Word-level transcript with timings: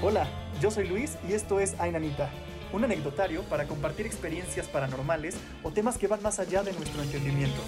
Hola, 0.00 0.28
yo 0.60 0.70
soy 0.70 0.86
Luis 0.86 1.18
y 1.28 1.32
esto 1.32 1.58
es 1.58 1.74
Ainanita, 1.80 2.30
un 2.72 2.84
anecdotario 2.84 3.42
para 3.42 3.66
compartir 3.66 4.06
experiencias 4.06 4.68
paranormales 4.68 5.36
o 5.64 5.72
temas 5.72 5.98
que 5.98 6.06
van 6.06 6.22
más 6.22 6.38
allá 6.38 6.62
de 6.62 6.72
nuestro 6.72 7.02
entendimiento. 7.02 7.60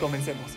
Comencemos. 0.00 0.56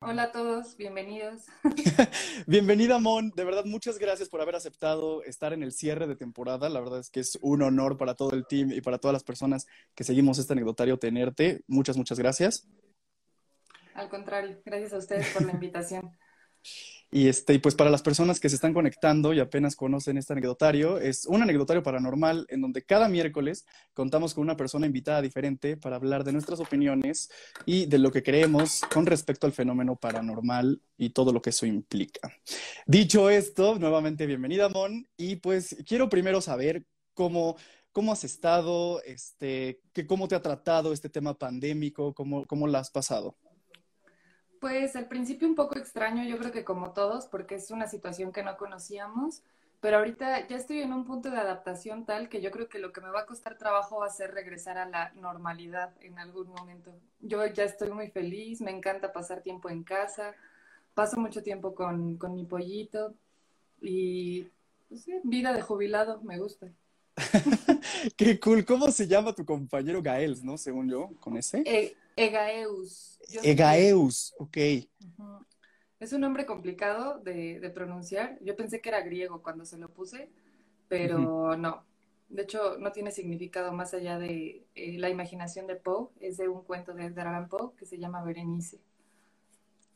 Hola 0.00 0.24
a 0.24 0.32
todos, 0.32 0.76
bienvenidos. 0.76 1.44
Bienvenida, 2.46 2.98
Mon. 2.98 3.30
De 3.30 3.44
verdad, 3.44 3.64
muchas 3.64 3.98
gracias 3.98 4.28
por 4.28 4.42
haber 4.42 4.54
aceptado 4.54 5.22
estar 5.22 5.54
en 5.54 5.62
el 5.62 5.72
cierre 5.72 6.06
de 6.06 6.14
temporada. 6.14 6.68
La 6.68 6.80
verdad 6.80 7.00
es 7.00 7.08
que 7.08 7.20
es 7.20 7.38
un 7.40 7.62
honor 7.62 7.96
para 7.96 8.14
todo 8.14 8.34
el 8.34 8.46
team 8.46 8.70
y 8.70 8.82
para 8.82 8.98
todas 8.98 9.14
las 9.14 9.24
personas 9.24 9.66
que 9.94 10.04
seguimos 10.04 10.38
este 10.38 10.52
anecdotario 10.52 10.98
tenerte. 10.98 11.62
Muchas, 11.66 11.96
muchas 11.96 12.18
gracias. 12.18 12.68
Al 13.94 14.10
contrario, 14.10 14.60
gracias 14.62 14.92
a 14.92 14.98
ustedes 14.98 15.32
por 15.32 15.46
la 15.46 15.52
invitación. 15.52 16.10
Y 17.10 17.28
este, 17.28 17.54
y 17.54 17.58
pues 17.58 17.74
para 17.74 17.90
las 17.90 18.02
personas 18.02 18.40
que 18.40 18.48
se 18.48 18.56
están 18.56 18.74
conectando 18.74 19.32
y 19.32 19.40
apenas 19.40 19.76
conocen 19.76 20.18
este 20.18 20.32
anecdotario, 20.32 20.98
es 20.98 21.26
un 21.26 21.42
anecdotario 21.42 21.82
paranormal 21.82 22.46
en 22.48 22.60
donde 22.60 22.82
cada 22.82 23.08
miércoles 23.08 23.64
contamos 23.94 24.34
con 24.34 24.42
una 24.42 24.56
persona 24.56 24.86
invitada 24.86 25.22
diferente 25.22 25.76
para 25.76 25.96
hablar 25.96 26.24
de 26.24 26.32
nuestras 26.32 26.60
opiniones 26.60 27.30
y 27.64 27.86
de 27.86 27.98
lo 27.98 28.10
que 28.10 28.22
creemos 28.22 28.82
con 28.92 29.06
respecto 29.06 29.46
al 29.46 29.52
fenómeno 29.52 29.96
paranormal 29.96 30.80
y 30.98 31.10
todo 31.10 31.32
lo 31.32 31.40
que 31.40 31.50
eso 31.50 31.64
implica. 31.66 32.32
Dicho 32.86 33.30
esto, 33.30 33.78
nuevamente 33.78 34.26
bienvenida, 34.26 34.68
Mon, 34.68 35.06
y 35.16 35.36
pues 35.36 35.76
quiero 35.86 36.08
primero 36.08 36.40
saber 36.40 36.84
cómo 37.14 37.56
¿Cómo 37.96 38.12
has 38.12 38.24
estado? 38.24 39.02
Este, 39.04 39.80
que, 39.94 40.06
¿Cómo 40.06 40.28
te 40.28 40.34
ha 40.34 40.42
tratado 40.42 40.92
este 40.92 41.08
tema 41.08 41.32
pandémico? 41.32 42.12
¿Cómo, 42.12 42.44
cómo 42.44 42.66
la 42.66 42.80
has 42.80 42.90
pasado? 42.90 43.38
Pues 44.60 44.96
al 44.96 45.06
principio 45.06 45.46
un 45.46 45.54
poco 45.54 45.78
extraño, 45.78 46.24
yo 46.24 46.38
creo 46.38 46.52
que 46.52 46.64
como 46.64 46.92
todos, 46.92 47.26
porque 47.26 47.56
es 47.56 47.70
una 47.70 47.86
situación 47.86 48.32
que 48.32 48.42
no 48.42 48.56
conocíamos, 48.56 49.42
pero 49.80 49.98
ahorita 49.98 50.46
ya 50.48 50.56
estoy 50.56 50.80
en 50.80 50.92
un 50.92 51.04
punto 51.04 51.30
de 51.30 51.36
adaptación 51.36 52.06
tal 52.06 52.28
que 52.28 52.40
yo 52.40 52.50
creo 52.50 52.68
que 52.68 52.78
lo 52.78 52.92
que 52.92 53.00
me 53.00 53.10
va 53.10 53.20
a 53.20 53.26
costar 53.26 53.58
trabajo 53.58 53.98
va 53.98 54.06
a 54.06 54.10
ser 54.10 54.32
regresar 54.32 54.78
a 54.78 54.88
la 54.88 55.12
normalidad 55.14 55.92
en 56.00 56.18
algún 56.18 56.48
momento. 56.48 56.92
Yo 57.20 57.44
ya 57.46 57.64
estoy 57.64 57.90
muy 57.90 58.10
feliz, 58.10 58.60
me 58.60 58.70
encanta 58.70 59.12
pasar 59.12 59.42
tiempo 59.42 59.68
en 59.68 59.84
casa, 59.84 60.34
paso 60.94 61.20
mucho 61.20 61.42
tiempo 61.42 61.74
con, 61.74 62.16
con 62.16 62.34
mi 62.34 62.44
pollito 62.44 63.14
y 63.80 64.48
pues, 64.88 65.06
vida 65.22 65.52
de 65.52 65.62
jubilado, 65.62 66.20
me 66.22 66.38
gusta. 66.38 66.68
Qué 68.16 68.38
cool. 68.40 68.64
¿Cómo 68.64 68.90
se 68.90 69.06
llama 69.06 69.34
tu 69.34 69.44
compañero 69.44 70.02
Gael, 70.02 70.44
no? 70.44 70.58
Según 70.58 70.88
yo, 70.88 71.10
con 71.20 71.36
ese. 71.36 71.62
E 71.64 71.96
Egaeus. 72.16 73.18
Egaeus, 73.42 74.34
ok. 74.38 74.56
Es 75.98 76.12
un 76.12 76.20
nombre 76.20 76.46
complicado 76.46 77.18
de, 77.20 77.70
pronunciar. 77.74 78.38
Yo 78.42 78.56
pensé 78.56 78.80
que 78.80 78.88
era 78.90 79.00
griego 79.00 79.42
cuando 79.42 79.64
se 79.64 79.78
lo 79.78 79.88
puse, 79.88 80.30
pero 80.88 81.56
no. 81.56 81.84
De 82.28 82.42
hecho, 82.42 82.76
no 82.78 82.90
tiene 82.90 83.12
significado 83.12 83.72
más 83.72 83.94
allá 83.94 84.18
de 84.18 84.64
eh, 84.74 84.98
la 84.98 85.10
imaginación 85.10 85.66
de 85.68 85.76
Poe. 85.76 86.08
Es 86.20 86.38
de 86.38 86.48
un 86.48 86.62
cuento 86.62 86.92
de 86.92 87.04
Edgar 87.04 87.28
Allan 87.28 87.48
Poe 87.48 87.70
que 87.78 87.86
se 87.86 87.98
llama 87.98 88.24
Berenice. 88.24 88.80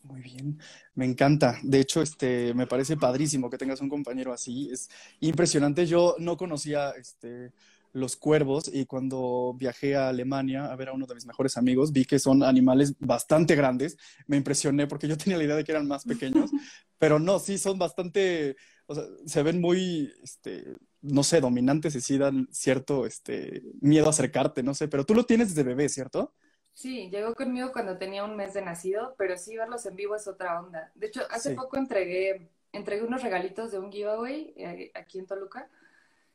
Muy 0.03 0.23
bien, 0.23 0.59
me 0.95 1.05
encanta. 1.05 1.59
De 1.63 1.79
hecho, 1.79 2.01
este, 2.01 2.55
me 2.55 2.67
parece 2.67 2.97
padrísimo 2.97 3.51
que 3.51 3.59
tengas 3.59 3.81
un 3.83 3.89
compañero 3.91 4.33
así. 4.33 4.71
Es 4.73 4.89
impresionante. 5.21 5.87
Yo 5.87 6.17
no 6.19 6.39
conocía 6.39 6.91
este, 6.93 7.53
los 7.93 8.17
cuervos 8.17 8.71
y 8.73 8.87
cuando 8.87 9.55
viajé 9.59 9.97
a 9.97 10.09
Alemania 10.09 10.73
a 10.73 10.77
ver 10.77 10.89
a 10.89 10.93
uno 10.95 11.07
de 11.07 11.15
mis 11.15 11.27
mejores 11.27 11.59
amigos, 11.59 11.93
vi 11.93 12.07
que 12.07 12.19
son 12.19 12.43
animales 12.43 12.95
bastante 12.99 13.55
grandes. 13.55 13.99
Me 14.27 14.39
impresioné 14.39 14.87
porque 14.87 15.07
yo 15.07 15.19
tenía 15.19 15.37
la 15.37 15.45
idea 15.45 15.57
de 15.57 15.65
que 15.65 15.73
eran 15.73 15.87
más 15.87 16.05
pequeños, 16.07 16.51
pero 16.99 17.19
no, 17.19 17.39
sí 17.39 17.59
son 17.59 17.79
bastante, 17.79 18.57
o 18.87 18.95
sea, 18.95 19.05
se 19.27 19.43
ven 19.43 19.61
muy, 19.61 20.11
este, 20.23 20.77
no 21.03 21.23
sé, 21.23 21.41
dominantes 21.43 21.95
y 21.95 22.01
sí 22.01 22.17
dan 22.17 22.49
cierto 22.53 23.05
este, 23.05 23.63
miedo 23.83 24.07
a 24.07 24.11
acercarte, 24.11 24.63
no 24.63 24.73
sé, 24.75 24.89
pero 24.89 25.05
tú 25.05 25.15
lo 25.15 25.25
tienes 25.27 25.49
desde 25.51 25.63
bebé, 25.63 25.89
¿cierto? 25.91 26.33
Sí, 26.81 27.11
llegó 27.11 27.35
conmigo 27.35 27.73
cuando 27.73 27.99
tenía 27.99 28.25
un 28.25 28.37
mes 28.37 28.55
de 28.55 28.63
nacido, 28.63 29.15
pero 29.19 29.37
sí 29.37 29.55
verlos 29.55 29.85
en 29.85 29.97
vivo 29.97 30.17
es 30.17 30.27
otra 30.27 30.59
onda. 30.59 30.91
De 30.95 31.09
hecho, 31.09 31.21
hace 31.31 31.55
poco 31.55 31.77
entregué, 31.77 32.49
entregué 32.73 33.03
unos 33.05 33.23
regalitos 33.23 33.71
de 33.71 33.79
un 33.79 33.93
giveaway 33.93 34.55
eh, 34.57 34.91
aquí 34.95 35.19
en 35.19 35.27
Toluca 35.27 35.69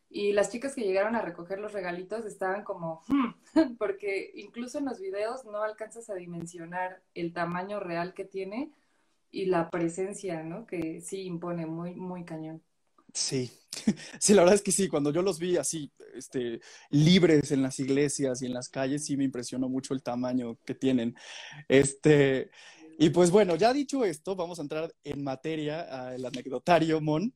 y 0.08 0.34
las 0.34 0.52
chicas 0.52 0.76
que 0.76 0.84
llegaron 0.84 1.16
a 1.16 1.24
recoger 1.24 1.58
los 1.58 1.74
regalitos 1.74 2.26
estaban 2.26 2.64
como, 2.64 3.02
hmm", 3.08 3.32
porque 3.80 4.34
incluso 4.36 4.78
en 4.78 4.86
los 4.86 5.00
videos 5.00 5.46
no 5.46 5.64
alcanzas 5.64 6.12
a 6.12 6.14
dimensionar 6.14 7.02
el 7.16 7.34
tamaño 7.34 7.80
real 7.80 8.14
que 8.14 8.26
tiene 8.26 8.72
y 9.32 9.46
la 9.48 9.72
presencia, 9.72 10.44
¿no? 10.44 10.68
Que 10.68 11.02
sí 11.02 11.24
impone 11.24 11.66
muy, 11.66 11.96
muy 11.96 12.24
cañón. 12.24 12.62
Sí, 13.14 13.52
sí, 14.20 14.34
la 14.34 14.42
verdad 14.42 14.56
es 14.56 14.62
que 14.62 14.72
sí, 14.72 14.88
cuando 14.88 15.12
yo 15.12 15.22
los 15.22 15.40
vi 15.40 15.58
así, 15.58 15.92
este, 16.14 16.62
libres 16.90 17.52
en 17.52 17.62
las 17.62 17.80
iglesias 17.80 18.42
y 18.42 18.46
en 18.46 18.54
las 18.54 18.70
calles, 18.70 19.06
sí 19.06 19.18
me 19.18 19.24
impresionó 19.24 19.70
mucho 19.70 19.94
el 19.94 20.04
tamaño 20.04 20.58
que 20.66 20.76
tienen. 20.76 21.16
Este, 21.68 22.50
y 22.98 23.10
pues 23.10 23.32
bueno, 23.32 23.56
ya 23.56 23.74
dicho 23.74 24.06
esto, 24.06 24.36
vamos 24.36 24.60
a 24.60 24.64
entrar 24.64 24.94
en 25.04 25.24
materia, 25.24 25.82
al 26.10 26.26
anecdotario, 26.26 27.02
Mon. 27.02 27.34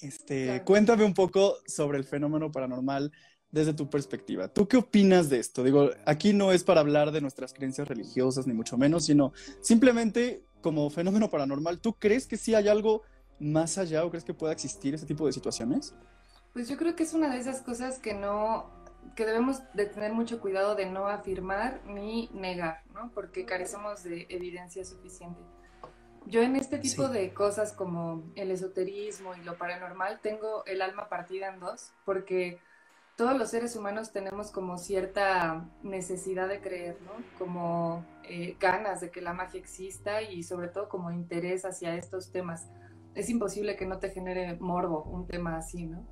Este, 0.00 0.62
Cuéntame 0.64 1.04
un 1.04 1.14
poco 1.14 1.58
sobre 1.66 1.98
el 1.98 2.04
fenómeno 2.04 2.50
paranormal 2.50 3.12
desde 3.50 3.74
tu 3.74 3.90
perspectiva. 3.90 4.48
¿Tú 4.48 4.66
qué 4.68 4.76
opinas 4.76 5.28
de 5.28 5.40
esto? 5.40 5.64
Digo, 5.64 5.90
aquí 6.06 6.32
no 6.32 6.52
es 6.52 6.64
para 6.64 6.80
hablar 6.80 7.10
de 7.10 7.20
nuestras 7.20 7.52
creencias 7.52 7.88
religiosas, 7.88 8.46
ni 8.46 8.54
mucho 8.54 8.78
menos, 8.78 9.06
sino 9.06 9.32
simplemente 9.60 10.44
como 10.60 10.88
fenómeno 10.90 11.30
paranormal, 11.30 11.80
¿tú 11.80 11.94
crees 11.94 12.26
que 12.26 12.36
sí 12.36 12.54
hay 12.54 12.68
algo 12.68 13.02
más 13.40 13.78
allá 13.78 14.04
o 14.04 14.10
crees 14.10 14.24
que 14.24 14.34
pueda 14.34 14.52
existir 14.52 14.94
ese 14.94 15.06
tipo 15.06 15.26
de 15.26 15.32
situaciones? 15.32 15.94
Pues 16.52 16.68
yo 16.68 16.76
creo 16.76 16.94
que 16.94 17.02
es 17.02 17.14
una 17.14 17.32
de 17.32 17.40
esas 17.40 17.62
cosas 17.62 17.98
que 17.98 18.14
no, 18.14 18.70
que 19.16 19.24
debemos 19.24 19.60
de 19.74 19.86
tener 19.86 20.12
mucho 20.12 20.40
cuidado 20.40 20.74
de 20.74 20.86
no 20.86 21.08
afirmar 21.08 21.80
ni 21.86 22.28
negar, 22.32 22.82
¿no? 22.94 23.10
Porque 23.14 23.44
carecemos 23.44 24.04
de 24.04 24.26
evidencia 24.28 24.84
suficiente. 24.84 25.40
Yo 26.26 26.42
en 26.42 26.56
este 26.56 26.78
tipo 26.78 27.08
de 27.08 27.32
cosas 27.32 27.72
como 27.72 28.30
el 28.36 28.50
esoterismo 28.50 29.34
y 29.34 29.42
lo 29.42 29.56
paranormal 29.56 30.20
tengo 30.20 30.64
el 30.66 30.82
alma 30.82 31.08
partida 31.08 31.48
en 31.48 31.60
dos, 31.60 31.92
porque 32.04 32.60
todos 33.16 33.36
los 33.36 33.50
seres 33.50 33.74
humanos 33.74 34.12
tenemos 34.12 34.50
como 34.50 34.78
cierta 34.78 35.66
necesidad 35.82 36.48
de 36.48 36.60
creer, 36.60 36.98
¿no? 37.02 37.12
Como 37.38 38.04
eh, 38.24 38.56
ganas 38.60 39.00
de 39.00 39.10
que 39.10 39.20
la 39.20 39.32
magia 39.32 39.60
exista 39.60 40.22
y 40.22 40.42
sobre 40.42 40.68
todo 40.68 40.88
como 40.88 41.10
interés 41.10 41.64
hacia 41.64 41.96
estos 41.96 42.32
temas 42.32 42.66
es 43.14 43.28
imposible 43.28 43.76
que 43.76 43.86
no 43.86 43.98
te 43.98 44.10
genere 44.10 44.56
morbo 44.60 45.02
un 45.04 45.26
tema 45.26 45.56
así, 45.56 45.86
¿no? 45.86 46.04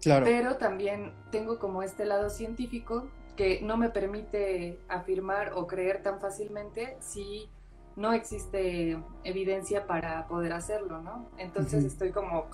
Claro. 0.00 0.24
Pero 0.24 0.56
también 0.56 1.12
tengo 1.30 1.58
como 1.58 1.82
este 1.82 2.04
lado 2.04 2.30
científico 2.30 3.08
que 3.36 3.60
no 3.62 3.76
me 3.76 3.90
permite 3.90 4.78
afirmar 4.88 5.52
o 5.54 5.66
creer 5.66 6.02
tan 6.02 6.20
fácilmente 6.20 6.96
si 7.00 7.48
no 7.96 8.12
existe 8.12 8.98
evidencia 9.24 9.86
para 9.86 10.26
poder 10.26 10.52
hacerlo, 10.52 11.00
¿no? 11.02 11.28
Entonces 11.38 11.84
estoy 11.84 12.12
como, 12.12 12.46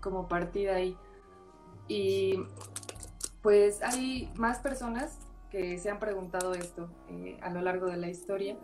como 0.00 0.28
partida 0.28 0.74
ahí. 0.74 0.96
Y 1.86 2.40
pues 3.42 3.82
hay 3.82 4.30
más 4.36 4.58
personas 4.58 5.18
que 5.50 5.78
se 5.78 5.90
han 5.90 5.98
preguntado 5.98 6.54
esto 6.54 6.90
eh, 7.08 7.38
a 7.40 7.50
lo 7.50 7.62
largo 7.62 7.86
de 7.86 7.96
la 7.96 8.08
historia 8.08 8.56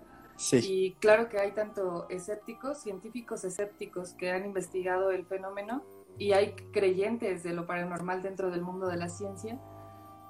y 0.53 0.93
claro 1.01 1.29
que 1.29 1.39
hay 1.39 1.53
tanto 1.53 2.07
escépticos, 2.11 2.79
científicos 2.79 3.45
escépticos 3.45 4.15
que 4.15 4.31
han 4.31 4.45
investigado 4.45 5.11
el 5.11 5.25
fenómeno 5.27 5.83
y 6.19 6.33
hay 6.33 6.55
creyentes 6.73 7.43
de 7.43 7.53
lo 7.53 7.67
paranormal 7.67 8.23
dentro 8.23 8.51
del 8.51 8.63
mundo 8.63 8.87
de 8.87 8.97
la 8.97 9.09
ciencia 9.09 9.59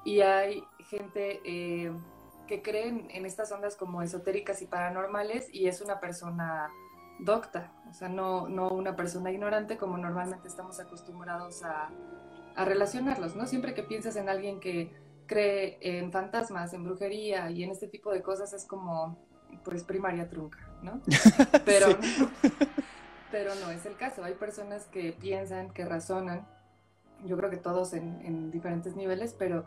y 0.04 0.20
hay 0.20 0.62
gente 0.90 1.40
eh, 1.44 1.92
que 2.46 2.62
cree 2.62 3.06
en 3.08 3.26
estas 3.26 3.50
ondas 3.52 3.76
como 3.76 4.02
esotéricas 4.02 4.60
y 4.62 4.66
paranormales 4.66 5.48
y 5.52 5.66
es 5.66 5.80
una 5.80 6.00
persona 6.00 6.70
docta, 7.20 7.72
o 7.88 7.92
sea, 7.92 8.08
no, 8.08 8.48
no 8.48 8.68
una 8.68 8.96
persona 8.96 9.30
ignorante 9.30 9.78
como 9.78 9.96
normalmente 9.96 10.48
estamos 10.48 10.80
acostumbrados 10.80 11.62
a, 11.62 11.90
a 12.56 12.64
relacionarlos, 12.64 13.36
¿no? 13.36 13.46
Siempre 13.46 13.72
que 13.72 13.82
piensas 13.82 14.16
en 14.16 14.28
alguien 14.28 14.60
que 14.60 14.92
cree 15.26 15.78
en 15.80 16.12
fantasmas, 16.12 16.74
en 16.74 16.84
brujería 16.84 17.50
y 17.50 17.62
en 17.62 17.70
este 17.70 17.88
tipo 17.88 18.12
de 18.12 18.22
cosas 18.22 18.52
es 18.52 18.66
como 18.66 19.16
pues 19.64 19.84
primaria 19.84 20.28
trunca, 20.28 20.58
¿no? 20.82 21.00
Pero, 21.64 21.98
pero 23.30 23.54
no 23.56 23.70
es 23.70 23.84
el 23.86 23.96
caso. 23.96 24.22
Hay 24.22 24.34
personas 24.34 24.86
que 24.86 25.12
piensan, 25.12 25.70
que 25.70 25.84
razonan, 25.84 26.46
yo 27.24 27.36
creo 27.36 27.50
que 27.50 27.56
todos 27.56 27.92
en, 27.94 28.50
diferentes 28.50 28.94
niveles, 28.96 29.34
pero 29.36 29.64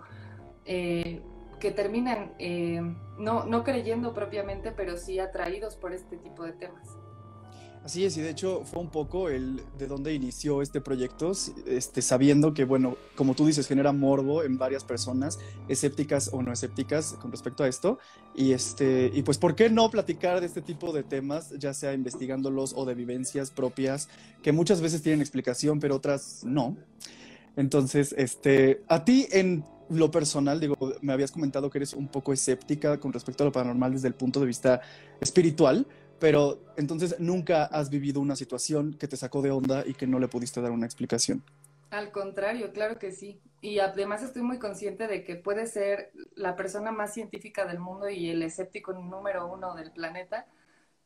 eh, 0.66 1.22
que 1.60 1.72
terminan 1.72 2.34
eh, 2.40 2.82
no, 3.18 3.46
no 3.46 3.64
creyendo 3.64 4.14
propiamente, 4.14 4.72
pero 4.72 4.96
sí 4.96 5.20
atraídos 5.20 5.76
por 5.76 5.94
este 5.94 6.18
tipo 6.18 6.44
de 6.44 6.54
temas. 6.54 6.88
Así 7.88 8.04
es, 8.04 8.18
y 8.18 8.22
de 8.22 8.32
hecho 8.32 8.64
fue 8.66 8.82
un 8.82 8.90
poco 8.90 9.30
el 9.30 9.62
de 9.80 9.88
dónde 9.88 10.14
inició 10.14 10.62
este 10.62 10.82
proyecto, 10.82 11.32
este, 11.66 12.02
sabiendo 12.02 12.54
que, 12.54 12.66
bueno, 12.66 12.98
como 13.16 13.34
tú 13.34 13.46
dices, 13.46 13.66
genera 13.66 13.94
morbo 13.94 14.44
en 14.44 14.58
varias 14.58 14.84
personas, 14.84 15.40
escépticas 15.70 16.30
o 16.34 16.42
no 16.42 16.52
escépticas 16.52 17.14
con 17.14 17.32
respecto 17.32 17.64
a 17.64 17.70
esto. 17.70 17.98
Y, 18.36 18.52
este, 18.52 19.10
y 19.14 19.22
pues, 19.22 19.38
¿por 19.38 19.56
qué 19.56 19.70
no 19.70 19.90
platicar 19.90 20.42
de 20.42 20.48
este 20.48 20.62
tipo 20.62 20.92
de 20.92 21.04
temas, 21.04 21.52
ya 21.58 21.74
sea 21.74 21.94
investigándolos 21.94 22.74
o 22.76 22.84
de 22.84 22.94
vivencias 22.94 23.52
propias, 23.52 24.10
que 24.44 24.52
muchas 24.52 24.82
veces 24.82 25.02
tienen 25.02 25.22
explicación, 25.22 25.80
pero 25.80 25.96
otras 25.96 26.44
no? 26.44 26.76
Entonces, 27.56 28.14
este, 28.18 28.84
a 28.90 29.06
ti 29.06 29.30
en 29.32 29.64
lo 29.90 30.12
personal, 30.12 30.60
digo, 30.60 30.76
me 31.00 31.14
habías 31.14 31.32
comentado 31.32 31.70
que 31.70 31.78
eres 31.78 31.94
un 31.94 32.10
poco 32.10 32.34
escéptica 32.34 33.00
con 33.00 33.14
respecto 33.14 33.44
a 33.44 33.46
lo 33.46 33.54
paranormal 33.54 33.94
desde 33.94 34.10
el 34.10 34.14
punto 34.14 34.42
de 34.42 34.48
vista 34.48 34.82
espiritual 35.22 35.88
pero 36.20 36.60
entonces 36.78 37.16
nunca 37.20 37.66
has 37.66 37.90
vivido 37.90 38.20
una 38.20 38.36
situación 38.36 38.94
que 38.94 39.08
te 39.08 39.18
sacó 39.18 39.42
de 39.42 39.52
onda 39.52 39.84
y 39.86 39.94
que 39.94 40.08
no 40.08 40.20
le 40.20 40.28
pudiste 40.28 40.62
dar 40.62 40.72
una 40.72 40.86
explicación. 40.86 41.44
Al 41.90 42.12
contrario, 42.12 42.72
claro 42.74 43.00
que 43.00 43.12
sí. 43.12 43.40
Y 43.62 43.80
además 43.80 44.22
estoy 44.22 44.42
muy 44.42 44.60
consciente 44.60 45.08
de 45.08 45.24
que 45.24 45.36
puede 45.36 45.68
ser 45.68 46.12
la 46.36 46.56
persona 46.56 46.92
más 46.92 47.14
científica 47.14 47.66
del 47.66 47.80
mundo 47.80 48.10
y 48.10 48.30
el 48.30 48.44
escéptico 48.44 48.94
número 48.94 49.52
uno 49.52 49.74
del 49.76 49.92
planeta. 49.92 50.46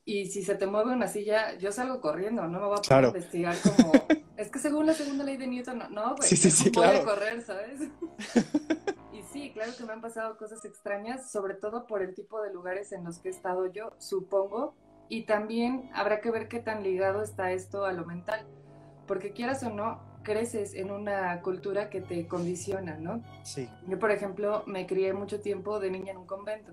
Y 0.03 0.25
si 0.27 0.43
se 0.43 0.55
te 0.55 0.65
mueve 0.65 0.93
una 0.93 1.07
silla, 1.07 1.57
yo 1.57 1.71
salgo 1.71 2.01
corriendo, 2.01 2.47
no 2.47 2.59
me 2.59 2.65
voy 2.65 2.79
a 2.79 2.81
poder 2.81 3.05
investigar 3.05 3.55
como... 3.61 3.91
es 4.37 4.49
que 4.49 4.59
según 4.59 4.87
la 4.87 4.93
segunda 4.93 5.23
ley 5.23 5.37
de 5.37 5.45
Newton, 5.45 5.77
no, 5.77 5.89
no 5.89 6.15
güey, 6.15 6.27
sí, 6.27 6.35
sí, 6.35 6.49
sí, 6.49 6.71
voy 6.71 6.87
a 6.87 7.03
correr, 7.03 7.41
¿sabes? 7.43 7.79
y 9.13 9.21
sí, 9.31 9.51
claro 9.53 9.71
que 9.77 9.83
me 9.85 9.93
han 9.93 10.01
pasado 10.01 10.37
cosas 10.37 10.65
extrañas, 10.65 11.31
sobre 11.31 11.53
todo 11.53 11.85
por 11.85 12.01
el 12.01 12.15
tipo 12.15 12.41
de 12.41 12.51
lugares 12.51 12.91
en 12.91 13.03
los 13.03 13.19
que 13.19 13.29
he 13.29 13.31
estado 13.31 13.71
yo, 13.71 13.93
supongo, 13.99 14.73
y 15.11 15.23
también 15.23 15.89
habrá 15.93 16.21
que 16.21 16.31
ver 16.31 16.47
qué 16.47 16.61
tan 16.61 16.83
ligado 16.83 17.21
está 17.21 17.51
esto 17.51 17.83
a 17.83 17.91
lo 17.91 18.05
mental, 18.05 18.47
porque 19.07 19.33
quieras 19.33 19.61
o 19.61 19.69
no, 19.69 19.99
creces 20.23 20.73
en 20.73 20.89
una 20.89 21.41
cultura 21.41 21.89
que 21.89 21.99
te 21.99 22.29
condiciona, 22.29 22.95
¿no? 22.95 23.21
Sí. 23.43 23.67
Yo, 23.89 23.99
por 23.99 24.11
ejemplo, 24.11 24.63
me 24.67 24.87
crié 24.87 25.11
mucho 25.11 25.41
tiempo 25.41 25.81
de 25.81 25.91
niña 25.91 26.11
en 26.13 26.17
un 26.19 26.25
convento 26.25 26.71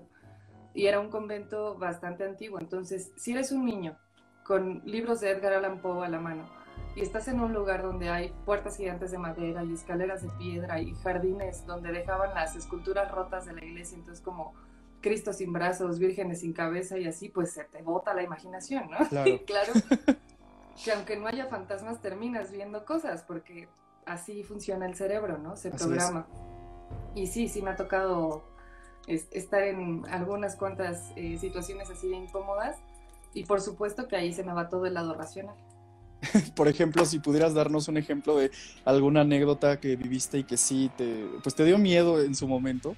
y 0.73 0.85
era 0.85 1.01
un 1.01 1.09
convento 1.09 1.77
bastante 1.77 2.23
antiguo, 2.23 2.61
entonces, 2.61 3.11
si 3.17 3.33
eres 3.33 3.51
un 3.51 3.65
niño 3.65 3.97
con 4.45 4.83
libros 4.85 5.19
de 5.19 5.31
Edgar 5.31 5.51
Allan 5.51 5.81
Poe 5.81 6.05
a 6.05 6.09
la 6.09 6.21
mano 6.21 6.47
y 6.95 7.01
estás 7.01 7.27
en 7.27 7.41
un 7.41 7.53
lugar 7.53 7.81
donde 7.81 8.07
hay 8.07 8.33
puertas 8.45 8.77
gigantes 8.77 9.11
de 9.11 9.17
madera 9.17 9.65
y 9.65 9.73
escaleras 9.73 10.21
de 10.21 10.29
piedra 10.37 10.79
y 10.79 10.95
jardines 10.95 11.65
donde 11.65 11.91
dejaban 11.91 12.33
las 12.33 12.55
esculturas 12.55 13.11
rotas 13.11 13.47
de 13.47 13.51
la 13.51 13.65
iglesia, 13.65 13.97
entonces 13.97 14.23
como 14.23 14.53
Cristo 15.01 15.33
sin 15.33 15.53
brazos, 15.53 15.99
vírgenes 15.99 16.41
sin 16.41 16.53
cabeza 16.53 16.97
y 16.97 17.07
así, 17.07 17.29
pues 17.29 17.51
se 17.51 17.63
te 17.63 17.81
bota 17.81 18.13
la 18.13 18.23
imaginación, 18.23 18.89
¿no? 18.89 18.97
Claro. 19.09 19.39
claro 19.45 19.73
que 20.83 20.91
aunque 20.91 21.17
no 21.17 21.27
haya 21.27 21.47
fantasmas, 21.47 22.01
terminas 22.01 22.51
viendo 22.51 22.85
cosas, 22.85 23.23
porque 23.23 23.67
así 24.05 24.43
funciona 24.43 24.85
el 24.85 24.95
cerebro, 24.95 25.37
¿no? 25.37 25.55
Se 25.55 25.71
programa. 25.71 26.27
Y 27.15 27.27
sí, 27.27 27.47
sí 27.47 27.61
me 27.61 27.71
ha 27.71 27.75
tocado 27.75 28.43
estar 29.07 29.63
en 29.63 30.03
algunas 30.09 30.55
cuantas 30.55 31.11
eh, 31.15 31.37
situaciones 31.39 31.89
así 31.89 32.09
de 32.09 32.15
incómodas, 32.15 32.77
y 33.33 33.43
por 33.43 33.61
supuesto 33.61 34.07
que 34.07 34.15
ahí 34.15 34.33
se 34.33 34.43
me 34.43 34.53
va 34.53 34.69
todo 34.69 34.85
el 34.85 34.93
lado 34.93 35.13
racional. 35.13 35.55
por 36.55 36.67
ejemplo, 36.67 37.05
si 37.05 37.19
pudieras 37.19 37.53
darnos 37.53 37.87
un 37.87 37.97
ejemplo 37.97 38.37
de 38.37 38.51
alguna 38.85 39.21
anécdota 39.21 39.79
que 39.79 39.95
viviste 39.95 40.39
y 40.39 40.43
que 40.43 40.57
sí 40.57 40.91
te, 40.97 41.25
pues 41.43 41.55
te 41.55 41.63
dio 41.63 41.77
miedo 41.77 42.21
en 42.21 42.35
su 42.35 42.47
momento. 42.47 42.95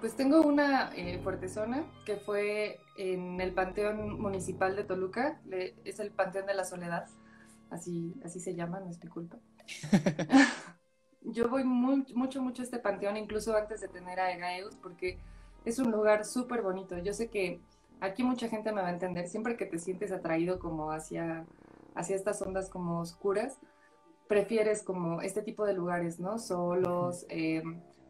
Pues 0.00 0.14
tengo 0.14 0.42
una 0.42 0.92
eh, 0.94 1.18
fuerte 1.24 1.48
zona 1.48 1.84
que 2.04 2.16
fue 2.16 2.78
en 2.96 3.40
el 3.40 3.52
Panteón 3.52 4.20
Municipal 4.20 4.76
de 4.76 4.84
Toluca, 4.84 5.40
es 5.84 5.98
el 5.98 6.12
Panteón 6.12 6.46
de 6.46 6.54
la 6.54 6.64
Soledad, 6.64 7.06
así, 7.70 8.14
así 8.24 8.38
se 8.38 8.54
llama, 8.54 8.78
no 8.78 8.90
es 8.90 9.02
mi 9.02 9.08
culpa. 9.08 9.38
Yo 11.22 11.48
voy 11.48 11.64
mucho, 11.64 12.42
mucho 12.42 12.62
a 12.62 12.64
este 12.64 12.78
panteón, 12.78 13.16
incluso 13.16 13.56
antes 13.56 13.80
de 13.80 13.88
tener 13.88 14.20
a 14.20 14.32
Egaeus, 14.32 14.76
porque 14.76 15.18
es 15.64 15.78
un 15.78 15.90
lugar 15.90 16.24
súper 16.24 16.62
bonito. 16.62 16.96
Yo 16.98 17.12
sé 17.12 17.28
que 17.28 17.60
aquí 18.00 18.22
mucha 18.22 18.48
gente 18.48 18.72
me 18.72 18.80
va 18.80 18.88
a 18.88 18.92
entender, 18.92 19.28
siempre 19.28 19.56
que 19.56 19.66
te 19.66 19.78
sientes 19.78 20.12
atraído 20.12 20.60
como 20.60 20.92
hacia, 20.92 21.44
hacia 21.96 22.14
estas 22.14 22.40
ondas 22.40 22.70
como 22.70 23.00
oscuras, 23.00 23.58
prefieres 24.28 24.82
como 24.82 25.22
este 25.22 25.42
tipo 25.42 25.66
de 25.66 25.74
lugares, 25.74 26.20
¿no? 26.20 26.38
Solos, 26.38 27.26
eh, 27.28 27.62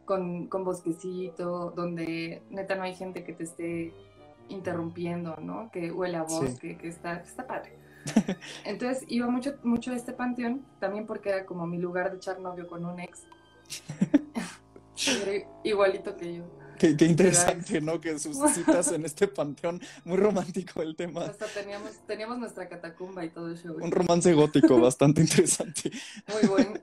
con, 0.09 0.47
con 0.47 0.63
bosquecito, 0.63 1.71
donde 1.75 2.41
neta 2.49 2.73
no 2.73 2.81
hay 2.81 2.95
gente 2.95 3.23
que 3.23 3.31
te 3.31 3.43
esté 3.43 3.93
interrumpiendo, 4.47 5.37
¿no? 5.39 5.69
Que 5.71 5.91
huele 5.91 6.17
a 6.17 6.23
bosque, 6.23 6.79
que 6.79 6.87
está, 6.87 7.17
está 7.17 7.45
padre. 7.45 7.77
Entonces 8.65 9.05
iba 9.07 9.27
mucho, 9.29 9.53
mucho 9.61 9.91
a 9.91 9.95
este 9.95 10.13
panteón, 10.13 10.65
también 10.79 11.05
porque 11.05 11.29
era 11.29 11.45
como 11.45 11.67
mi 11.67 11.77
lugar 11.77 12.09
de 12.09 12.17
echar 12.17 12.39
novio 12.39 12.67
con 12.67 12.85
un 12.85 12.99
ex. 12.99 13.27
igualito 15.63 16.17
que 16.17 16.37
yo. 16.37 16.43
Qué, 16.79 16.97
qué 16.97 17.05
interesante, 17.05 17.79
¿no? 17.79 18.01
Que 18.01 18.17
sus 18.17 18.35
citas 18.51 18.91
en 18.91 19.05
este 19.05 19.27
panteón, 19.27 19.79
muy 20.05 20.17
romántico 20.17 20.81
el 20.81 20.95
tema. 20.95 21.25
Hasta 21.25 21.45
teníamos, 21.45 21.91
teníamos 22.07 22.39
nuestra 22.39 22.67
catacumba 22.67 23.23
y 23.23 23.29
todo 23.29 23.51
eso. 23.51 23.75
Un 23.75 23.91
romance 23.91 24.33
gótico 24.33 24.79
bastante 24.79 25.21
interesante. 25.21 25.91
Muy 26.33 26.49
bueno. 26.49 26.79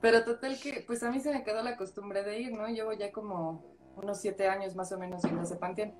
Pero 0.00 0.24
total 0.24 0.58
que, 0.60 0.84
pues 0.86 1.02
a 1.02 1.10
mí 1.10 1.20
se 1.20 1.32
me 1.32 1.44
quedó 1.44 1.62
la 1.62 1.76
costumbre 1.76 2.24
de 2.24 2.40
ir, 2.40 2.52
¿no? 2.52 2.66
Llevo 2.66 2.92
ya 2.92 3.12
como 3.12 3.64
unos 3.96 4.20
siete 4.20 4.48
años 4.48 4.74
más 4.74 4.90
o 4.92 4.98
menos 4.98 5.22
yendo 5.22 5.40
a 5.40 5.44
ese 5.44 5.56
panteón. 5.56 5.94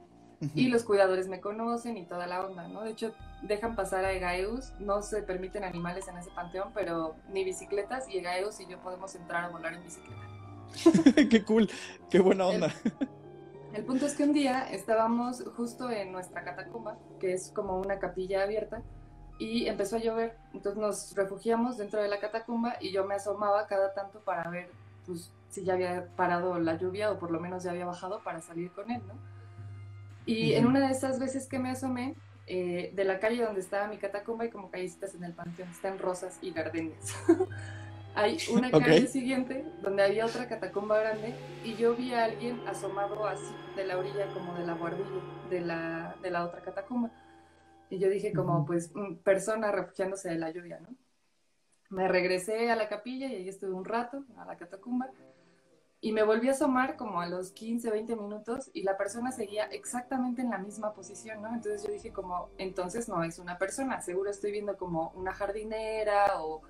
Y 0.56 0.68
los 0.70 0.82
cuidadores 0.82 1.28
me 1.28 1.40
conocen 1.40 1.96
y 1.96 2.04
toda 2.04 2.26
la 2.26 2.44
onda, 2.44 2.66
¿no? 2.66 2.82
De 2.82 2.90
hecho, 2.90 3.14
dejan 3.42 3.76
pasar 3.76 4.04
a 4.04 4.12
Egaeus, 4.12 4.72
no 4.80 5.00
se 5.00 5.22
permiten 5.22 5.62
animales 5.62 6.08
en 6.08 6.16
ese 6.16 6.32
panteón, 6.32 6.72
pero 6.74 7.14
ni 7.32 7.44
bicicletas, 7.44 8.08
y 8.08 8.18
Egaeus 8.18 8.58
y 8.58 8.66
yo 8.66 8.80
podemos 8.80 9.14
entrar 9.14 9.44
a 9.44 9.48
volar 9.50 9.74
en 9.74 9.84
bicicleta. 9.84 10.20
qué 11.30 11.44
cool, 11.44 11.70
qué 12.10 12.18
buena 12.18 12.46
onda. 12.46 12.74
el, 13.72 13.84
punto 13.84 14.06
es 14.06 14.14
que 14.14 14.24
un 14.24 14.32
día 14.32 14.68
estábamos 14.68 15.44
justo 15.56 15.88
en 15.90 16.10
nuestra 16.10 16.42
catacumba, 16.42 16.98
que 17.20 17.34
es 17.34 17.52
como 17.54 17.78
una 17.78 18.00
capilla 18.00 18.42
abierta, 18.42 18.82
y 19.42 19.66
empezó 19.66 19.96
a 19.96 19.98
llover. 19.98 20.36
Entonces 20.54 20.80
nos 20.80 21.14
refugiamos 21.16 21.76
dentro 21.76 22.00
de 22.00 22.08
la 22.08 22.20
catacumba 22.20 22.76
y 22.80 22.92
yo 22.92 23.04
me 23.04 23.16
asomaba 23.16 23.66
cada 23.66 23.92
tanto 23.92 24.20
para 24.20 24.48
ver 24.48 24.70
pues, 25.04 25.32
si 25.48 25.64
ya 25.64 25.72
había 25.72 26.06
parado 26.14 26.60
la 26.60 26.76
lluvia 26.76 27.10
o 27.10 27.18
por 27.18 27.32
lo 27.32 27.40
menos 27.40 27.64
ya 27.64 27.72
había 27.72 27.84
bajado 27.84 28.22
para 28.22 28.40
salir 28.40 28.70
con 28.70 28.88
él, 28.90 29.02
¿no? 29.04 29.14
Y 30.26 30.52
en 30.52 30.66
una 30.66 30.78
de 30.86 30.92
esas 30.92 31.18
veces 31.18 31.48
que 31.48 31.58
me 31.58 31.70
asomé, 31.70 32.14
eh, 32.46 32.92
de 32.94 33.04
la 33.04 33.18
calle 33.18 33.42
donde 33.42 33.60
estaba 33.60 33.88
mi 33.88 33.98
catacumba, 33.98 34.44
hay 34.44 34.50
como 34.50 34.70
callecitas 34.70 35.16
en 35.16 35.24
el 35.24 35.32
panteón, 35.32 35.68
están 35.70 35.98
rosas 35.98 36.38
y 36.40 36.52
gardenias. 36.52 37.16
hay 38.14 38.38
una 38.52 38.70
calle 38.70 39.08
siguiente 39.08 39.64
donde 39.82 40.04
había 40.04 40.26
otra 40.26 40.46
catacumba 40.46 41.00
grande 41.00 41.34
y 41.64 41.74
yo 41.74 41.96
vi 41.96 42.14
a 42.14 42.26
alguien 42.26 42.60
asomado 42.68 43.26
así 43.26 43.52
de 43.74 43.86
la 43.86 43.98
orilla 43.98 44.26
como 44.32 44.54
de 44.54 44.64
la 44.64 44.74
guardilla 44.74 45.20
de 45.50 45.60
la, 45.62 46.14
de 46.22 46.30
la 46.30 46.44
otra 46.44 46.60
catacumba. 46.60 47.10
Y 47.92 47.98
yo 47.98 48.08
dije 48.08 48.32
como, 48.32 48.64
pues, 48.64 48.90
persona 49.22 49.70
refugiándose 49.70 50.30
de 50.30 50.38
la 50.38 50.50
lluvia, 50.50 50.80
¿no? 50.80 50.88
Me 51.90 52.08
regresé 52.08 52.70
a 52.70 52.74
la 52.74 52.88
capilla 52.88 53.26
y 53.26 53.34
ahí 53.34 53.48
estuve 53.50 53.72
un 53.72 53.84
rato, 53.84 54.24
a 54.38 54.46
la 54.46 54.56
catacumba, 54.56 55.10
y 56.00 56.12
me 56.12 56.22
volví 56.22 56.48
a 56.48 56.52
asomar 56.52 56.96
como 56.96 57.20
a 57.20 57.26
los 57.26 57.52
15, 57.52 57.90
20 57.90 58.16
minutos 58.16 58.70
y 58.72 58.82
la 58.82 58.96
persona 58.96 59.30
seguía 59.30 59.66
exactamente 59.66 60.40
en 60.40 60.48
la 60.48 60.56
misma 60.56 60.94
posición, 60.94 61.42
¿no? 61.42 61.48
Entonces 61.48 61.84
yo 61.84 61.92
dije 61.92 62.12
como, 62.12 62.48
entonces 62.56 63.10
no 63.10 63.22
es 63.24 63.38
una 63.38 63.58
persona, 63.58 64.00
seguro 64.00 64.30
estoy 64.30 64.52
viendo 64.52 64.78
como 64.78 65.12
una 65.14 65.34
jardinera 65.34 66.42
o 66.42 66.62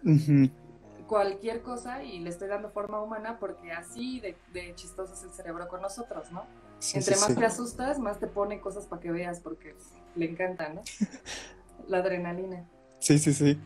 cualquier 1.06 1.62
cosa 1.62 2.02
y 2.02 2.18
le 2.18 2.30
estoy 2.30 2.48
dando 2.48 2.68
forma 2.70 3.00
humana 3.00 3.38
porque 3.38 3.70
así 3.70 4.18
de, 4.18 4.36
de 4.52 4.74
chistoso 4.74 5.14
es 5.14 5.22
el 5.22 5.30
cerebro 5.30 5.68
con 5.68 5.82
nosotros, 5.82 6.32
¿no? 6.32 6.46
Entre 6.94 7.16
más 7.16 7.34
te 7.34 7.44
asustas, 7.44 7.98
más 7.98 8.18
te 8.18 8.26
pone 8.26 8.60
cosas 8.60 8.86
para 8.86 9.00
que 9.00 9.12
veas 9.12 9.40
porque 9.40 9.74
le 10.16 10.30
encanta, 10.30 10.68
¿no? 10.70 10.82
La 11.88 11.98
adrenalina. 11.98 12.68
Sí, 12.98 13.18
sí, 13.18 13.32
sí. 13.32 13.58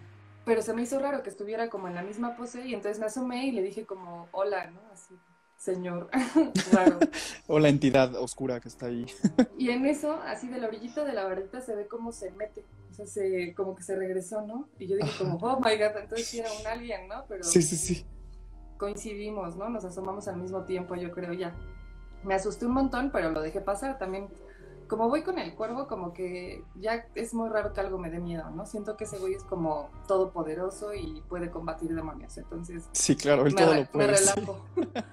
Pero 0.44 0.62
se 0.62 0.72
me 0.74 0.82
hizo 0.82 0.98
raro 0.98 1.22
que 1.22 1.30
estuviera 1.30 1.68
como 1.68 1.88
en 1.88 1.94
la 1.94 2.02
misma 2.02 2.36
pose 2.36 2.66
y 2.66 2.74
entonces 2.74 3.00
me 3.00 3.06
asomé 3.06 3.46
y 3.46 3.52
le 3.52 3.62
dije 3.62 3.84
como, 3.84 4.28
hola, 4.32 4.70
¿no? 4.70 4.80
Así, 4.92 5.18
señor, 5.56 6.08
raro. 6.72 7.00
o 7.48 7.58
la 7.58 7.68
entidad 7.68 8.14
oscura 8.14 8.60
que 8.60 8.68
está 8.68 8.86
ahí. 8.86 9.06
y 9.58 9.70
en 9.70 9.86
eso, 9.86 10.20
así 10.24 10.48
de 10.48 10.58
la 10.58 10.68
orillita 10.68 11.04
de 11.04 11.12
la 11.12 11.24
verdad 11.24 11.64
se 11.64 11.74
ve 11.74 11.88
como 11.88 12.12
se 12.12 12.30
mete, 12.32 12.64
o 12.90 12.94
sea, 12.94 13.06
se, 13.06 13.54
como 13.54 13.74
que 13.74 13.82
se 13.82 13.96
regresó, 13.96 14.42
¿no? 14.42 14.68
Y 14.78 14.86
yo 14.86 14.96
dije 14.96 15.10
como, 15.18 15.36
oh 15.38 15.56
my 15.58 15.76
god, 15.76 15.96
entonces 16.00 16.28
sí 16.28 16.38
era 16.38 16.52
un 16.52 16.66
alien, 16.66 17.08
¿no? 17.08 17.24
Pero 17.28 17.42
sí, 17.42 17.60
sí, 17.62 17.76
sí. 17.76 18.06
Coincidimos, 18.78 19.56
¿no? 19.56 19.68
Nos 19.68 19.84
asomamos 19.84 20.28
al 20.28 20.36
mismo 20.36 20.64
tiempo, 20.64 20.94
yo 20.94 21.10
creo 21.10 21.32
ya. 21.32 21.54
Me 22.26 22.34
asusté 22.34 22.66
un 22.66 22.72
montón, 22.72 23.10
pero 23.10 23.30
lo 23.30 23.40
dejé 23.40 23.60
pasar 23.60 23.98
también 23.98 24.28
como 24.88 25.08
voy 25.08 25.22
con 25.22 25.38
el 25.38 25.54
cuervo, 25.54 25.88
como 25.88 26.12
que 26.12 26.62
ya 26.76 27.06
es 27.14 27.34
muy 27.34 27.48
raro 27.48 27.72
que 27.72 27.80
algo 27.80 27.98
me 27.98 28.10
dé 28.10 28.18
miedo, 28.18 28.48
¿no? 28.50 28.66
Siento 28.66 28.96
que 28.96 29.04
ese 29.04 29.18
güey 29.18 29.34
es 29.34 29.42
como 29.42 29.90
todopoderoso 30.06 30.94
y 30.94 31.22
puede 31.28 31.50
combatir 31.50 31.94
demonios, 31.94 32.36
entonces... 32.38 32.88
Sí, 32.92 33.16
claro, 33.16 33.46
él 33.46 33.54
todo 33.54 33.74
lo 33.74 33.84
puede. 33.86 34.06
Me 34.08 34.16
relajo. 34.16 34.64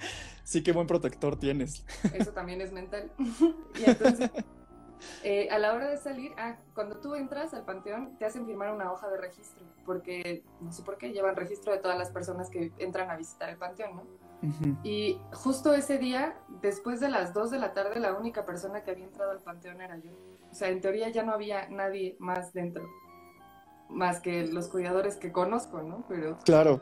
Sí. 0.43 0.62
qué 0.62 0.74
buen 0.74 0.88
protector 0.88 1.38
tienes. 1.38 1.86
Eso 2.13 2.32
también 2.32 2.60
es 2.60 2.74
mental. 2.74 3.10
y 3.17 3.89
entonces 3.89 4.29
Eh, 5.24 5.50
a 5.51 5.60
la 5.60 5.74
hora 5.74 5.89
de 5.89 5.98
salir, 5.98 6.32
ah, 6.38 6.58
cuando 6.74 6.98
tú 6.98 7.15
entras 7.15 7.53
al 7.53 7.63
panteón, 7.63 8.17
te 8.17 8.25
hacen 8.25 8.46
firmar 8.46 8.74
una 8.74 8.91
hoja 8.91 9.10
de 9.10 9.17
registro, 9.17 9.65
porque 9.86 10.43
no 10.62 10.72
sé 10.72 10.84
por 10.84 10.98
qué 10.98 11.12
llevan 11.12 11.36
registro 11.36 11.72
de 11.72 11.79
todas 11.79 11.98
las 11.98 12.10
personas 12.10 12.50
que 12.50 12.72
entran 12.77 13.10
a 13.10 13.15
visitar 13.15 13.50
el 13.50 13.58
panteón, 13.58 13.96
¿no? 13.96 14.03
Y 14.84 15.20
justo 15.32 15.74
ese 15.74 15.98
día, 15.98 16.36
después 16.62 17.00
de 17.00 17.10
las 17.10 17.34
2 17.34 17.52
de 17.52 17.60
la 17.60 17.74
tarde, 17.74 18.00
la 18.00 18.13
única 18.13 18.46
persona 18.46 18.84
que 18.84 18.92
había 18.92 19.06
entrado 19.06 19.32
al 19.32 19.40
panteón 19.40 19.82
era 19.82 19.98
yo. 19.98 20.12
O 20.52 20.56
sea, 20.56 20.70
en 20.70 20.82
teoría 20.82 21.10
ya 21.10 21.24
no 21.24 21.32
había 21.32 21.70
nadie 21.70 22.16
más 22.20 22.54
dentro, 22.54 22.90
más 23.90 24.20
que 24.20 24.46
los 24.48 24.68
cuidadores 24.68 25.16
que 25.16 25.32
conozco, 25.32 25.82
¿no? 25.82 26.04
Pero... 26.08 26.38
Claro. 26.44 26.82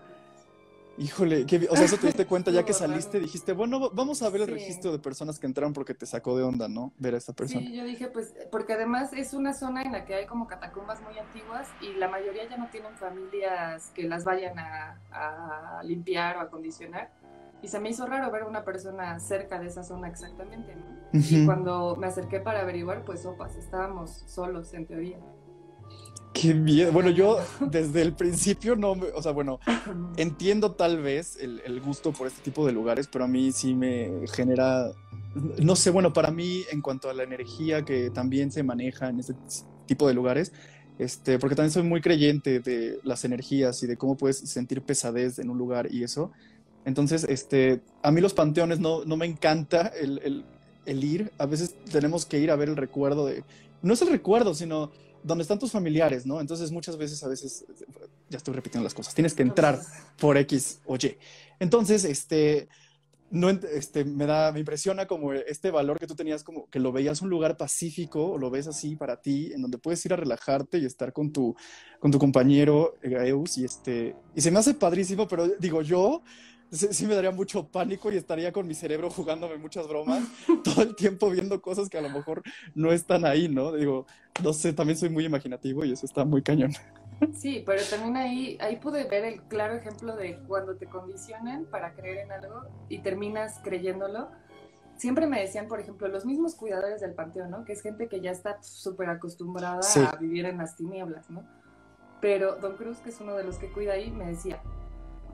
Híjole, 0.97 1.45
o 1.69 1.75
sea, 1.75 1.85
eso 1.85 1.97
te 1.97 2.07
diste 2.07 2.25
cuenta 2.25 2.51
ya 2.51 2.63
que 2.63 2.73
saliste, 2.73 3.19
dijiste, 3.19 3.53
bueno, 3.53 3.89
vamos 3.91 4.21
a 4.21 4.29
ver 4.29 4.41
el 4.41 4.47
registro 4.47 4.91
de 4.91 4.99
personas 4.99 5.39
que 5.39 5.47
entraron 5.47 5.73
porque 5.73 5.93
te 5.93 6.05
sacó 6.05 6.37
de 6.37 6.43
onda, 6.43 6.67
¿no? 6.67 6.93
Ver 6.97 7.15
a 7.15 7.17
esta 7.17 7.33
persona. 7.33 7.65
Sí, 7.65 7.75
yo 7.75 7.83
dije, 7.85 8.07
pues, 8.07 8.33
porque 8.51 8.73
además 8.73 9.11
es 9.13 9.33
una 9.33 9.53
zona 9.53 9.83
en 9.83 9.93
la 9.93 10.05
que 10.05 10.15
hay 10.15 10.25
como 10.25 10.47
catacumbas 10.47 11.01
muy 11.01 11.17
antiguas 11.17 11.67
y 11.81 11.93
la 11.93 12.09
mayoría 12.09 12.47
ya 12.49 12.57
no 12.57 12.69
tienen 12.69 12.95
familias 12.97 13.91
que 13.95 14.03
las 14.03 14.25
vayan 14.25 14.59
a, 14.59 15.81
limpiar 15.83 16.37
o 16.37 16.41
acondicionar. 16.41 17.09
Y 17.61 17.67
se 17.67 17.79
me 17.79 17.89
hizo 17.89 18.05
raro 18.07 18.31
ver 18.31 18.43
a 18.43 18.47
una 18.47 18.63
persona 18.63 19.19
cerca 19.19 19.59
de 19.59 19.67
esa 19.67 19.83
zona 19.83 20.07
exactamente, 20.07 20.75
¿no? 20.75 21.19
Y 21.19 21.45
cuando 21.45 21.95
me 21.95 22.07
acerqué 22.07 22.39
para 22.39 22.61
averiguar, 22.61 23.05
pues, 23.05 23.25
opas, 23.25 23.55
estábamos 23.55 24.23
solos 24.25 24.73
en 24.73 24.87
teoría. 24.87 25.19
Qué 26.33 26.53
miedo. 26.53 26.91
Bueno, 26.91 27.09
yo 27.09 27.39
desde 27.59 28.01
el 28.01 28.13
principio 28.13 28.75
no, 28.75 28.95
me, 28.95 29.07
o 29.07 29.21
sea, 29.21 29.33
bueno, 29.33 29.59
entiendo 30.17 30.71
tal 30.71 31.01
vez 31.01 31.37
el, 31.41 31.81
gusto 31.81 32.13
por 32.13 32.27
este 32.27 32.41
tipo 32.41 32.65
de 32.65 32.71
lugares, 32.71 33.07
pero 33.11 33.25
a 33.25 33.27
mí 33.27 33.51
sí 33.51 33.75
me 33.75 34.09
genera, 34.33 34.91
no 35.35 35.75
sé, 35.75 35.89
bueno, 35.89 36.13
para 36.13 36.31
mí 36.31 36.63
en 36.71 36.81
cuanto 36.81 37.09
a 37.09 37.13
la 37.13 37.23
energía 37.23 37.83
que 37.83 38.09
también 38.11 38.51
se 38.51 38.63
maneja 38.63 39.09
en 39.09 39.19
este 39.19 39.33
tipo 39.85 40.07
de 40.07 40.13
lugares, 40.13 40.53
este, 40.99 41.37
porque 41.37 41.55
también 41.55 41.71
soy 41.71 41.83
muy 41.83 41.99
creyente 41.99 42.59
de 42.59 42.99
las 43.03 43.25
energías 43.25 43.83
y 43.83 43.87
de 43.87 43.97
cómo 43.97 44.15
puedes 44.15 44.37
sentir 44.37 44.81
pesadez 44.83 45.37
en 45.39 45.49
un 45.49 45.57
lugar 45.57 45.87
y 45.91 46.03
eso. 46.03 46.31
Entonces, 46.85 47.25
este, 47.29 47.81
a 48.01 48.11
mí 48.11 48.21
los 48.21 48.33
panteones 48.33 48.79
no, 48.79 49.05
no 49.05 49.17
me 49.17 49.25
encanta 49.25 49.87
el, 49.87 50.43
el, 50.85 51.03
ir. 51.03 51.31
A 51.37 51.45
veces 51.45 51.75
tenemos 51.91 52.25
que 52.25 52.39
ir 52.39 52.51
a 52.51 52.55
ver 52.55 52.69
el 52.69 52.75
recuerdo 52.75 53.25
de, 53.27 53.43
no 53.81 53.93
es 53.93 54.01
el 54.01 54.09
recuerdo, 54.09 54.53
sino 54.53 54.91
donde 55.23 55.43
están 55.43 55.59
tus 55.59 55.71
familiares, 55.71 56.25
¿no? 56.25 56.41
Entonces 56.41 56.71
muchas 56.71 56.97
veces, 56.97 57.23
a 57.23 57.27
veces, 57.27 57.65
ya 58.29 58.37
estoy 58.37 58.55
repitiendo 58.55 58.83
las 58.83 58.93
cosas, 58.93 59.13
tienes 59.13 59.33
que 59.33 59.43
entrar 59.43 59.79
por 60.19 60.37
X 60.37 60.79
o 60.85 60.95
Y. 60.95 61.17
Entonces, 61.59 62.03
este, 62.05 62.67
no, 63.31 63.49
este, 63.49 64.03
me 64.03 64.25
da, 64.25 64.51
me 64.51 64.59
impresiona 64.59 65.07
como 65.07 65.31
este 65.33 65.71
valor 65.71 65.99
que 65.99 66.07
tú 66.07 66.15
tenías, 66.15 66.43
como 66.43 66.69
que 66.69 66.79
lo 66.79 66.91
veías 66.91 67.21
un 67.21 67.29
lugar 67.29 67.55
pacífico, 67.55 68.31
o 68.31 68.37
lo 68.37 68.49
ves 68.49 68.67
así 68.67 68.95
para 68.95 69.21
ti, 69.21 69.51
en 69.53 69.61
donde 69.61 69.77
puedes 69.77 70.05
ir 70.05 70.13
a 70.13 70.17
relajarte 70.17 70.77
y 70.79 70.85
estar 70.85 71.13
con 71.13 71.31
tu, 71.31 71.55
con 71.99 72.11
tu 72.11 72.19
compañero 72.19 72.95
Gaeus, 73.01 73.57
y 73.57 73.65
este, 73.65 74.15
y 74.35 74.41
se 74.41 74.51
me 74.51 74.59
hace 74.59 74.73
padrísimo, 74.73 75.27
pero 75.27 75.47
digo, 75.47 75.81
yo 75.81 76.23
sí, 76.71 77.05
me 77.05 77.15
daría 77.15 77.31
mucho 77.31 77.67
pánico 77.67 78.11
y 78.11 78.17
estaría 78.17 78.51
con 78.51 78.67
mi 78.67 78.73
cerebro 78.73 79.09
jugándome 79.09 79.57
muchas 79.57 79.87
bromas 79.87 80.23
todo 80.63 80.83
el 80.83 80.95
tiempo 80.95 81.29
viendo 81.29 81.61
cosas 81.61 81.89
que 81.89 81.97
a 81.97 82.01
lo 82.01 82.09
mejor 82.09 82.41
no 82.75 82.91
están 82.91 83.25
ahí, 83.25 83.49
¿no? 83.49 83.73
Digo, 83.73 84.05
no 84.43 84.53
sé, 84.53 84.73
también 84.73 84.97
soy 84.97 85.09
muy 85.09 85.25
imaginativo 85.25 85.83
y 85.85 85.91
eso 85.91 86.05
está 86.05 86.25
muy 86.25 86.41
cañón. 86.41 86.71
Sí, 87.33 87.61
pero 87.65 87.81
también 87.87 88.17
ahí, 88.17 88.57
ahí 88.61 88.77
pude 88.77 89.03
ver 89.03 89.25
el 89.25 89.41
claro 89.43 89.75
ejemplo 89.75 90.15
de 90.15 90.39
cuando 90.47 90.75
te 90.75 90.87
condicionan 90.87 91.65
para 91.65 91.93
creer 91.93 92.25
en 92.25 92.31
algo 92.31 92.63
y 92.89 92.99
terminas 92.99 93.59
creyéndolo. 93.63 94.29
Siempre 94.95 95.27
me 95.27 95.39
decían, 95.39 95.67
por 95.67 95.79
ejemplo, 95.79 96.07
los 96.07 96.25
mismos 96.25 96.55
cuidadores 96.55 97.01
del 97.01 97.13
panteón, 97.13 97.51
¿no? 97.51 97.63
Que 97.63 97.73
es 97.73 97.81
gente 97.81 98.07
que 98.07 98.21
ya 98.21 98.31
está 98.31 98.61
súper 98.63 99.09
acostumbrada 99.09 99.81
a 100.07 100.15
vivir 100.17 100.45
en 100.45 100.57
las 100.57 100.75
tinieblas, 100.75 101.29
¿no? 101.29 101.43
Pero 102.21 102.55
Don 102.55 102.75
Cruz, 102.75 102.99
que 102.99 103.09
es 103.09 103.19
uno 103.19 103.35
de 103.35 103.43
los 103.43 103.57
que 103.57 103.71
cuida 103.71 103.93
ahí, 103.93 104.11
me 104.11 104.25
decía, 104.25 104.61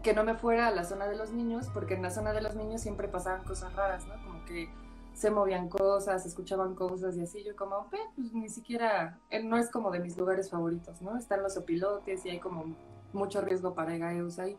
que 0.03 0.13
no 0.13 0.23
me 0.23 0.35
fuera 0.35 0.67
a 0.67 0.71
la 0.71 0.83
zona 0.83 1.07
de 1.07 1.15
los 1.15 1.31
niños, 1.31 1.67
porque 1.73 1.95
en 1.95 2.01
la 2.01 2.11
zona 2.11 2.33
de 2.33 2.41
los 2.41 2.55
niños 2.55 2.81
siempre 2.81 3.07
pasaban 3.07 3.43
cosas 3.43 3.73
raras, 3.73 4.05
¿no? 4.07 4.13
Como 4.23 4.45
que 4.45 4.69
se 5.13 5.31
movían 5.31 5.67
cosas, 5.67 6.21
se 6.21 6.29
escuchaban 6.29 6.75
cosas 6.75 7.17
y 7.17 7.21
así. 7.21 7.43
Yo 7.43 7.55
como, 7.55 7.87
pues 7.89 8.01
ni 8.33 8.49
siquiera, 8.49 9.19
no 9.43 9.57
es 9.57 9.69
como 9.69 9.91
de 9.91 9.99
mis 9.99 10.17
lugares 10.17 10.49
favoritos, 10.49 11.01
¿no? 11.01 11.17
Están 11.17 11.41
los 11.41 11.57
opilotes 11.57 12.25
y 12.25 12.29
hay 12.29 12.39
como 12.39 12.75
mucho 13.13 13.41
riesgo 13.41 13.73
para 13.73 13.97
gaeus 13.97 14.39
ahí. 14.39 14.57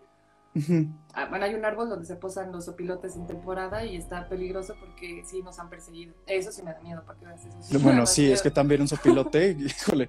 Ah, 1.12 1.26
bueno, 1.28 1.44
hay 1.44 1.54
un 1.54 1.64
árbol 1.64 1.88
donde 1.88 2.06
se 2.06 2.16
posan 2.16 2.50
los 2.50 2.68
opilotes 2.68 3.14
en 3.16 3.26
temporada 3.26 3.84
y 3.84 3.96
está 3.96 4.28
peligroso 4.28 4.74
porque 4.80 5.22
sí 5.24 5.42
nos 5.42 5.58
han 5.58 5.68
perseguido. 5.68 6.14
Eso 6.26 6.50
sí 6.50 6.62
me 6.62 6.72
da 6.72 6.80
miedo, 6.80 7.04
¿para 7.04 7.18
qué 7.18 7.26
eso? 7.34 7.78
bueno, 7.80 8.06
sí, 8.06 8.30
es 8.30 8.42
que 8.42 8.50
también 8.50 8.80
un 8.80 8.88
sopilote, 8.88 9.50
híjole. 9.58 10.08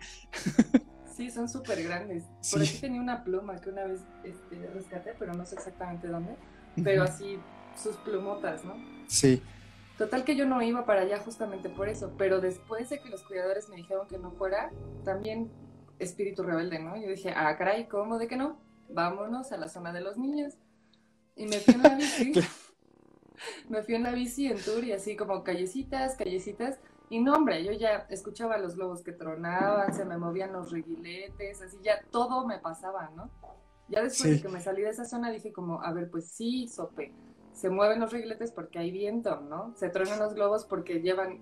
Sí, 1.20 1.30
son 1.30 1.50
súper 1.50 1.84
grandes. 1.84 2.24
Por 2.50 2.62
aquí 2.62 2.78
tenía 2.78 3.02
una 3.02 3.26
pluma 3.26 3.60
que 3.60 3.70
una 3.70 3.84
vez 3.84 4.00
este, 4.24 4.56
rescaté, 4.68 5.14
pero 5.20 5.34
no 5.34 5.46
sé 5.46 5.56
exactamente 5.56 6.08
dónde. 6.08 6.38
Pero 6.82 7.04
así, 7.04 7.38
sus 7.76 7.98
plumotas, 7.98 8.64
¿no? 8.64 8.76
Sí. 9.08 9.44
Total 9.98 10.24
que 10.24 10.38
yo 10.38 10.46
no 10.46 10.62
iba 10.62 10.86
para 10.86 11.02
allá 11.02 11.20
justamente 11.20 11.68
por 11.68 11.90
eso, 11.90 12.14
pero 12.18 12.40
después 12.40 12.90
de 12.90 13.02
que 13.02 13.10
los 13.10 13.22
cuidadores 13.24 13.68
me 13.68 13.76
dijeron 13.76 14.08
que 14.08 14.18
no 14.18 14.32
fuera, 14.32 14.72
también 15.04 15.52
espíritu 16.00 16.42
rebelde, 16.42 16.80
¿no? 16.80 16.96
Yo 16.96 17.10
dije, 17.10 17.34
ah, 17.36 17.54
caray, 17.58 17.90
¿cómo 17.90 18.18
de 18.18 18.30
que 18.30 18.38
no? 18.38 18.58
Vámonos 18.88 19.52
a 19.52 19.58
la 19.58 19.68
zona 19.68 19.92
de 19.92 20.00
los 20.00 20.18
niños. 20.18 20.54
Y 21.36 21.48
me 21.48 21.58
fui 21.58 21.74
en 21.74 21.84
la 21.84 21.90
bici. 21.96 22.32
me 23.68 23.84
fui 23.84 23.96
en 23.96 24.04
la 24.04 24.14
bici 24.14 24.48
en 24.48 24.58
tour 24.58 24.86
y 24.86 24.94
así 24.94 25.18
como 25.18 25.44
callecitas, 25.44 26.16
callecitas. 26.16 26.80
Y 27.10 27.20
no, 27.20 27.34
hombre, 27.34 27.64
yo 27.64 27.72
ya 27.72 28.06
escuchaba 28.10 28.58
los 28.58 28.76
globos 28.76 29.02
que 29.02 29.12
tronaban, 29.12 29.94
se 29.94 30.06
me 30.06 30.18
movían 30.18 30.54
los 30.54 30.72
reguiletes, 30.72 31.62
así 31.62 31.78
ya 31.84 32.02
todo 32.12 32.46
me 32.46 32.60
pasaba, 32.60 33.10
¿no? 33.16 33.30
Ya 33.88 34.04
después 34.04 34.36
de 34.36 34.42
que 34.42 34.50
me 34.50 34.62
salí 34.62 34.84
de 34.84 34.90
esa 34.90 35.06
zona 35.06 35.32
dije 35.32 35.52
como, 35.52 35.82
a 35.82 35.92
ver, 35.92 36.12
pues 36.12 36.28
sí, 36.28 36.68
sope, 36.68 37.12
se 37.54 37.72
mueven 37.72 38.00
los 38.00 38.12
reguiletes 38.12 38.52
porque 38.52 38.78
hay 38.78 38.92
viento, 38.92 39.42
¿no? 39.42 39.74
Se 39.76 39.90
tronan 39.90 40.20
los 40.20 40.36
globos 40.36 40.66
porque 40.66 41.02
llevan 41.02 41.40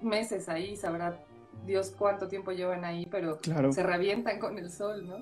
meses 0.00 0.48
ahí, 0.48 0.76
sabrá 0.76 1.18
Dios 1.66 1.92
cuánto 1.98 2.28
tiempo 2.28 2.52
llevan 2.52 2.84
ahí, 2.84 3.06
pero 3.06 3.38
se 3.72 3.82
revientan 3.82 4.38
con 4.38 4.56
el 4.58 4.70
sol, 4.70 5.06
¿no? 5.06 5.16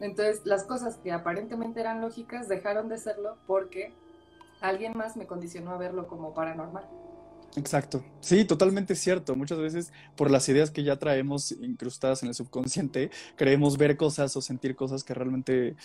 Entonces, 0.00 0.44
las 0.44 0.64
cosas 0.64 0.96
que 0.96 1.12
aparentemente 1.12 1.80
eran 1.80 2.00
lógicas 2.00 2.48
dejaron 2.48 2.88
de 2.88 2.98
serlo 2.98 3.36
porque 3.46 3.92
alguien 4.60 4.96
más 4.96 5.16
me 5.16 5.26
condicionó 5.26 5.72
a 5.72 5.78
verlo 5.78 6.06
como 6.06 6.34
paranormal. 6.34 6.86
Exacto. 7.56 8.04
Sí, 8.20 8.44
totalmente 8.44 8.94
cierto. 8.94 9.34
Muchas 9.34 9.58
veces 9.58 9.92
por 10.16 10.30
las 10.30 10.48
ideas 10.48 10.70
que 10.70 10.82
ya 10.82 10.98
traemos 10.98 11.52
incrustadas 11.52 12.22
en 12.22 12.28
el 12.28 12.34
subconsciente, 12.34 13.10
creemos 13.36 13.78
ver 13.78 13.96
cosas 13.96 14.36
o 14.36 14.42
sentir 14.42 14.76
cosas 14.76 15.04
que 15.04 15.14
realmente 15.14 15.76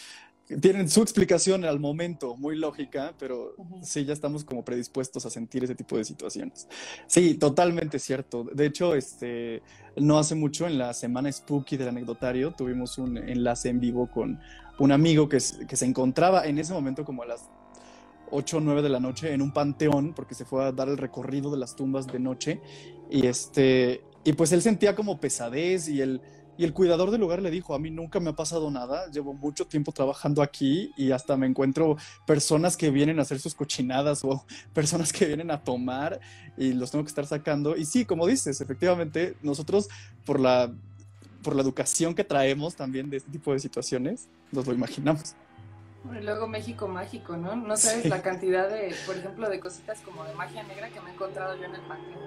tienen 0.60 0.90
su 0.90 1.02
explicación 1.02 1.64
al 1.64 1.80
momento, 1.80 2.36
muy 2.36 2.58
lógica, 2.58 3.14
pero 3.18 3.56
sí, 3.82 4.06
ya 4.06 4.14
estamos 4.14 4.44
como 4.44 4.66
predispuestos 4.66 5.26
a 5.26 5.30
sentir 5.30 5.64
ese 5.64 5.76
tipo 5.76 5.98
de 5.98 6.04
situaciones. 6.04 6.68
Sí, 7.08 7.36
totalmente 7.36 8.00
cierto. 8.00 8.44
De 8.52 8.66
hecho, 8.66 8.96
este, 8.96 9.62
no 9.96 10.20
hace 10.20 10.36
mucho, 10.36 10.68
en 10.68 10.78
la 10.78 10.94
semana 10.94 11.32
spooky 11.32 11.78
del 11.78 11.90
anecdotario, 11.90 12.52
tuvimos 12.52 12.98
un 12.98 13.18
enlace 13.18 13.70
en 13.70 13.80
vivo 13.80 14.10
con 14.12 14.40
un 14.80 14.92
amigo 14.92 15.30
que, 15.30 15.38
que 15.68 15.76
se 15.76 15.86
encontraba 15.86 16.46
en 16.46 16.58
ese 16.58 16.74
momento 16.74 17.06
como 17.06 17.24
a 17.24 17.28
las 17.28 17.50
8 18.32 18.58
o 18.58 18.60
9 18.60 18.82
de 18.82 18.90
la 18.90 19.00
noche 19.00 19.34
en 19.34 19.42
un 19.42 19.52
panteón, 19.52 20.14
porque 20.14 20.36
se 20.36 20.46
fue 20.46 20.66
a 20.66 20.72
dar 20.72 20.90
el 20.90 20.98
recorrido 20.98 21.52
de 21.52 21.58
las 21.58 21.76
tumbas 21.76 22.08
de 22.08 22.20
noche. 22.20 22.62
Y, 23.10 23.28
este, 23.28 24.02
y 24.24 24.34
pues 24.34 24.52
él 24.52 24.62
sentía 24.62 24.96
como 24.96 25.20
pesadez 25.20 25.88
y 25.88 26.02
el, 26.02 26.22
y 26.58 26.64
el 26.64 26.74
cuidador 26.74 27.12
del 27.12 27.22
lugar 27.22 27.42
le 27.42 27.50
dijo, 27.50 27.74
a 27.74 27.80
mí 27.80 27.90
nunca 27.90 28.20
me 28.20 28.30
ha 28.30 28.36
pasado 28.36 28.70
nada, 28.70 29.10
llevo 29.10 29.34
mucho 29.34 29.66
tiempo 29.66 29.92
trabajando 29.92 30.42
aquí 30.42 30.92
y 30.96 31.12
hasta 31.12 31.36
me 31.38 31.48
encuentro 31.48 31.98
personas 32.28 32.78
que 32.78 32.92
vienen 32.92 33.20
a 33.20 33.24
hacer 33.24 33.40
sus 33.40 33.56
cochinadas 33.56 34.24
o 34.24 34.46
personas 34.74 35.12
que 35.12 35.26
vienen 35.26 35.50
a 35.52 35.64
tomar 35.64 36.20
y 36.58 36.74
los 36.74 36.92
tengo 36.92 37.04
que 37.04 37.10
estar 37.10 37.26
sacando. 37.26 37.76
Y 37.76 37.86
sí, 37.86 38.06
como 38.06 38.28
dices, 38.28 38.62
efectivamente, 38.62 39.36
nosotros 39.42 39.90
por 40.26 40.40
la, 40.40 40.72
por 41.42 41.56
la 41.56 41.64
educación 41.64 42.14
que 42.14 42.24
traemos 42.24 42.76
también 42.76 43.10
de 43.10 43.18
este 43.18 43.32
tipo 43.32 43.54
de 43.54 43.60
situaciones, 43.60 44.28
nos 44.52 44.68
lo 44.68 44.74
imaginamos. 44.74 45.36
Y 46.04 46.24
luego 46.24 46.48
México 46.48 46.88
mágico, 46.88 47.38
¿no? 47.38 47.56
No 47.56 47.78
sabes 47.78 48.06
la 48.06 48.22
cantidad 48.22 48.70
de, 48.70 48.96
por 49.06 49.16
ejemplo, 49.16 49.50
de 49.50 49.60
cositas 49.60 50.00
como 50.02 50.24
de 50.24 50.34
magia 50.34 50.64
negra 50.64 50.90
que 50.90 51.00
me 51.00 51.12
he 51.12 51.14
encontrado 51.14 51.56
yo 51.56 51.66
en 51.66 51.76
el 51.76 51.82
panteón. 51.82 52.20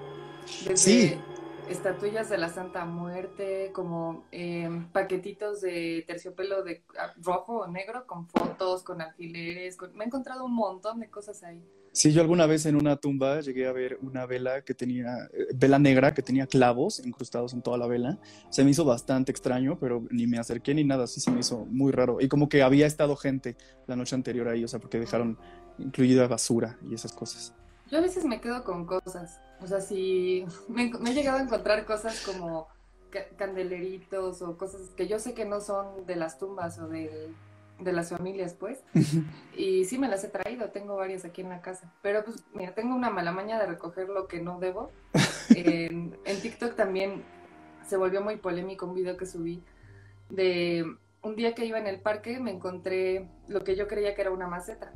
Desde 0.65 0.77
sí. 0.77 1.21
estatuillas 1.69 2.29
de 2.29 2.37
la 2.37 2.49
Santa 2.49 2.85
Muerte, 2.85 3.71
como 3.73 4.23
em, 4.31 4.87
paquetitos 4.89 5.61
de 5.61 6.05
terciopelo 6.07 6.63
de 6.63 6.83
ah, 6.97 7.13
rojo 7.21 7.57
o 7.59 7.67
negro 7.67 8.07
con 8.07 8.27
fotos, 8.27 8.83
con 8.83 9.01
alfileres. 9.01 9.77
Me 9.93 10.05
he 10.05 10.07
encontrado 10.07 10.45
un 10.45 10.55
montón 10.55 10.99
de 11.01 11.09
cosas 11.09 11.43
ahí. 11.43 11.61
Sí, 11.95 12.11
yo 12.11 12.19
alguna 12.19 12.45
vez 12.45 12.65
en 12.65 12.75
una 12.75 12.97
tumba 12.97 13.39
llegué 13.39 13.67
a 13.67 13.71
ver 13.71 13.97
una 14.01 14.25
vela 14.25 14.63
que 14.63 14.73
tenía, 14.73 15.29
eh, 15.31 15.47
vela 15.55 15.79
negra 15.79 16.13
que 16.13 16.21
tenía 16.21 16.45
clavos 16.45 16.99
incrustados 16.99 17.53
en 17.53 17.61
toda 17.61 17.77
la 17.77 17.87
vela. 17.87 18.19
Se 18.49 18.65
me 18.65 18.71
hizo 18.71 18.83
bastante 18.83 19.31
extraño, 19.31 19.79
pero 19.79 20.03
ni 20.11 20.27
me 20.27 20.37
acerqué 20.37 20.73
ni 20.73 20.83
nada, 20.83 21.07
sí 21.07 21.21
se 21.21 21.31
me 21.31 21.39
hizo 21.39 21.65
muy 21.67 21.93
raro. 21.93 22.17
Y 22.19 22.27
como 22.27 22.49
que 22.49 22.63
había 22.63 22.85
estado 22.85 23.15
gente 23.15 23.55
la 23.87 23.95
noche 23.95 24.13
anterior 24.13 24.49
ahí, 24.49 24.61
o 24.65 24.67
sea, 24.67 24.77
porque 24.81 24.99
dejaron 24.99 25.37
incluida 25.77 26.27
basura 26.27 26.77
y 26.85 26.95
esas 26.95 27.13
cosas. 27.13 27.53
Yo 27.89 27.99
a 27.99 28.01
veces 28.01 28.25
me 28.25 28.41
quedo 28.41 28.65
con 28.65 28.85
cosas. 28.85 29.39
O 29.61 29.67
sea, 29.67 29.79
si 29.79 30.45
me, 30.67 30.91
he 30.91 31.13
llegado 31.13 31.37
a 31.37 31.43
encontrar 31.43 31.85
cosas 31.85 32.21
como 32.25 32.67
candeleritos 33.37 34.41
o 34.41 34.57
cosas 34.57 34.89
que 34.97 35.07
yo 35.07 35.17
sé 35.17 35.33
que 35.33 35.45
no 35.45 35.61
son 35.61 36.05
de 36.05 36.17
las 36.17 36.37
tumbas 36.39 36.77
o 36.77 36.89
de, 36.89 37.29
de 37.79 37.91
las 37.91 38.09
familias, 38.09 38.53
pues. 38.53 38.83
y 39.57 39.85
sí 39.85 39.97
me 39.97 40.07
las 40.07 40.23
he 40.23 40.29
traído, 40.29 40.69
tengo 40.69 40.95
varias 40.95 41.25
aquí 41.25 41.41
en 41.41 41.49
la 41.49 41.61
casa. 41.61 41.91
Pero 42.01 42.23
pues, 42.23 42.43
mira, 42.53 42.73
tengo 42.73 42.95
una 42.95 43.09
mala 43.09 43.31
maña 43.31 43.59
de 43.59 43.65
recoger 43.65 44.09
lo 44.09 44.27
que 44.27 44.41
no 44.41 44.59
debo. 44.59 44.91
en, 45.55 46.17
en 46.25 46.41
TikTok 46.41 46.75
también 46.75 47.23
se 47.85 47.97
volvió 47.97 48.21
muy 48.21 48.37
polémico 48.37 48.85
un 48.85 48.95
video 48.95 49.17
que 49.17 49.25
subí 49.25 49.61
de 50.29 50.85
un 51.21 51.35
día 51.35 51.55
que 51.55 51.65
iba 51.65 51.79
en 51.79 51.87
el 51.87 51.99
parque 51.99 52.39
me 52.39 52.51
encontré 52.51 53.27
lo 53.47 53.63
que 53.63 53.75
yo 53.75 53.87
creía 53.87 54.15
que 54.15 54.21
era 54.21 54.31
una 54.31 54.47
maceta. 54.47 54.93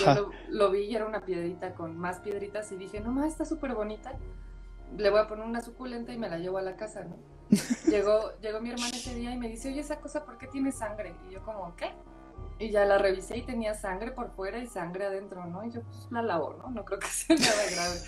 Yo 0.00 0.30
lo, 0.48 0.70
vi 0.70 0.80
y 0.80 0.96
era 0.96 1.06
una 1.06 1.24
piedrita 1.24 1.74
con 1.74 1.98
más 1.98 2.20
piedritas 2.20 2.72
y 2.72 2.76
dije, 2.76 3.00
no 3.00 3.10
más, 3.10 3.32
está 3.32 3.44
súper 3.44 3.74
bonita. 3.74 4.14
Le 4.96 5.10
voy 5.10 5.20
a 5.20 5.26
poner 5.26 5.44
una 5.44 5.60
suculenta 5.60 6.12
y 6.12 6.18
me 6.18 6.28
la 6.28 6.38
llevo 6.38 6.58
a 6.58 6.62
la 6.62 6.76
casa, 6.76 7.04
¿no? 7.04 7.16
llegó, 7.90 8.32
llegó 8.40 8.60
mi 8.60 8.70
hermana 8.70 8.96
ese 8.96 9.14
día 9.14 9.32
y 9.32 9.38
me 9.38 9.48
dice, 9.48 9.68
oye, 9.68 9.80
esa 9.80 10.00
cosa, 10.00 10.24
¿por 10.24 10.38
qué 10.38 10.46
tiene 10.46 10.72
sangre? 10.72 11.14
Y 11.28 11.34
yo 11.34 11.42
como, 11.42 11.74
¿qué? 11.76 11.92
Y 12.58 12.70
ya 12.70 12.84
la 12.84 12.98
revisé 12.98 13.36
y 13.36 13.42
tenía 13.42 13.74
sangre 13.74 14.12
por 14.12 14.30
fuera 14.30 14.58
y 14.58 14.66
sangre 14.66 15.06
adentro, 15.06 15.44
¿no? 15.46 15.64
Y 15.64 15.70
yo, 15.70 15.82
pues 15.82 16.08
la 16.10 16.22
lavo, 16.22 16.54
¿no? 16.54 16.70
No 16.70 16.84
creo 16.84 16.98
que 16.98 17.06
sea 17.08 17.36
nada 17.36 17.70
grave. 17.70 18.00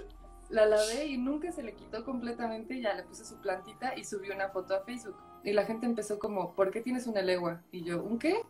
la 0.50 0.66
lavé 0.66 1.06
y 1.06 1.18
nunca 1.18 1.52
se 1.52 1.62
le 1.62 1.74
quitó 1.74 2.04
completamente, 2.04 2.80
ya 2.80 2.94
le 2.94 3.02
puse 3.02 3.24
su 3.24 3.36
plantita 3.36 3.96
y 3.96 4.04
subí 4.04 4.30
una 4.30 4.48
foto 4.48 4.74
a 4.74 4.80
Facebook. 4.84 5.16
Y 5.44 5.52
la 5.52 5.64
gente 5.64 5.86
empezó 5.86 6.18
como, 6.18 6.54
¿por 6.54 6.70
qué 6.70 6.80
tienes 6.80 7.06
una 7.06 7.22
legua? 7.22 7.62
Y 7.70 7.84
yo, 7.84 8.02
¿un 8.02 8.18
qué? 8.18 8.42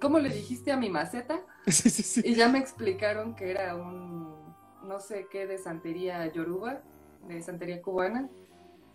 ¿Cómo 0.00 0.18
le 0.18 0.30
dijiste 0.30 0.72
a 0.72 0.76
mi 0.76 0.88
maceta? 0.88 1.40
Sí, 1.66 1.90
sí, 1.90 2.02
sí. 2.02 2.22
Y 2.24 2.34
ya 2.34 2.48
me 2.48 2.58
explicaron 2.58 3.34
que 3.34 3.50
era 3.50 3.74
un, 3.74 4.39
no 4.84 5.00
sé 5.00 5.26
qué, 5.30 5.46
de 5.46 5.58
santería 5.58 6.26
yoruba, 6.32 6.80
de 7.26 7.42
santería 7.42 7.82
cubana, 7.82 8.28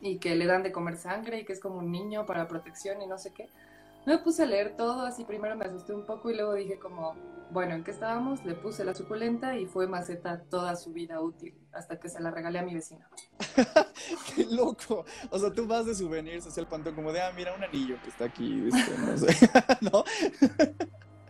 y 0.01 0.19
que 0.19 0.35
le 0.35 0.45
dan 0.45 0.63
de 0.63 0.71
comer 0.71 0.97
sangre 0.97 1.39
y 1.39 1.45
que 1.45 1.53
es 1.53 1.59
como 1.59 1.77
un 1.77 1.91
niño 1.91 2.25
para 2.25 2.47
protección 2.47 3.01
y 3.01 3.07
no 3.07 3.17
sé 3.17 3.33
qué. 3.33 3.49
Me 4.05 4.19
puse 4.19 4.43
a 4.43 4.45
leer 4.45 4.75
todo, 4.75 5.01
así 5.05 5.23
primero 5.23 5.55
me 5.55 5.65
asusté 5.65 5.93
un 5.93 6.05
poco 6.05 6.29
y 6.29 6.35
luego 6.35 6.53
dije 6.53 6.77
como, 6.77 7.15
bueno, 7.49 7.73
¿en 7.73 7.83
qué 7.83 7.89
estábamos? 7.89 8.45
Le 8.45 8.53
puse 8.53 8.83
la 8.83 8.93
suculenta 8.93 9.57
y 9.57 9.65
fue 9.65 9.87
maceta 9.87 10.43
toda 10.43 10.75
su 10.75 10.93
vida 10.93 11.21
útil, 11.21 11.55
hasta 11.71 11.99
que 11.99 12.09
se 12.09 12.21
la 12.21 12.29
regalé 12.29 12.59
a 12.59 12.63
mi 12.63 12.75
vecino. 12.75 13.05
¡Qué 14.35 14.45
loco! 14.45 15.05
O 15.31 15.39
sea, 15.39 15.51
tú 15.51 15.65
vas 15.65 15.87
de 15.87 15.95
souvenirs 15.95 16.45
hacia 16.45 16.61
el 16.61 16.67
pantón 16.67 16.93
como 16.93 17.11
de, 17.11 17.21
ah, 17.21 17.31
mira 17.35 17.55
un 17.55 17.63
anillo 17.63 17.95
que 18.03 18.09
está 18.09 18.25
aquí, 18.25 18.67
este, 18.67 18.97
no 18.97 19.17
sé, 19.17 19.49
¿no? 19.81 20.03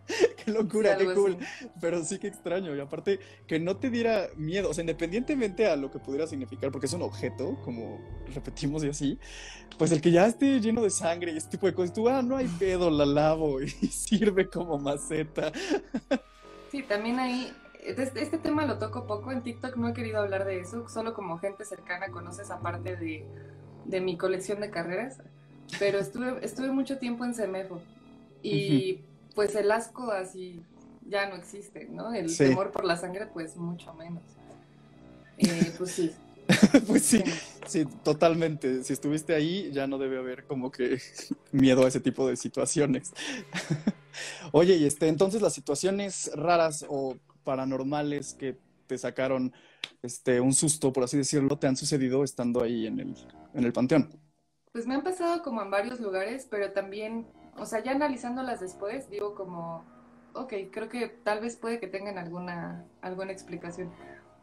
qué 0.45 0.51
locura, 0.51 0.97
qué 0.97 1.13
cool. 1.13 1.37
Pero 1.81 2.03
sí 2.03 2.19
que 2.19 2.27
extraño. 2.27 2.75
Y 2.75 2.79
aparte, 2.79 3.19
que 3.47 3.59
no 3.59 3.77
te 3.77 3.89
diera 3.89 4.27
miedo. 4.35 4.69
O 4.69 4.73
sea, 4.73 4.81
independientemente 4.83 5.67
a 5.67 5.75
lo 5.75 5.91
que 5.91 5.99
pudiera 5.99 6.27
significar, 6.27 6.71
porque 6.71 6.87
es 6.87 6.93
un 6.93 7.01
objeto, 7.01 7.57
como 7.63 7.99
repetimos 8.33 8.83
y 8.83 8.89
así, 8.89 9.19
pues 9.77 9.91
el 9.91 10.01
que 10.01 10.11
ya 10.11 10.27
esté 10.27 10.59
lleno 10.59 10.81
de 10.81 10.89
sangre 10.89 11.31
y 11.31 11.37
este 11.37 11.51
tipo 11.51 11.67
de 11.67 11.73
cosas, 11.73 11.93
tú, 11.93 12.07
ah, 12.09 12.21
no 12.21 12.37
hay 12.37 12.47
pedo, 12.59 12.89
la 12.89 13.05
lavo 13.05 13.61
y 13.61 13.69
sirve 13.69 14.49
como 14.49 14.77
maceta. 14.77 15.51
Sí, 16.71 16.83
también 16.83 17.19
ahí. 17.19 17.51
Este, 17.83 18.21
este 18.21 18.37
tema 18.37 18.65
lo 18.65 18.79
toco 18.79 19.05
poco. 19.05 19.31
En 19.31 19.43
TikTok 19.43 19.75
no 19.77 19.89
he 19.89 19.93
querido 19.93 20.19
hablar 20.19 20.45
de 20.45 20.59
eso. 20.59 20.87
Solo 20.89 21.13
como 21.13 21.37
gente 21.37 21.65
cercana 21.65 22.09
conoce 22.09 22.41
esa 22.41 22.59
parte 22.59 22.95
de, 22.95 23.25
de 23.85 24.01
mi 24.01 24.17
colección 24.17 24.59
de 24.59 24.71
carreras. 24.71 25.21
Pero 25.79 25.99
estuve, 25.99 26.43
estuve 26.43 26.71
mucho 26.71 26.97
tiempo 26.97 27.25
en 27.25 27.33
Semefo. 27.33 27.81
Y 28.41 29.01
pues 29.35 29.53
el 29.55 29.71
asco 29.71 30.11
así 30.11 30.63
ya 31.07 31.29
no 31.29 31.35
existe, 31.35 31.87
¿no? 31.89 32.13
El 32.13 32.35
temor 32.35 32.71
por 32.71 32.85
la 32.85 32.97
sangre, 32.97 33.27
pues 33.27 33.55
mucho 33.55 33.93
menos. 33.93 34.23
Eh, 35.37 35.73
pues 35.77 35.91
sí. 35.91 36.11
pues 36.87 37.03
sí, 37.03 37.23
sí, 37.65 37.85
totalmente. 38.03 38.83
Si 38.83 38.93
estuviste 38.93 39.33
ahí, 39.33 39.71
ya 39.71 39.87
no 39.87 39.97
debe 39.97 40.17
haber 40.17 40.45
como 40.45 40.71
que 40.71 40.99
miedo 41.51 41.85
a 41.85 41.87
ese 41.87 41.99
tipo 41.99 42.27
de 42.27 42.35
situaciones. 42.35 43.13
Oye, 44.51 44.75
y 44.75 44.85
este, 44.85 45.07
entonces 45.07 45.41
las 45.41 45.53
situaciones 45.53 46.31
raras 46.35 46.85
o 46.87 47.17
paranormales 47.43 48.33
que 48.33 48.57
te 48.87 48.97
sacaron 48.97 49.53
este, 50.01 50.39
un 50.39 50.53
susto, 50.53 50.93
por 50.93 51.03
así 51.03 51.17
decirlo, 51.17 51.57
te 51.57 51.67
han 51.67 51.75
sucedido 51.75 52.23
estando 52.23 52.63
ahí 52.63 52.87
en 52.87 52.99
el, 52.99 53.15
en 53.53 53.63
el 53.63 53.73
panteón. 53.73 54.09
Pues 54.71 54.85
me 54.85 54.95
han 54.95 55.03
pasado 55.03 55.41
como 55.41 55.61
en 55.61 55.71
varios 55.71 55.99
lugares, 55.99 56.47
pero 56.49 56.71
también 56.71 57.25
o 57.57 57.65
sea, 57.65 57.81
ya 57.83 57.91
analizándolas 57.91 58.59
después, 58.59 59.09
digo 59.09 59.33
como, 59.35 59.83
ok, 60.33 60.53
creo 60.71 60.89
que 60.89 61.07
tal 61.07 61.39
vez 61.39 61.55
puede 61.55 61.79
que 61.79 61.87
tengan 61.87 62.17
alguna, 62.17 62.85
alguna 63.01 63.31
explicación. 63.31 63.91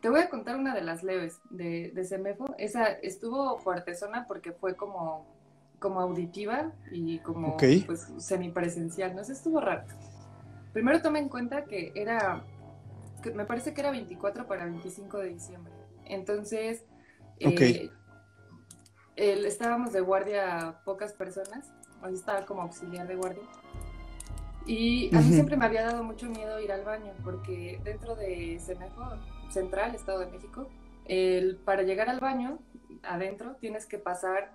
Te 0.00 0.08
voy 0.08 0.20
a 0.20 0.28
contar 0.28 0.56
una 0.56 0.74
de 0.74 0.80
las 0.80 1.02
leves 1.02 1.40
de, 1.50 1.92
de 1.94 2.04
Semefo. 2.04 2.46
Esa 2.58 2.86
estuvo 2.86 3.58
fuertezona 3.58 4.26
porque 4.26 4.52
fue 4.52 4.74
como, 4.74 5.26
como 5.78 6.00
auditiva 6.00 6.72
y 6.90 7.20
como 7.20 7.56
pues, 7.56 8.08
semipresencial. 8.18 9.14
No 9.14 9.22
sé, 9.22 9.34
estuvo 9.34 9.60
raro. 9.60 9.84
Primero 10.72 11.02
tome 11.02 11.20
en 11.20 11.28
cuenta 11.28 11.66
que 11.66 11.92
era, 11.94 12.42
me 13.34 13.44
parece 13.44 13.74
que 13.74 13.82
era 13.82 13.90
24 13.90 14.46
para 14.48 14.64
25 14.64 15.18
de 15.18 15.28
diciembre. 15.28 15.72
Entonces, 16.06 16.84
eh, 17.38 17.90
estábamos 19.16 19.92
de 19.92 20.00
guardia 20.00 20.80
pocas 20.84 21.12
personas 21.12 21.70
ahí 22.02 22.14
estaba 22.14 22.44
como 22.44 22.62
auxiliar 22.62 23.06
de 23.06 23.16
guardia. 23.16 23.42
Y 24.64 25.14
a 25.14 25.20
mí 25.20 25.32
siempre 25.32 25.56
me 25.56 25.64
había 25.64 25.82
dado 25.82 26.04
mucho 26.04 26.26
miedo 26.26 26.60
ir 26.60 26.70
al 26.70 26.84
baño, 26.84 27.12
porque 27.24 27.80
dentro 27.82 28.14
de 28.14 28.60
Semefo 28.60 29.02
Central, 29.50 29.94
Estado 29.94 30.20
de 30.20 30.26
México, 30.26 30.68
el, 31.04 31.56
para 31.56 31.82
llegar 31.82 32.08
al 32.08 32.20
baño, 32.20 32.58
adentro, 33.02 33.56
tienes 33.56 33.86
que 33.86 33.98
pasar 33.98 34.52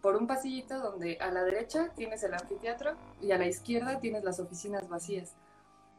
por 0.00 0.16
un 0.16 0.26
pasillito 0.26 0.78
donde 0.80 1.18
a 1.18 1.30
la 1.30 1.44
derecha 1.44 1.90
tienes 1.94 2.22
el 2.24 2.34
anfiteatro 2.34 2.92
y 3.20 3.30
a 3.32 3.38
la 3.38 3.46
izquierda 3.46 4.00
tienes 4.00 4.24
las 4.24 4.40
oficinas 4.40 4.88
vacías. 4.88 5.34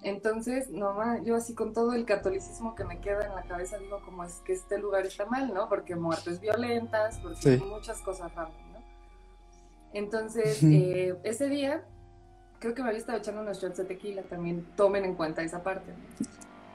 Entonces, 0.01 0.69
no 0.69 1.23
yo 1.23 1.35
así 1.35 1.55
con 1.55 1.71
todo 1.73 1.93
el 1.93 2.05
catolicismo 2.05 2.75
que 2.75 2.83
me 2.83 2.99
queda 2.99 3.25
en 3.25 3.35
la 3.35 3.43
cabeza 3.43 3.77
digo 3.77 4.01
como 4.03 4.25
es 4.25 4.41
que 4.45 4.51
este 4.51 4.77
lugar 4.77 5.05
está 5.05 5.25
mal, 5.25 5.53
¿no? 5.53 5.69
Porque 5.69 5.95
muertes 5.95 6.41
violentas, 6.41 7.19
porque 7.19 7.57
muchas 7.57 8.01
cosas 8.01 8.33
raras. 8.35 8.53
Entonces, 9.93 10.63
eh, 10.63 11.15
ese 11.23 11.49
día, 11.49 11.83
creo 12.59 12.73
que 12.73 12.81
me 12.81 12.89
había 12.89 12.99
estado 12.99 13.19
echando 13.19 13.41
unos 13.41 13.61
shots 13.61 13.77
de 13.77 13.85
tequila, 13.85 14.23
también 14.23 14.65
tomen 14.75 15.05
en 15.05 15.15
cuenta 15.15 15.43
esa 15.43 15.61
parte. 15.63 15.93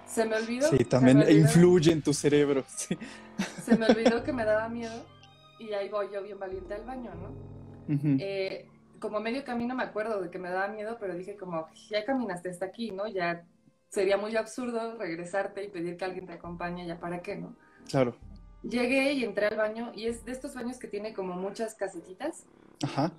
Se 0.07 0.25
me 0.25 0.37
olvidó. 0.37 0.69
Sí, 0.71 0.85
también 0.85 1.23
influye 1.31 1.93
en 1.93 2.03
tu 2.03 2.15
cerebro. 2.15 2.65
Se 2.67 3.77
me 3.77 3.87
olvidó 3.87 4.23
que 4.25 4.33
me 4.33 4.45
daba 4.45 4.69
miedo 4.69 5.05
y 5.59 5.73
ahí 5.73 5.89
voy 5.89 6.09
yo 6.13 6.23
bien 6.23 6.39
valiente 6.39 6.75
al 6.75 6.85
baño, 6.85 7.11
¿no? 7.15 7.59
Eh, 8.19 8.69
como 9.01 9.21
medio 9.21 9.45
camino 9.45 9.75
me 9.75 9.83
acuerdo 9.83 10.21
de 10.21 10.31
que 10.31 10.39
me 10.39 10.51
daba 10.51 10.69
miedo, 10.69 10.97
pero 11.01 11.15
dije 11.15 11.37
como, 11.37 11.69
ya 11.89 12.05
caminaste 12.05 12.51
hasta 12.51 12.67
aquí, 12.67 12.91
¿no? 12.91 13.07
Ya 13.07 13.45
sería 13.89 14.17
muy 14.17 14.37
absurdo 14.37 14.97
regresarte 14.97 15.65
y 15.65 15.69
pedir 15.69 15.97
que 15.97 16.05
alguien 16.05 16.27
te 16.27 16.35
acompañe, 16.35 16.87
ya 16.87 16.99
para 16.99 17.21
qué, 17.21 17.37
¿no? 17.37 17.57
Claro. 17.89 18.15
Llegué 18.63 19.13
y 19.13 19.25
entré 19.25 19.47
al 19.47 19.57
baño 19.57 19.93
y 19.95 20.07
es 20.07 20.25
de 20.25 20.33
estos 20.33 20.55
baños 20.55 20.79
que 20.79 20.89
tiene 20.89 21.15
como 21.15 21.35
muchas 21.35 21.75
casetitas. 21.75 22.45
Ajá. 22.83 23.13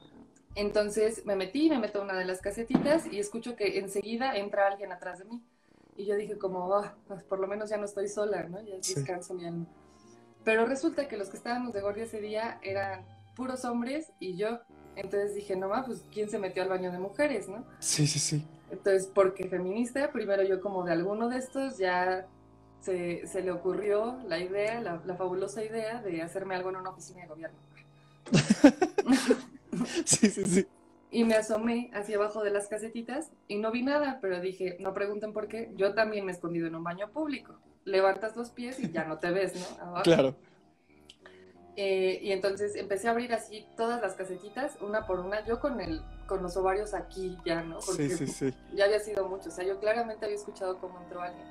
Entonces 0.55 1.25
me 1.25 1.35
metí, 1.35 1.69
me 1.69 1.79
meto 1.79 1.99
a 1.99 2.03
una 2.03 2.17
de 2.17 2.25
las 2.25 2.41
casetitas 2.41 3.05
y 3.11 3.19
escucho 3.19 3.55
que 3.55 3.79
enseguida 3.79 4.35
entra 4.35 4.67
alguien 4.67 4.91
atrás 4.91 5.19
de 5.19 5.25
mí. 5.25 5.41
Y 5.95 6.05
yo 6.05 6.15
dije 6.15 6.37
como, 6.37 6.69
pues 7.07 7.23
por 7.23 7.39
lo 7.39 7.47
menos 7.47 7.69
ya 7.69 7.77
no 7.77 7.85
estoy 7.85 8.07
sola, 8.07 8.43
¿no? 8.43 8.61
Ya 8.61 8.75
descanso 8.77 9.33
mi 9.33 9.45
alma. 9.45 9.65
Pero 10.43 10.65
resulta 10.65 11.07
que 11.07 11.17
los 11.17 11.29
que 11.29 11.37
estábamos 11.37 11.73
de 11.73 11.81
guardia 11.81 12.05
ese 12.05 12.21
día 12.21 12.59
eran 12.63 13.05
puros 13.35 13.65
hombres 13.65 14.11
y 14.19 14.37
yo. 14.37 14.59
Entonces 14.95 15.35
dije, 15.35 15.55
no, 15.55 15.69
pues 15.85 16.03
¿quién 16.11 16.29
se 16.29 16.39
metió 16.39 16.63
al 16.63 16.69
baño 16.69 16.91
de 16.91 16.99
mujeres, 16.99 17.47
no? 17.47 17.65
Sí, 17.79 18.07
sí, 18.07 18.19
sí. 18.19 18.43
Entonces, 18.69 19.07
porque 19.13 19.49
feminista, 19.49 20.11
primero 20.11 20.43
yo 20.43 20.61
como 20.61 20.83
de 20.83 20.91
alguno 20.93 21.29
de 21.29 21.37
estos 21.37 21.77
ya 21.77 22.27
se, 22.79 23.25
se 23.27 23.41
le 23.41 23.51
ocurrió 23.51 24.19
la 24.25 24.39
idea, 24.39 24.79
la, 24.81 25.01
la 25.05 25.15
fabulosa 25.15 25.63
idea 25.63 26.01
de 26.01 26.21
hacerme 26.21 26.55
algo 26.55 26.69
en 26.69 26.77
una 26.77 26.91
oficina 26.91 27.21
de 27.21 27.27
gobierno. 27.27 27.59
sí, 30.05 30.29
sí, 30.29 30.43
sí. 30.45 30.67
Y 31.11 31.23
me 31.23 31.35
asomé 31.35 31.89
hacia 31.93 32.17
abajo 32.17 32.43
de 32.43 32.51
las 32.51 32.67
casetitas 32.67 33.31
y 33.47 33.57
no 33.57 33.71
vi 33.71 33.81
nada, 33.81 34.19
pero 34.21 34.39
dije, 34.39 34.77
no 34.79 34.93
pregunten 34.93 35.33
por 35.33 35.47
qué, 35.47 35.71
yo 35.75 35.95
también 35.95 36.25
me 36.25 36.31
he 36.31 36.35
escondido 36.35 36.67
en 36.67 36.75
un 36.75 36.83
baño 36.83 37.09
público. 37.11 37.55
Levantas 37.83 38.35
los 38.35 38.51
pies 38.51 38.79
y 38.79 38.91
ya 38.91 39.05
no 39.05 39.17
te 39.17 39.31
ves, 39.31 39.53
¿no? 39.55 40.03
Claro. 40.03 40.35
Eh, 41.75 42.19
y 42.21 42.31
entonces 42.31 42.75
empecé 42.75 43.07
a 43.07 43.11
abrir 43.11 43.33
así 43.33 43.65
todas 43.77 44.01
las 44.01 44.13
casetitas, 44.15 44.77
una 44.81 45.07
por 45.07 45.21
una, 45.21 45.45
yo 45.45 45.59
con 45.59 45.79
el, 45.79 46.01
con 46.27 46.43
los 46.43 46.57
ovarios 46.57 46.93
aquí 46.93 47.37
ya, 47.45 47.63
¿no? 47.63 47.79
Porque 47.79 48.09
sí, 48.09 48.27
sí, 48.27 48.27
sí. 48.27 48.53
ya 48.75 48.85
había 48.85 48.99
sido 48.99 49.27
mucho, 49.29 49.49
o 49.49 49.51
sea, 49.51 49.65
yo 49.65 49.79
claramente 49.79 50.25
había 50.25 50.35
escuchado 50.35 50.77
cómo 50.79 50.99
entró 50.99 51.21
alguien. 51.21 51.47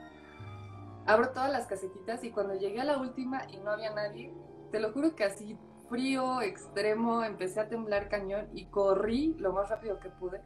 Abro 1.06 1.30
todas 1.30 1.50
las 1.50 1.66
casetitas 1.66 2.22
y 2.24 2.30
cuando 2.30 2.54
llegué 2.54 2.80
a 2.82 2.84
la 2.84 2.98
última 2.98 3.46
y 3.50 3.56
no 3.56 3.70
había 3.70 3.94
nadie, 3.94 4.30
te 4.70 4.80
lo 4.80 4.92
juro 4.92 5.16
que 5.16 5.24
así 5.24 5.56
frío 5.88 6.42
extremo, 6.42 7.24
empecé 7.24 7.60
a 7.60 7.68
temblar 7.68 8.08
cañón 8.08 8.46
y 8.54 8.66
corrí 8.66 9.34
lo 9.38 9.52
más 9.52 9.68
rápido 9.68 9.98
que 10.00 10.08
pude. 10.08 10.40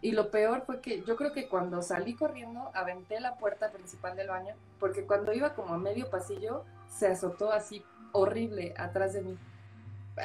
Y 0.00 0.12
lo 0.12 0.30
peor 0.30 0.62
fue 0.64 0.80
que 0.80 1.02
yo 1.02 1.16
creo 1.16 1.32
que 1.32 1.48
cuando 1.48 1.82
salí 1.82 2.14
corriendo, 2.14 2.70
aventé 2.72 3.18
la 3.18 3.36
puerta 3.36 3.70
principal 3.70 4.16
del 4.16 4.28
baño, 4.28 4.54
porque 4.78 5.04
cuando 5.04 5.32
iba 5.32 5.54
como 5.54 5.74
a 5.74 5.78
medio 5.78 6.08
pasillo, 6.08 6.64
se 6.88 7.08
azotó 7.08 7.50
así 7.50 7.84
horrible 8.12 8.74
atrás 8.78 9.12
de 9.12 9.22
mí. 9.22 9.38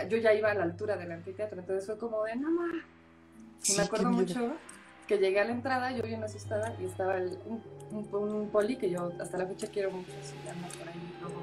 Yo 0.09 0.17
ya 0.17 0.33
iba 0.33 0.51
a 0.51 0.53
la 0.53 0.63
altura 0.63 0.95
del 0.95 1.11
anfiteatro, 1.11 1.59
entonces 1.59 1.85
fue 1.85 1.97
como 1.97 2.23
de, 2.23 2.35
no, 2.35 2.49
me 2.51 3.83
acuerdo 3.83 4.09
mucho 4.09 4.53
que 5.07 5.17
llegué 5.17 5.39
a 5.39 5.45
la 5.45 5.51
entrada, 5.51 5.91
yo 5.91 6.03
bien 6.03 6.23
asustada, 6.23 6.75
y 6.79 6.85
estaba 6.85 7.15
un, 7.91 8.49
poli 8.51 8.77
que 8.77 8.89
yo 8.89 9.11
hasta 9.19 9.37
la 9.37 9.47
fecha 9.47 9.67
quiero 9.67 9.91
mucho, 9.91 10.11
se 10.21 10.35
llama 10.45 10.67
por 10.77 10.87
ahí, 10.87 11.17
luego 11.21 11.41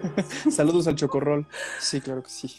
Saludos 0.50 0.86
al 0.86 0.96
Chocorrol. 0.96 1.46
Sí, 1.78 2.00
claro 2.00 2.22
que 2.22 2.30
sí. 2.30 2.54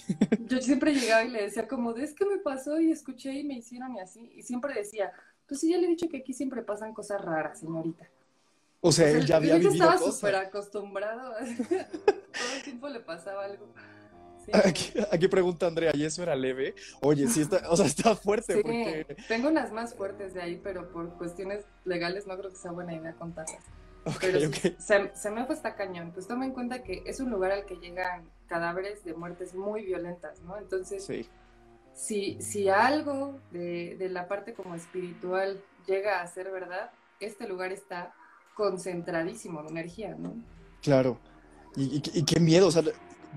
yo 0.47 0.61
siempre 0.61 0.93
llegaba 0.93 1.23
y 1.23 1.29
le 1.29 1.43
decía 1.43 1.67
como, 1.67 1.95
es 1.95 2.13
que 2.13 2.25
me 2.25 2.37
pasó 2.37 2.79
y 2.79 2.91
escuché 2.91 3.33
y 3.33 3.43
me 3.43 3.55
hicieron 3.55 3.95
y 3.95 3.99
así, 3.99 4.31
y 4.35 4.43
siempre 4.43 4.73
decía, 4.73 5.11
pues 5.47 5.59
sí, 5.59 5.71
ya 5.71 5.77
le 5.77 5.85
he 5.85 5.89
dicho 5.89 6.07
que 6.09 6.17
aquí 6.17 6.33
siempre 6.33 6.61
pasan 6.61 6.93
cosas 6.93 7.21
raras, 7.21 7.59
señorita. 7.59 8.07
O 8.79 8.91
sea, 8.91 9.09
él 9.09 9.25
ya 9.25 9.37
había 9.37 9.55
vivido 9.55 9.73
estaba 9.73 9.97
súper 9.97 10.35
acostumbrado, 10.35 11.33
todo 11.69 12.55
el 12.55 12.63
tiempo 12.63 12.89
le 12.89 12.99
pasaba 12.99 13.45
algo. 13.45 13.67
Aquí, 15.11 15.27
pregunta 15.27 15.67
Andrea, 15.67 15.91
¿y 15.93 16.03
eso 16.03 16.23
era 16.23 16.35
leve? 16.35 16.73
Oye, 17.01 17.27
sí 17.27 17.41
está, 17.41 17.69
o 17.69 17.77
sea, 17.77 17.85
está 17.85 18.15
fuerte. 18.15 18.55
Sí, 18.55 18.61
porque... 18.61 19.15
tengo 19.27 19.49
unas 19.49 19.71
más 19.71 19.93
fuertes 19.93 20.33
de 20.33 20.41
ahí, 20.41 20.59
pero 20.61 20.91
por 20.91 21.15
cuestiones 21.17 21.63
legales 21.85 22.27
no 22.27 22.37
creo 22.37 22.49
que 22.49 22.57
sea 22.57 22.71
buena 22.71 22.93
idea 22.93 23.13
contarlas. 23.13 23.63
Pero 24.19 24.39
se, 24.79 25.11
se, 25.13 25.31
me 25.31 25.45
fue 25.45 25.55
esta 25.55 25.75
cañón. 25.75 26.11
Pues 26.11 26.27
toma 26.27 26.45
en 26.45 26.51
cuenta 26.51 26.83
que 26.83 27.03
es 27.05 27.19
un 27.19 27.29
lugar 27.29 27.51
al 27.51 27.65
que 27.65 27.75
llegan 27.75 28.29
cadáveres 28.47 29.03
de 29.03 29.13
muertes 29.13 29.53
muy 29.53 29.85
violentas, 29.85 30.41
¿no? 30.41 30.57
Entonces, 30.57 31.07
si, 31.93 32.41
si 32.41 32.69
algo 32.69 33.39
de, 33.51 33.95
de 33.97 34.09
la 34.09 34.27
parte 34.27 34.53
como 34.53 34.75
espiritual 34.75 35.61
llega 35.85 36.21
a 36.21 36.27
ser 36.27 36.51
verdad, 36.51 36.91
este 37.19 37.47
lugar 37.47 37.71
está 37.71 38.13
concentradísimo 38.55 39.61
de 39.63 39.69
energía, 39.69 40.15
¿no? 40.17 40.33
Claro. 40.81 41.19
Y, 41.75 42.01
y, 42.13 42.25
qué 42.25 42.39
miedo, 42.39 42.67
o 42.67 42.71
sea, 42.71 42.83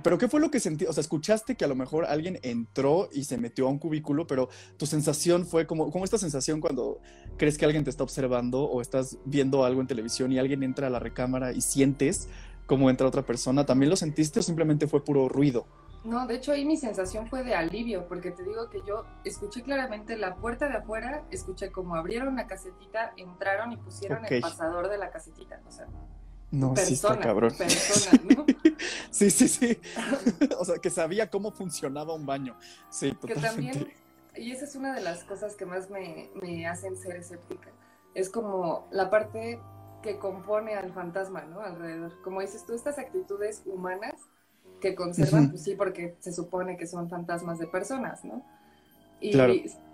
pero 0.02 0.18
¿qué 0.18 0.28
fue 0.28 0.40
lo 0.40 0.50
que 0.50 0.60
sentí? 0.60 0.86
O 0.86 0.92
sea, 0.92 1.00
escuchaste 1.00 1.54
que 1.54 1.64
a 1.64 1.68
lo 1.68 1.74
mejor 1.74 2.04
alguien 2.04 2.38
entró 2.42 3.08
y 3.12 3.24
se 3.24 3.38
metió 3.38 3.66
a 3.66 3.70
un 3.70 3.78
cubículo, 3.78 4.26
pero 4.26 4.48
tu 4.76 4.86
sensación 4.86 5.46
fue 5.46 5.66
como, 5.66 5.90
como 5.90 6.04
esta 6.04 6.18
sensación 6.18 6.60
cuando 6.60 7.00
crees 7.36 7.58
que 7.58 7.64
alguien 7.64 7.84
te 7.84 7.90
está 7.90 8.02
observando 8.02 8.64
o 8.64 8.80
estás 8.80 9.18
viendo 9.24 9.64
algo 9.64 9.80
en 9.80 9.86
televisión 9.86 10.32
y 10.32 10.38
alguien 10.38 10.62
entra 10.62 10.88
a 10.88 10.90
la 10.90 10.98
recámara 10.98 11.52
y 11.52 11.60
sientes 11.60 12.28
cómo 12.66 12.90
entra 12.90 13.06
otra 13.06 13.22
persona. 13.22 13.66
¿También 13.66 13.90
lo 13.90 13.96
sentiste 13.96 14.40
o 14.40 14.42
simplemente 14.42 14.86
fue 14.86 15.04
puro 15.04 15.28
ruido? 15.28 15.66
No, 16.04 16.26
de 16.26 16.34
hecho 16.34 16.52
ahí 16.52 16.66
mi 16.66 16.76
sensación 16.76 17.26
fue 17.28 17.42
de 17.44 17.54
alivio, 17.54 18.06
porque 18.06 18.30
te 18.30 18.42
digo 18.42 18.68
que 18.68 18.82
yo 18.86 19.06
escuché 19.24 19.62
claramente 19.62 20.18
la 20.18 20.36
puerta 20.36 20.68
de 20.68 20.76
afuera, 20.76 21.24
escuché 21.30 21.72
como 21.72 21.94
abrieron 21.94 22.36
la 22.36 22.46
casetita, 22.46 23.14
entraron 23.16 23.72
y 23.72 23.78
pusieron 23.78 24.22
el 24.26 24.42
pasador 24.42 24.90
de 24.90 24.98
la 24.98 25.10
casetita, 25.10 25.62
o 25.66 25.70
sea, 25.70 25.86
no, 26.54 26.76
sí 26.76 26.94
está 26.94 27.18
cabrón. 27.18 27.52
Persona, 27.56 28.22
¿no? 28.36 28.46
sí, 29.10 29.30
sí, 29.30 29.48
sí. 29.48 29.78
o 30.58 30.64
sea, 30.64 30.78
que 30.78 30.90
sabía 30.90 31.30
cómo 31.30 31.50
funcionaba 31.52 32.14
un 32.14 32.26
baño. 32.26 32.56
Sí, 32.90 33.12
totalmente. 33.12 33.38
Que 33.38 33.46
también, 33.46 33.92
y 34.36 34.52
esa 34.52 34.64
es 34.64 34.74
una 34.74 34.94
de 34.94 35.00
las 35.00 35.24
cosas 35.24 35.54
que 35.54 35.66
más 35.66 35.90
me, 35.90 36.30
me 36.40 36.66
hacen 36.66 36.96
ser 36.96 37.16
escéptica. 37.16 37.70
Es 38.14 38.28
como 38.28 38.88
la 38.90 39.10
parte 39.10 39.60
que 40.02 40.18
compone 40.18 40.74
al 40.74 40.92
fantasma, 40.92 41.42
¿no? 41.42 41.60
Alrededor. 41.60 42.20
Como 42.22 42.40
dices 42.40 42.64
tú, 42.66 42.74
estas 42.74 42.98
actitudes 42.98 43.62
humanas 43.64 44.14
que 44.80 44.94
conservan, 44.94 45.50
pues 45.50 45.62
sí, 45.62 45.74
porque 45.74 46.16
se 46.20 46.32
supone 46.32 46.76
que 46.76 46.86
son 46.86 47.08
fantasmas 47.08 47.58
de 47.58 47.66
personas, 47.66 48.24
¿no? 48.24 48.44
Y 49.20 49.32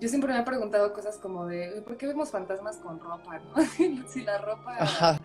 yo 0.01 0.09
siempre 0.09 0.33
me 0.33 0.41
he 0.41 0.43
preguntado 0.43 0.93
cosas 0.93 1.17
como 1.17 1.47
de, 1.47 1.83
¿por 1.83 1.97
qué 1.97 2.09
vemos 2.09 2.31
fantasmas 2.31 2.79
con 2.79 2.99
ropa, 2.99 3.39
no? 3.39 3.55
si 4.09 4.23
la 4.23 4.39
ropa 4.39 5.21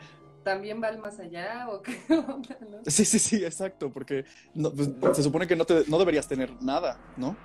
también 0.45 0.81
va 0.81 0.87
al 0.87 0.99
más 0.99 1.19
allá 1.19 1.67
o 1.69 1.81
qué 1.81 1.99
onda, 2.09 2.57
¿no? 2.61 2.77
Sí, 2.85 3.03
sí, 3.03 3.19
sí, 3.19 3.43
exacto, 3.43 3.91
porque 3.91 4.23
pues, 4.53 5.17
se 5.17 5.23
supone 5.23 5.47
que 5.47 5.57
no, 5.57 5.65
te, 5.65 5.83
no 5.87 5.99
deberías 5.99 6.27
tener 6.27 6.61
nada, 6.61 6.97
¿no? 7.17 7.35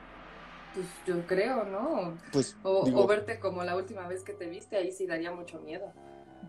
Pues 0.75 0.87
yo 1.05 1.27
creo, 1.27 1.65
¿no? 1.65 2.17
Pues, 2.31 2.57
o, 2.63 2.83
o, 2.83 3.07
verte 3.09 3.41
como 3.41 3.65
la 3.65 3.75
última 3.75 4.07
vez 4.07 4.23
que 4.23 4.35
te 4.35 4.47
viste, 4.47 4.77
ahí 4.77 4.93
sí 4.93 5.07
daría 5.07 5.33
mucho 5.33 5.59
miedo. 5.59 5.93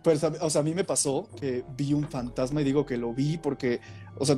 Pues, 0.03 0.23
o 0.23 0.49
sea, 0.49 0.61
a 0.61 0.63
mí 0.63 0.75
me 0.75 0.83
pasó 0.83 1.27
que 1.39 1.65
vi 1.75 1.93
un 1.93 2.07
fantasma 2.07 2.61
y 2.61 2.65
digo 2.65 2.85
que 2.85 2.97
lo 2.97 3.13
vi 3.13 3.37
porque, 3.37 3.79
o 4.19 4.25
sea, 4.25 4.37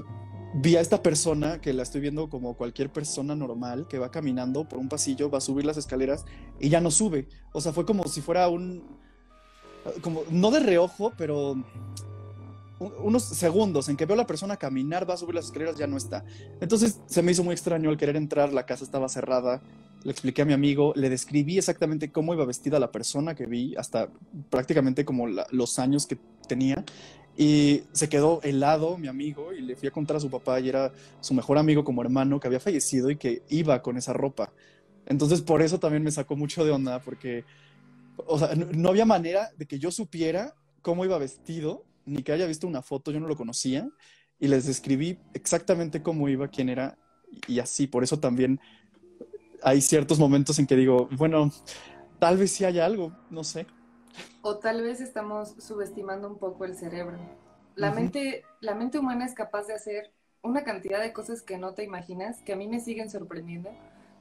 vi 0.55 0.77
a 0.77 0.81
esta 0.81 1.01
persona 1.01 1.59
que 1.59 1.73
la 1.73 1.83
estoy 1.83 1.99
viendo 1.99 2.29
como 2.29 2.55
cualquier 2.55 2.91
persona 2.91 3.35
normal 3.35 3.87
que 3.89 3.99
va 3.99 4.11
caminando 4.11 4.69
por 4.69 4.79
un 4.79 4.87
pasillo, 4.87 5.29
va 5.29 5.39
a 5.39 5.41
subir 5.41 5.65
las 5.65 5.77
escaleras 5.77 6.25
y 6.59 6.69
ya 6.69 6.79
no 6.79 6.91
sube. 6.91 7.27
O 7.51 7.59
sea, 7.59 7.73
fue 7.73 7.85
como 7.85 8.05
si 8.05 8.21
fuera 8.21 8.47
un, 8.47 9.02
como, 10.01 10.23
no 10.29 10.51
de 10.51 10.59
reojo, 10.59 11.13
pero 11.17 11.55
unos 12.79 13.23
segundos 13.23 13.87
en 13.89 13.95
que 13.95 14.05
veo 14.05 14.15
a 14.15 14.17
la 14.17 14.27
persona 14.27 14.57
caminar, 14.57 15.09
va 15.09 15.13
a 15.13 15.17
subir 15.17 15.35
las 15.35 15.45
escaleras, 15.45 15.77
ya 15.77 15.87
no 15.87 15.97
está. 15.97 16.25
Entonces 16.59 16.99
se 17.05 17.21
me 17.21 17.31
hizo 17.31 17.43
muy 17.43 17.53
extraño 17.53 17.89
al 17.89 17.97
querer 17.97 18.15
entrar, 18.15 18.51
la 18.51 18.65
casa 18.65 18.83
estaba 18.83 19.07
cerrada, 19.09 19.61
le 20.03 20.11
expliqué 20.11 20.41
a 20.41 20.45
mi 20.45 20.53
amigo, 20.53 20.93
le 20.95 21.09
describí 21.09 21.57
exactamente 21.57 22.11
cómo 22.11 22.33
iba 22.33 22.45
vestida 22.45 22.79
la 22.79 22.91
persona 22.91 23.35
que 23.35 23.45
vi, 23.45 23.75
hasta 23.77 24.09
prácticamente 24.49 25.05
como 25.05 25.27
los 25.27 25.79
años 25.79 26.05
que 26.05 26.17
tenía, 26.47 26.83
y 27.35 27.83
se 27.93 28.09
quedó 28.09 28.41
helado 28.43 28.97
mi 28.97 29.07
amigo 29.07 29.53
y 29.53 29.61
le 29.61 29.75
fui 29.75 29.87
a 29.87 29.91
contar 29.91 30.17
a 30.17 30.19
su 30.19 30.29
papá 30.29 30.59
y 30.59 30.69
era 30.69 30.91
su 31.19 31.33
mejor 31.33 31.57
amigo 31.57 31.83
como 31.83 32.01
hermano 32.01 32.39
que 32.39 32.47
había 32.47 32.59
fallecido 32.59 33.09
y 33.09 33.15
que 33.15 33.41
iba 33.49 33.81
con 33.81 33.97
esa 33.97 34.13
ropa. 34.13 34.51
Entonces 35.05 35.41
por 35.41 35.61
eso 35.61 35.79
también 35.79 36.03
me 36.03 36.11
sacó 36.11 36.35
mucho 36.35 36.63
de 36.63 36.71
onda 36.71 36.99
porque, 36.99 37.43
o 38.17 38.39
sea, 38.39 38.55
no, 38.55 38.89
había 38.89 39.05
manera 39.05 39.51
de 39.57 39.65
que 39.65 39.79
yo 39.79 39.91
supiera 39.91 40.55
cómo 40.81 41.05
iba 41.05 41.17
vestido, 41.17 41.85
ni 42.05 42.23
que 42.23 42.31
haya 42.31 42.45
visto 42.45 42.67
una 42.67 42.81
foto, 42.81 43.11
yo 43.11 43.19
no 43.19 43.27
lo 43.27 43.37
conocía 43.37 43.89
y 44.39 44.47
les 44.47 44.65
describí 44.65 45.19
exactamente 45.33 46.01
cómo 46.01 46.27
iba, 46.27 46.47
quién 46.47 46.69
era 46.69 46.97
y 47.47 47.59
así. 47.59 47.87
Por 47.87 48.03
eso 48.03 48.19
también 48.19 48.59
hay 49.61 49.81
ciertos 49.81 50.19
momentos 50.19 50.59
en 50.59 50.67
que 50.67 50.75
digo, 50.75 51.07
bueno, 51.11 51.51
tal 52.19 52.37
vez 52.37 52.51
sí 52.51 52.65
haya 52.65 52.85
algo, 52.85 53.15
no 53.29 53.43
sé. 53.43 53.65
O 54.41 54.57
tal 54.57 54.81
vez 54.81 55.01
estamos 55.01 55.55
subestimando 55.59 56.27
un 56.27 56.37
poco 56.37 56.65
el 56.65 56.75
cerebro. 56.75 57.17
La, 57.75 57.91
mente, 57.91 58.43
la 58.59 58.75
mente 58.75 58.99
humana 58.99 59.25
es 59.25 59.33
capaz 59.33 59.67
de 59.67 59.73
hacer 59.73 60.11
una 60.41 60.63
cantidad 60.63 61.01
de 61.01 61.13
cosas 61.13 61.41
que 61.41 61.57
no 61.57 61.73
te 61.73 61.83
imaginas, 61.83 62.41
que 62.41 62.53
a 62.53 62.55
mí 62.55 62.67
me 62.67 62.79
siguen 62.79 63.09
sorprendiendo. 63.09 63.71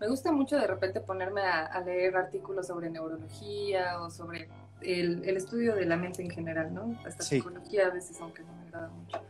Me 0.03 0.09
gusta 0.09 0.33
mucho 0.33 0.57
de 0.57 0.67
repente 0.67 1.01
ponerme 1.01 1.43
a, 1.43 1.81
leer 1.81 2.17
artículos 2.17 2.67
sobre 2.67 2.91
neurología 2.91 4.03
o 4.03 4.11
sobre 4.11 4.49
el, 4.81 5.23
estudio 5.37 5.77
de 5.77 5.87
la 5.87 5.97
mente 5.97 6.23
en 6.23 6.31
general, 6.31 6.75
¿no? 6.75 6.99
Hasta 7.07 7.23
psicología 7.23 7.87
a 7.87 7.91
veces, 7.91 8.21
aunque 8.21 8.43
no 8.43 8.53
me 8.53 8.62
agrada 8.62 8.88
mucho. 8.88 9.21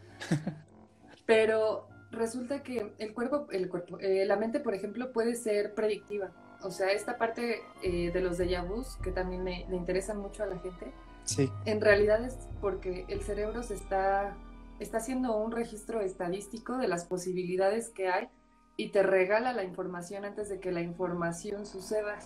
Pero 1.26 1.88
resulta 2.10 2.62
que 2.62 2.94
el 2.96 3.12
cuerpo, 3.12 3.48
el 3.50 3.68
cuerpo, 3.68 3.98
eh, 4.00 4.24
la 4.24 4.36
mente, 4.36 4.60
por 4.60 4.72
ejemplo, 4.72 5.12
puede 5.12 5.34
ser 5.34 5.74
predictiva. 5.74 6.32
O 6.62 6.70
sea, 6.70 6.90
esta 6.90 7.18
parte 7.18 7.60
eh, 7.82 8.10
de 8.10 8.20
los 8.22 8.40
déjà 8.40 8.66
vus, 8.66 8.96
que 9.04 9.12
también 9.12 9.44
le, 9.44 9.66
interesan 9.76 10.20
mucho 10.20 10.42
a 10.42 10.46
la 10.46 10.58
gente, 10.58 10.90
sí. 11.24 11.52
en 11.66 11.82
realidad 11.82 12.24
es 12.24 12.48
porque 12.62 13.04
el 13.08 13.20
cerebro 13.20 13.62
se 13.62 13.74
está, 13.74 14.38
está 14.80 14.96
haciendo 14.96 15.36
un 15.36 15.52
registro 15.52 16.00
estadístico 16.00 16.78
de 16.78 16.88
las 16.88 17.04
posibilidades 17.04 17.90
que 17.90 18.08
hay 18.08 18.30
y 18.82 18.88
te 18.88 19.04
regala 19.04 19.52
la 19.52 19.62
información 19.62 20.24
antes 20.24 20.48
de 20.48 20.58
que 20.58 20.72
la 20.72 20.80
información 20.80 21.66
suceda. 21.66 22.18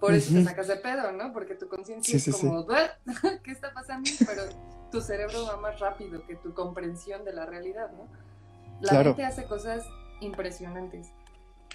Por 0.00 0.12
eso 0.12 0.34
te 0.34 0.44
sacas 0.44 0.66
de 0.66 0.76
pedo, 0.76 1.12
¿no? 1.12 1.32
Porque 1.32 1.54
tu 1.54 1.68
conciencia 1.68 2.16
es 2.16 2.36
como, 2.36 2.66
¿qué 3.44 3.50
está 3.52 3.72
pasando? 3.72 4.10
Pero 4.26 4.42
tu 4.90 5.00
cerebro 5.00 5.46
va 5.46 5.56
más 5.56 5.78
rápido 5.78 6.24
que 6.26 6.34
tu 6.36 6.52
comprensión 6.52 7.24
de 7.24 7.32
la 7.32 7.46
realidad, 7.46 7.90
¿no? 7.92 8.08
La 8.80 9.04
mente 9.04 9.24
hace 9.24 9.44
cosas 9.44 9.84
impresionantes. 10.20 11.10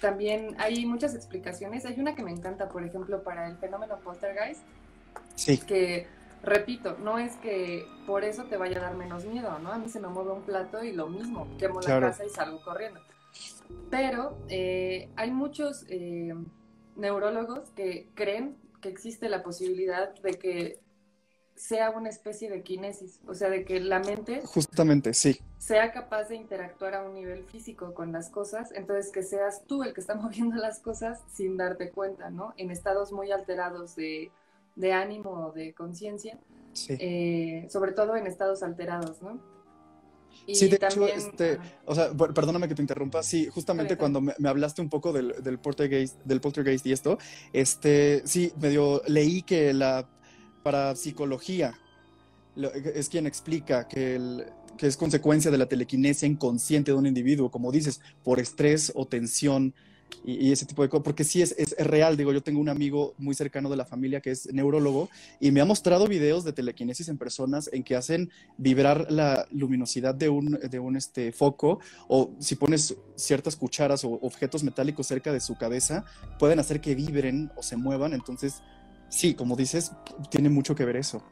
También 0.00 0.54
hay 0.58 0.84
muchas 0.84 1.14
explicaciones. 1.14 1.86
Hay 1.86 1.98
una 1.98 2.14
que 2.14 2.22
me 2.22 2.30
encanta, 2.30 2.68
por 2.68 2.84
ejemplo, 2.84 3.22
para 3.22 3.48
el 3.48 3.56
fenómeno 3.56 3.98
poltergeist. 4.00 4.62
Sí. 5.34 5.58
Que, 5.58 6.06
repito, 6.42 6.98
no 6.98 7.18
es 7.18 7.36
que 7.36 7.86
por 8.06 8.24
eso 8.24 8.44
te 8.44 8.58
vaya 8.58 8.78
a 8.78 8.82
dar 8.82 8.94
menos 8.96 9.24
miedo, 9.24 9.58
¿no? 9.60 9.72
A 9.72 9.78
mí 9.78 9.88
se 9.88 10.00
me 10.00 10.08
mueve 10.08 10.32
un 10.32 10.42
plato 10.42 10.82
y 10.82 10.92
lo 10.92 11.08
mismo, 11.08 11.48
quemo 11.58 11.80
la 11.80 12.00
casa 12.00 12.24
y 12.24 12.28
salgo 12.28 12.62
corriendo. 12.62 13.00
Pero 13.90 14.38
eh, 14.48 15.10
hay 15.16 15.30
muchos 15.30 15.84
eh, 15.88 16.34
neurólogos 16.96 17.70
que 17.70 18.08
creen 18.14 18.56
que 18.80 18.88
existe 18.88 19.28
la 19.28 19.42
posibilidad 19.42 20.14
de 20.20 20.32
que 20.32 20.80
sea 21.54 21.90
una 21.90 22.08
especie 22.08 22.50
de 22.50 22.62
kinesis, 22.62 23.20
o 23.26 23.34
sea, 23.34 23.48
de 23.48 23.64
que 23.64 23.80
la 23.80 24.00
mente 24.00 24.42
justamente 24.44 25.14
sí 25.14 25.40
sea 25.64 25.92
capaz 25.92 26.24
de 26.24 26.36
interactuar 26.36 26.94
a 26.94 27.02
un 27.04 27.14
nivel 27.14 27.44
físico 27.44 27.94
con 27.94 28.12
las 28.12 28.28
cosas, 28.28 28.70
entonces 28.72 29.10
que 29.10 29.22
seas 29.22 29.64
tú 29.64 29.82
el 29.82 29.94
que 29.94 30.00
está 30.02 30.14
moviendo 30.14 30.56
las 30.56 30.78
cosas 30.78 31.22
sin 31.32 31.56
darte 31.56 31.90
cuenta, 31.90 32.28
¿no? 32.28 32.52
En 32.58 32.70
estados 32.70 33.12
muy 33.12 33.32
alterados 33.32 33.96
de, 33.96 34.30
de 34.76 34.92
ánimo 34.92 35.30
o 35.30 35.52
de 35.52 35.72
conciencia, 35.72 36.38
sí. 36.74 36.96
eh, 36.98 37.66
sobre 37.70 37.92
todo 37.92 38.14
en 38.14 38.26
estados 38.26 38.62
alterados, 38.62 39.22
¿no? 39.22 39.40
Sí, 40.52 40.68
de 40.68 40.76
hecho, 40.76 41.06
este, 41.06 41.58
o 41.84 41.94
sea, 41.94 42.10
perdóname 42.12 42.68
que 42.68 42.74
te 42.74 42.82
interrumpa. 42.82 43.22
Sí, 43.22 43.48
justamente 43.50 43.96
cuando 43.96 44.20
me, 44.20 44.34
hablaste 44.46 44.82
un 44.82 44.88
poco 44.88 45.12
del, 45.12 45.34
del, 45.42 45.58
poltergeist, 45.58 46.16
del 46.24 46.40
poltergeist 46.40 46.86
y 46.86 46.92
esto, 46.92 47.18
este, 47.52 48.22
sí, 48.24 48.52
medio 48.60 49.02
leí 49.06 49.42
que 49.42 49.72
la 49.72 50.08
para 50.62 50.96
psicología 50.96 51.78
es 52.94 53.08
quien 53.08 53.26
explica 53.26 53.86
que, 53.86 54.16
el, 54.16 54.46
que 54.78 54.86
es 54.86 54.96
consecuencia 54.96 55.50
de 55.50 55.58
la 55.58 55.66
telequinesia 55.66 56.26
inconsciente 56.26 56.92
de 56.92 56.96
un 56.96 57.06
individuo, 57.06 57.50
como 57.50 57.70
dices, 57.70 58.00
por 58.22 58.40
estrés 58.40 58.92
o 58.94 59.06
tensión 59.06 59.74
y, 60.24 60.52
ese 60.52 60.66
tipo 60.66 60.82
de 60.82 60.88
cosas, 60.88 61.04
porque 61.04 61.24
sí 61.24 61.42
es, 61.42 61.54
es, 61.58 61.76
real, 61.78 62.16
digo, 62.16 62.32
yo 62.32 62.42
tengo 62.42 62.60
un 62.60 62.68
amigo 62.68 63.14
muy 63.18 63.34
cercano 63.34 63.68
de 63.68 63.76
la 63.76 63.84
familia 63.84 64.20
que 64.20 64.30
es 64.30 64.52
neurólogo 64.52 65.10
y 65.38 65.50
me 65.50 65.60
ha 65.60 65.64
mostrado 65.64 66.06
videos 66.06 66.44
de 66.44 66.52
telequinesis 66.52 67.08
en 67.08 67.18
personas 67.18 67.68
en 67.72 67.82
que 67.82 67.96
hacen 67.96 68.30
vibrar 68.56 69.10
la 69.10 69.46
luminosidad 69.50 70.14
de 70.14 70.28
un, 70.28 70.52
de 70.52 70.78
un 70.78 70.96
este, 70.96 71.32
foco 71.32 71.80
o 72.08 72.30
si 72.38 72.56
pones 72.56 72.96
ciertas 73.16 73.56
cucharas 73.56 74.04
o 74.04 74.12
objetos 74.22 74.64
metálicos 74.64 75.06
cerca 75.06 75.32
de 75.32 75.40
su 75.40 75.56
cabeza, 75.56 76.04
pueden 76.38 76.58
hacer 76.58 76.80
que 76.80 76.94
vibren 76.94 77.50
o 77.56 77.62
se 77.62 77.76
muevan, 77.76 78.14
entonces 78.14 78.62
sí, 79.08 79.34
como 79.34 79.56
dices, 79.56 79.92
tiene 80.30 80.48
mucho 80.48 80.74
que 80.74 80.84
ver 80.84 80.96
eso. 80.96 81.22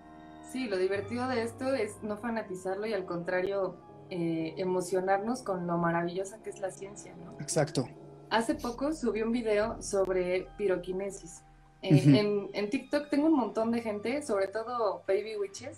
Sí, 0.52 0.66
lo 0.68 0.76
divertido 0.76 1.28
de 1.28 1.42
esto 1.42 1.74
es 1.74 1.92
no 2.02 2.18
fanatizarlo 2.18 2.87
y 2.87 2.92
al 2.92 3.06
contrario, 3.06 3.76
eh, 4.11 4.52
emocionarnos 4.58 5.42
con 5.42 5.66
lo 5.66 5.78
maravillosa 5.78 6.42
que 6.42 6.50
es 6.50 6.61
la 6.61 6.70
ciencia, 6.70 7.14
¿no? 7.16 7.40
Exacto. 7.40 7.88
Hace 8.33 8.55
poco 8.55 8.95
subí 8.95 9.21
un 9.21 9.31
video 9.31 9.83
sobre 9.83 10.49
piroquinesis. 10.57 11.42
en, 11.83 12.49
en, 12.55 12.71
TikTok 12.71 13.11
tengo 13.11 13.27
un 13.27 13.37
montón 13.37 13.71
de 13.73 13.83
gente, 13.83 14.23
sobre 14.23 14.47
todo 14.47 15.03
baby 15.07 15.37
witches, 15.37 15.77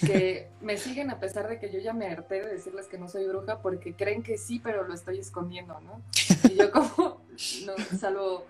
que 0.00 0.50
me 0.60 0.76
siguen 0.76 1.10
a 1.10 1.18
pesar 1.18 1.48
de 1.48 1.58
que 1.58 1.72
yo 1.72 1.80
ya 1.80 1.94
me 1.94 2.06
harté 2.06 2.42
de 2.42 2.48
decirles 2.48 2.88
que 2.88 2.98
no 2.98 3.08
soy 3.08 3.26
bruja 3.26 3.62
porque 3.62 3.94
creen 3.94 4.22
que 4.22 4.36
sí, 4.36 4.60
pero 4.62 4.86
lo 4.86 4.92
estoy 4.92 5.18
escondiendo, 5.18 5.80
¿no? 5.80 6.02
Y 6.50 6.56
yo 6.56 6.70
como, 6.70 7.22
no, 7.64 7.98
salvo 7.98 8.44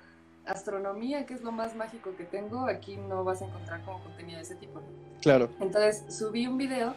astronomía, 0.44 1.24
que 1.24 1.34
es 1.34 1.42
lo 1.42 1.52
más 1.52 1.76
mágico 1.76 2.16
que 2.16 2.24
tengo, 2.24 2.66
aquí 2.66 2.96
no 2.96 3.22
vas 3.22 3.40
a 3.40 3.44
encontrar 3.44 3.84
como 3.84 4.02
contenido 4.02 4.38
de 4.38 4.42
ese 4.42 4.56
tipo. 4.56 4.82
Claro. 5.22 5.48
Entonces 5.60 6.12
subí 6.12 6.48
un 6.48 6.58
video 6.58 6.92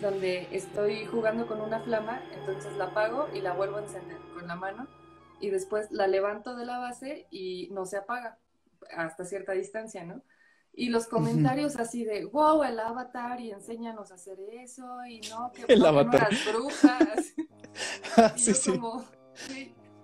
donde 0.00 0.46
estoy 0.52 1.04
jugando 1.06 1.48
con 1.48 1.60
una 1.60 1.80
flama, 1.80 2.22
entonces 2.38 2.76
la 2.76 2.84
apago 2.84 3.26
y 3.34 3.40
la 3.40 3.54
vuelvo 3.54 3.78
a 3.78 3.82
encender 3.82 4.18
con 4.36 4.46
la 4.46 4.54
mano 4.54 4.99
y 5.40 5.50
después 5.50 5.90
la 5.90 6.06
levanto 6.06 6.54
de 6.54 6.66
la 6.66 6.78
base 6.78 7.26
y 7.30 7.68
no 7.72 7.86
se 7.86 7.96
apaga 7.96 8.38
hasta 8.94 9.24
cierta 9.24 9.52
distancia, 9.52 10.04
¿no? 10.04 10.22
Y 10.72 10.88
los 10.88 11.08
comentarios 11.08 11.76
así 11.76 12.04
de, 12.04 12.26
wow, 12.26 12.62
el 12.62 12.78
avatar 12.78 13.40
y 13.40 13.50
enséñanos 13.50 14.12
a 14.12 14.14
hacer 14.14 14.38
eso 14.52 15.04
y 15.06 15.20
no, 15.28 15.50
que 15.66 15.72
el 15.72 15.84
avatar. 15.84 16.32
las 16.32 16.46
brujas. 16.46 17.34
sí, 18.36 18.54
sí. 18.54 18.70
como, 18.72 19.04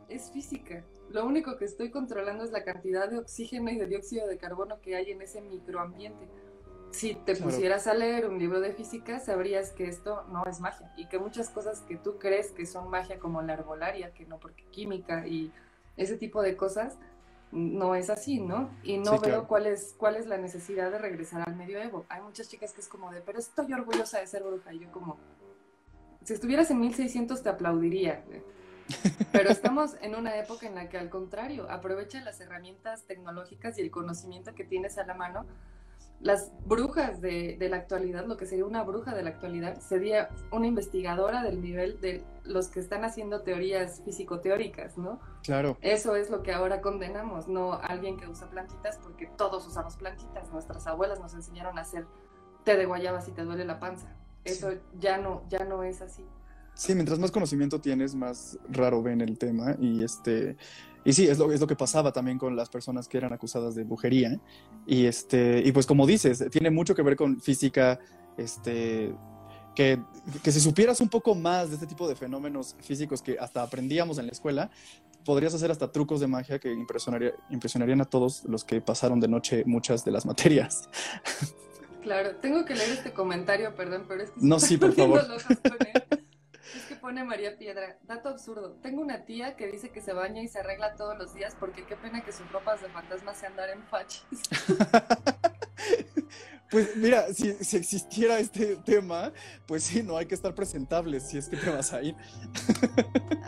es 0.08 0.30
física. 0.30 0.84
Lo 1.10 1.24
único 1.24 1.56
que 1.56 1.64
estoy 1.64 1.90
controlando 1.90 2.44
es 2.44 2.50
la 2.50 2.64
cantidad 2.64 3.08
de 3.08 3.18
oxígeno 3.18 3.70
y 3.70 3.76
de 3.76 3.86
dióxido 3.86 4.26
de 4.26 4.38
carbono 4.38 4.80
que 4.80 4.96
hay 4.96 5.12
en 5.12 5.22
ese 5.22 5.40
microambiente. 5.40 6.28
Si 6.96 7.14
te 7.14 7.36
pusieras 7.36 7.86
a 7.88 7.92
leer 7.92 8.26
un 8.26 8.38
libro 8.38 8.58
de 8.58 8.72
física, 8.72 9.20
sabrías 9.20 9.70
que 9.70 9.86
esto 9.86 10.24
no 10.30 10.44
es 10.46 10.60
magia 10.60 10.90
y 10.96 11.06
que 11.08 11.18
muchas 11.18 11.50
cosas 11.50 11.82
que 11.82 11.96
tú 11.96 12.16
crees 12.18 12.52
que 12.52 12.64
son 12.64 12.88
magia, 12.88 13.18
como 13.18 13.42
la 13.42 13.52
herbolaria, 13.52 14.14
que 14.14 14.24
no 14.24 14.38
porque 14.38 14.64
química 14.70 15.26
y 15.26 15.52
ese 15.98 16.16
tipo 16.16 16.40
de 16.40 16.56
cosas, 16.56 16.96
no 17.52 17.94
es 17.94 18.08
así, 18.08 18.40
¿no? 18.40 18.70
Y 18.82 18.96
no 18.96 19.20
veo 19.20 19.46
cuál, 19.46 19.66
es, 19.66 19.94
cuál 19.98 20.16
es 20.16 20.26
la 20.26 20.38
necesidad 20.38 20.90
de 20.90 20.96
regresar 20.96 21.46
al 21.46 21.54
medioevo. 21.54 22.06
Hay 22.08 22.22
muchas 22.22 22.48
chicas 22.48 22.72
que 22.72 22.80
es 22.80 22.88
como 22.88 23.12
de, 23.12 23.20
pero 23.20 23.38
estoy 23.38 23.70
orgullosa 23.74 24.20
de 24.20 24.26
ser 24.26 24.42
bruja. 24.42 24.72
Y 24.72 24.78
yo 24.78 24.90
como, 24.90 25.18
si 26.24 26.32
estuvieras 26.32 26.70
en 26.70 26.80
1600 26.80 27.42
te 27.42 27.50
aplaudiría. 27.50 28.24
Pero 29.32 29.50
estamos 29.50 29.96
en 30.00 30.14
una 30.14 30.36
época 30.36 30.66
en 30.66 30.76
la 30.76 30.88
que 30.88 30.96
al 30.96 31.10
contrario, 31.10 31.68
aprovecha 31.68 32.22
las 32.22 32.40
herramientas 32.40 33.02
tecnológicas 33.02 33.76
y 33.78 33.82
el 33.82 33.90
conocimiento 33.90 34.54
que 34.54 34.64
tienes 34.64 34.96
a 34.96 35.04
la 35.04 35.12
mano. 35.12 35.44
Las 36.20 36.50
brujas 36.64 37.20
de, 37.20 37.58
la 37.70 37.76
actualidad, 37.76 38.26
lo 38.26 38.36
que 38.36 38.46
sería 38.46 38.64
una 38.64 38.82
bruja 38.82 39.14
de 39.14 39.22
la 39.22 39.30
actualidad, 39.30 39.80
sería 39.80 40.30
una 40.50 40.66
investigadora 40.66 41.42
del 41.42 41.60
nivel 41.60 42.00
de 42.00 42.24
los 42.44 42.68
que 42.68 42.80
están 42.80 43.04
haciendo 43.04 43.42
teorías 43.42 44.02
físico-teóricas, 44.04 44.96
¿no? 44.96 45.20
Claro. 45.42 45.76
Eso 45.82 46.16
es 46.16 46.30
lo 46.30 46.42
que 46.42 46.52
ahora 46.52 46.80
condenamos, 46.80 47.48
no 47.48 47.74
alguien 47.74 48.16
que 48.16 48.26
usa 48.26 48.48
plantitas, 48.48 48.98
porque 49.02 49.26
todos 49.36 49.66
usamos 49.66 49.96
plantitas. 49.96 50.50
Nuestras 50.52 50.86
abuelas 50.86 51.20
nos 51.20 51.34
enseñaron 51.34 51.78
a 51.78 51.82
hacer 51.82 52.06
té 52.64 52.76
de 52.76 52.86
guayaba 52.86 53.20
si 53.20 53.32
te 53.32 53.42
duele 53.42 53.64
la 53.64 53.78
panza. 53.78 54.08
Eso 54.44 54.72
ya 54.98 55.18
no, 55.18 55.42
ya 55.48 55.64
no 55.64 55.82
es 55.82 56.00
así. 56.00 56.24
Sí, 56.74 56.94
mientras 56.94 57.18
más 57.18 57.30
conocimiento 57.30 57.80
tienes, 57.80 58.14
más 58.14 58.58
raro 58.68 59.02
ven 59.02 59.20
el 59.20 59.38
tema. 59.38 59.76
Y 59.80 60.04
este. 60.04 60.56
Y 61.06 61.12
sí, 61.12 61.28
es 61.28 61.38
lo, 61.38 61.52
es 61.52 61.60
lo 61.60 61.68
que 61.68 61.76
pasaba 61.76 62.12
también 62.12 62.36
con 62.36 62.56
las 62.56 62.68
personas 62.68 63.06
que 63.06 63.16
eran 63.16 63.32
acusadas 63.32 63.76
de 63.76 63.84
brujería. 63.84 64.40
Y 64.86 65.06
este, 65.06 65.62
y 65.64 65.70
pues 65.70 65.86
como 65.86 66.04
dices, 66.04 66.44
tiene 66.50 66.68
mucho 66.68 66.96
que 66.96 67.02
ver 67.02 67.14
con 67.14 67.40
física, 67.40 68.00
este, 68.36 69.14
que, 69.76 70.02
que, 70.42 70.50
si 70.50 70.60
supieras 70.60 71.00
un 71.00 71.08
poco 71.08 71.36
más 71.36 71.68
de 71.68 71.74
este 71.76 71.86
tipo 71.86 72.08
de 72.08 72.16
fenómenos 72.16 72.74
físicos 72.80 73.22
que 73.22 73.38
hasta 73.38 73.62
aprendíamos 73.62 74.18
en 74.18 74.26
la 74.26 74.32
escuela, 74.32 74.68
podrías 75.24 75.54
hacer 75.54 75.70
hasta 75.70 75.92
trucos 75.92 76.18
de 76.18 76.26
magia 76.26 76.58
que 76.58 76.72
impresionaría, 76.72 77.34
impresionarían 77.50 78.00
a 78.00 78.04
todos 78.04 78.44
los 78.44 78.64
que 78.64 78.80
pasaron 78.80 79.20
de 79.20 79.28
noche 79.28 79.62
muchas 79.64 80.04
de 80.04 80.10
las 80.10 80.26
materias. 80.26 80.88
Claro, 82.02 82.36
tengo 82.36 82.64
que 82.64 82.74
leer 82.74 82.90
este 82.90 83.12
comentario, 83.12 83.74
perdón, 83.74 84.06
pero 84.06 84.22
es 84.22 84.30
que... 84.30 84.40
No, 84.40 84.60
sí, 84.60 84.76
por 84.76 84.92
favor. 84.92 85.24
Que 85.26 86.25
pone 87.06 87.22
María 87.22 87.56
Piedra, 87.56 87.96
dato 88.02 88.30
absurdo. 88.30 88.80
Tengo 88.82 89.00
una 89.00 89.24
tía 89.24 89.54
que 89.54 89.68
dice 89.68 89.90
que 89.90 90.00
se 90.00 90.12
baña 90.12 90.42
y 90.42 90.48
se 90.48 90.58
arregla 90.58 90.96
todos 90.96 91.16
los 91.16 91.32
días 91.34 91.54
porque 91.54 91.84
qué 91.84 91.94
pena 91.94 92.24
que 92.24 92.32
sus 92.32 92.50
ropas 92.50 92.82
de 92.82 92.88
fantasma 92.88 93.32
se 93.32 93.46
andar 93.46 93.70
en 93.70 93.80
fachis. 93.84 94.24
Pues 96.68 96.96
mira, 96.96 97.32
si, 97.32 97.50
existiera 97.76 98.40
este 98.40 98.74
tema, 98.74 99.32
pues 99.66 99.84
sí, 99.84 100.02
no 100.02 100.16
hay 100.16 100.26
que 100.26 100.34
estar 100.34 100.52
presentables 100.52 101.28
si 101.28 101.38
es 101.38 101.48
que 101.48 101.56
te 101.56 101.70
vas 101.70 101.92
a 101.92 102.02
ir. 102.02 102.16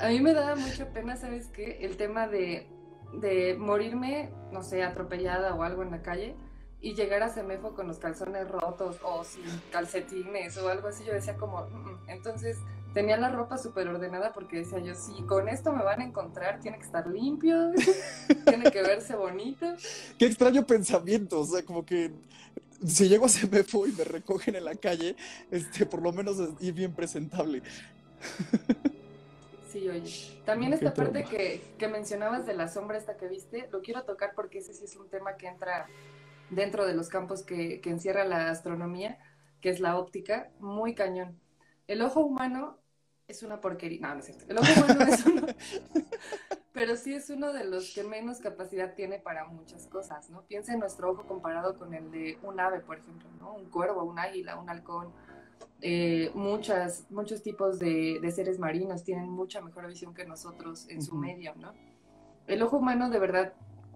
A 0.00 0.06
mí 0.06 0.20
me 0.20 0.32
da 0.32 0.54
mucha 0.54 0.88
pena, 0.92 1.16
¿sabes 1.16 1.48
qué? 1.48 1.78
El 1.80 1.96
tema 1.96 2.28
de, 2.28 2.68
de 3.14 3.56
morirme, 3.58 4.30
no 4.52 4.62
sé, 4.62 4.84
atropellada 4.84 5.52
o 5.56 5.64
algo 5.64 5.82
en 5.82 5.90
la 5.90 6.00
calle 6.00 6.36
y 6.80 6.94
llegar 6.94 7.24
a 7.24 7.28
Semefo 7.28 7.74
con 7.74 7.88
los 7.88 7.98
calzones 7.98 8.48
rotos 8.48 9.00
o 9.02 9.24
sin 9.24 9.42
calcetines 9.72 10.56
o 10.58 10.68
algo 10.68 10.86
así. 10.86 11.04
Yo 11.04 11.12
decía 11.12 11.36
como, 11.36 11.62
mm, 11.62 11.74
mm". 11.74 12.10
entonces 12.10 12.56
tenía 12.98 13.16
la 13.16 13.30
ropa 13.30 13.56
súper 13.58 13.86
ordenada 13.86 14.32
porque 14.32 14.56
decía 14.56 14.80
yo, 14.80 14.92
si 14.92 15.22
con 15.22 15.48
esto 15.48 15.72
me 15.72 15.84
van 15.84 16.00
a 16.00 16.04
encontrar, 16.04 16.58
tiene 16.58 16.78
que 16.78 16.84
estar 16.84 17.06
limpio, 17.06 17.70
tiene 18.44 18.72
que 18.72 18.82
verse 18.82 19.14
bonito. 19.14 19.72
Qué 20.18 20.26
extraño 20.26 20.66
pensamiento, 20.66 21.38
o 21.38 21.44
sea, 21.44 21.64
como 21.64 21.86
que 21.86 22.10
si 22.84 23.08
llego 23.08 23.26
a 23.26 23.28
Semefo 23.28 23.86
y 23.86 23.92
me 23.92 24.02
recogen 24.02 24.56
en 24.56 24.64
la 24.64 24.74
calle, 24.74 25.14
este, 25.48 25.86
por 25.86 26.02
lo 26.02 26.12
menos 26.12 26.38
ir 26.58 26.74
bien 26.74 26.92
presentable. 26.92 27.62
Sí, 29.70 29.88
oye. 29.88 30.40
También 30.44 30.72
esta 30.72 30.92
parte 30.92 31.22
que, 31.22 31.62
que 31.78 31.86
mencionabas 31.86 32.46
de 32.46 32.54
la 32.54 32.66
sombra 32.66 32.98
esta 32.98 33.16
que 33.16 33.28
viste, 33.28 33.68
lo 33.70 33.80
quiero 33.80 34.02
tocar 34.02 34.32
porque 34.34 34.58
ese 34.58 34.74
sí 34.74 34.86
es 34.86 34.96
un 34.96 35.08
tema 35.08 35.36
que 35.36 35.46
entra 35.46 35.86
dentro 36.50 36.84
de 36.84 36.94
los 36.94 37.08
campos 37.08 37.44
que, 37.44 37.80
que 37.80 37.90
encierra 37.90 38.24
la 38.24 38.50
astronomía, 38.50 39.20
que 39.60 39.68
es 39.68 39.78
la 39.78 39.98
óptica, 39.98 40.50
muy 40.58 40.96
cañón. 40.96 41.38
El 41.86 42.02
ojo 42.02 42.20
humano 42.20 42.77
es 43.28 43.42
una 43.42 43.60
porquería. 43.60 44.00
No, 44.00 44.14
no 44.14 44.20
es 44.20 44.26
cierto. 44.26 44.44
El 44.48 44.58
ojo 44.58 44.66
humano 44.80 45.12
es 45.12 45.26
uno. 45.26 45.46
Pero 46.72 46.96
sí 46.96 47.14
es 47.14 47.28
uno 47.28 47.52
de 47.52 47.64
los 47.64 47.92
que 47.94 48.04
menos 48.04 48.38
capacidad 48.38 48.94
tiene 48.94 49.18
para 49.18 49.44
muchas 49.46 49.86
cosas, 49.86 50.30
¿no? 50.30 50.42
Piensa 50.42 50.72
en 50.72 50.80
nuestro 50.80 51.10
ojo 51.10 51.26
comparado 51.26 51.76
con 51.76 51.92
el 51.92 52.10
de 52.10 52.38
un 52.42 52.58
ave, 52.58 52.80
por 52.80 52.98
ejemplo, 52.98 53.28
¿no? 53.38 53.54
Un 53.54 53.68
cuervo, 53.68 54.04
un 54.04 54.18
águila, 54.18 54.58
un 54.58 54.70
halcón. 54.70 55.12
Eh, 55.80 56.30
muchas, 56.34 57.10
muchos 57.10 57.42
tipos 57.42 57.78
de, 57.78 58.18
de, 58.20 58.30
seres 58.30 58.58
marinos 58.58 59.04
tienen 59.04 59.28
mucha 59.28 59.60
mejor 59.60 59.86
visión 59.86 60.14
que 60.14 60.24
nosotros 60.24 60.88
en 60.88 61.02
su 61.02 61.14
medio, 61.14 61.54
¿no? 61.56 61.72
El 62.46 62.62
ojo 62.62 62.78
humano 62.78 63.10
de 63.10 63.18
verdad 63.18 63.52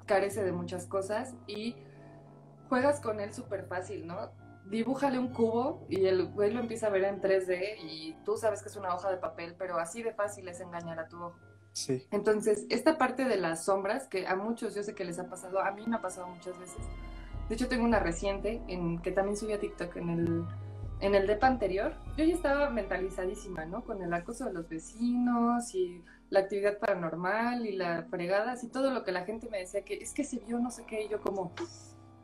carece 0.07 0.45
de 0.45 0.53
muchas 0.53 0.87
cosas 0.87 1.35
y 1.47 1.77
juegas 2.69 3.01
con 3.01 3.21
él 3.21 3.33
súper 3.33 3.65
fácil, 3.67 4.07
¿no? 4.07 4.31
Dibújale 4.71 5.19
un 5.19 5.29
cubo 5.29 5.87
y 5.89 6.07
el 6.07 6.27
güey 6.29 6.53
lo 6.53 6.61
empieza 6.61 6.87
a 6.87 6.91
ver 6.91 7.05
en 7.05 7.21
3D 7.21 7.77
y 7.83 8.17
tú 8.25 8.37
sabes 8.37 8.63
que 8.63 8.69
es 8.69 8.77
una 8.77 8.95
hoja 8.95 9.11
de 9.11 9.17
papel, 9.17 9.55
pero 9.59 9.79
así 9.79 10.03
de 10.03 10.13
fácil 10.13 10.49
es 10.49 10.61
engañar 10.61 10.99
a 10.99 11.09
tu 11.09 11.23
ojo. 11.23 11.39
Sí. 11.73 12.07
Entonces, 12.11 12.67
esta 12.69 12.99
parte 12.99 13.25
de 13.25 13.37
las 13.37 13.65
sombras, 13.65 14.07
que 14.07 14.27
a 14.27 14.37
muchos 14.37 14.75
yo 14.75 14.83
sé 14.83 14.95
que 14.95 15.05
les 15.05 15.19
ha 15.19 15.29
pasado, 15.29 15.61
a 15.61 15.71
mí 15.73 15.87
me 15.87 15.97
ha 15.97 16.03
pasado 16.03 16.29
muchas 16.29 16.59
veces. 16.59 16.85
De 17.49 17.55
hecho, 17.55 17.69
tengo 17.69 17.85
una 17.85 17.99
reciente 17.99 18.63
en 18.69 19.01
que 19.01 19.13
también 19.13 19.37
subí 19.37 19.53
a 19.53 19.61
TikTok 19.61 19.97
en 19.97 20.09
el, 20.11 20.45
en 21.01 21.15
el 21.15 21.27
DEPA 21.27 21.47
anterior. 21.47 21.95
Yo 22.17 22.25
ya 22.25 22.35
estaba 22.35 22.71
mentalizadísima, 22.71 23.65
¿no? 23.65 23.85
Con 23.85 24.03
el 24.03 24.13
acoso 24.13 24.45
de 24.45 24.53
los 24.53 24.69
vecinos 24.69 25.75
y 25.75 26.03
la 26.31 26.41
actividad 26.41 26.79
paranormal 26.79 27.67
y 27.67 27.73
la 27.73 28.05
fregada, 28.05 28.55
y 28.63 28.69
todo 28.69 28.91
lo 28.91 29.05
que 29.05 29.13
la 29.13 29.25
gente 29.25 29.51
me 29.51 29.59
decía 29.59 29.83
que 29.83 29.95
es 29.95 30.15
que 30.15 30.25
se 30.25 30.39
vio 30.39 30.59
no 30.59 30.71
sé 30.71 30.85
qué, 30.87 31.05
y 31.05 31.09
yo 31.09 31.21
como, 31.21 31.53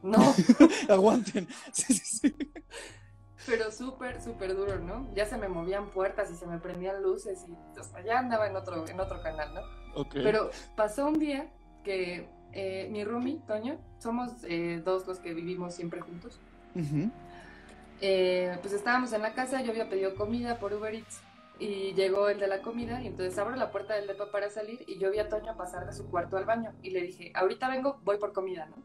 no. 0.03 0.19
Aguanten. 0.89 1.49
Sí, 1.73 1.95
sí, 1.95 2.19
sí. 2.21 2.37
pero 3.47 3.71
súper, 3.71 4.23
súper 4.23 4.55
duro, 4.55 4.79
¿no? 4.79 5.09
Ya 5.15 5.27
se 5.27 5.39
me 5.39 5.49
movían 5.49 5.91
puertas 5.91 6.31
y 6.31 6.37
se 6.37 6.47
me 6.47 6.59
prendían 6.59 7.03
luces 7.03 7.45
y 7.49 7.79
hasta 7.79 8.03
ya 8.03 8.19
andaba 8.19 8.47
en 8.47 8.57
otro, 8.57 8.87
en 8.87 9.01
otro 9.01 9.23
canal, 9.23 9.55
¿no? 9.55 10.05
Pero 10.13 10.51
pasó 10.77 11.07
un 11.07 11.19
día 11.19 11.51
que 11.83 12.29
eh, 12.53 12.89
mi 12.91 13.05
roomie, 13.05 13.41
Toño, 13.47 13.79
somos 13.99 14.33
eh, 14.45 14.81
dos 14.85 15.07
los 15.07 15.19
que 15.19 15.35
vivimos 15.35 15.75
siempre 15.75 16.01
juntos. 16.01 16.39
Eh, 18.01 18.57
pues 18.61 18.73
estábamos 18.73 19.13
en 19.13 19.23
la 19.23 19.35
casa, 19.35 19.63
yo 19.63 19.71
había 19.73 19.89
pedido 19.89 20.15
comida 20.15 20.59
por 20.59 20.73
Uber 20.73 20.95
Eats 20.95 21.21
y 21.59 21.93
llegó 21.95 22.29
el 22.29 22.39
de 22.39 22.47
la 22.47 22.63
comida 22.63 23.03
y 23.03 23.09
entonces 23.09 23.37
abro 23.39 23.57
la 23.57 23.73
puerta 23.73 23.95
del 23.95 24.07
depa 24.07 24.31
para 24.31 24.49
salir 24.51 24.85
y 24.87 24.99
yo 24.99 25.11
vi 25.11 25.19
a 25.19 25.29
Toño 25.29 25.57
pasar 25.57 25.87
de 25.87 25.93
su 25.93 26.09
cuarto 26.09 26.37
al 26.37 26.45
baño 26.45 26.73
y 26.83 26.91
le 26.91 27.03
dije, 27.03 27.33
ahorita 27.35 27.69
vengo, 27.69 28.01
voy 28.05 28.19
por 28.19 28.33
comida, 28.33 28.67
¿no? 28.67 28.77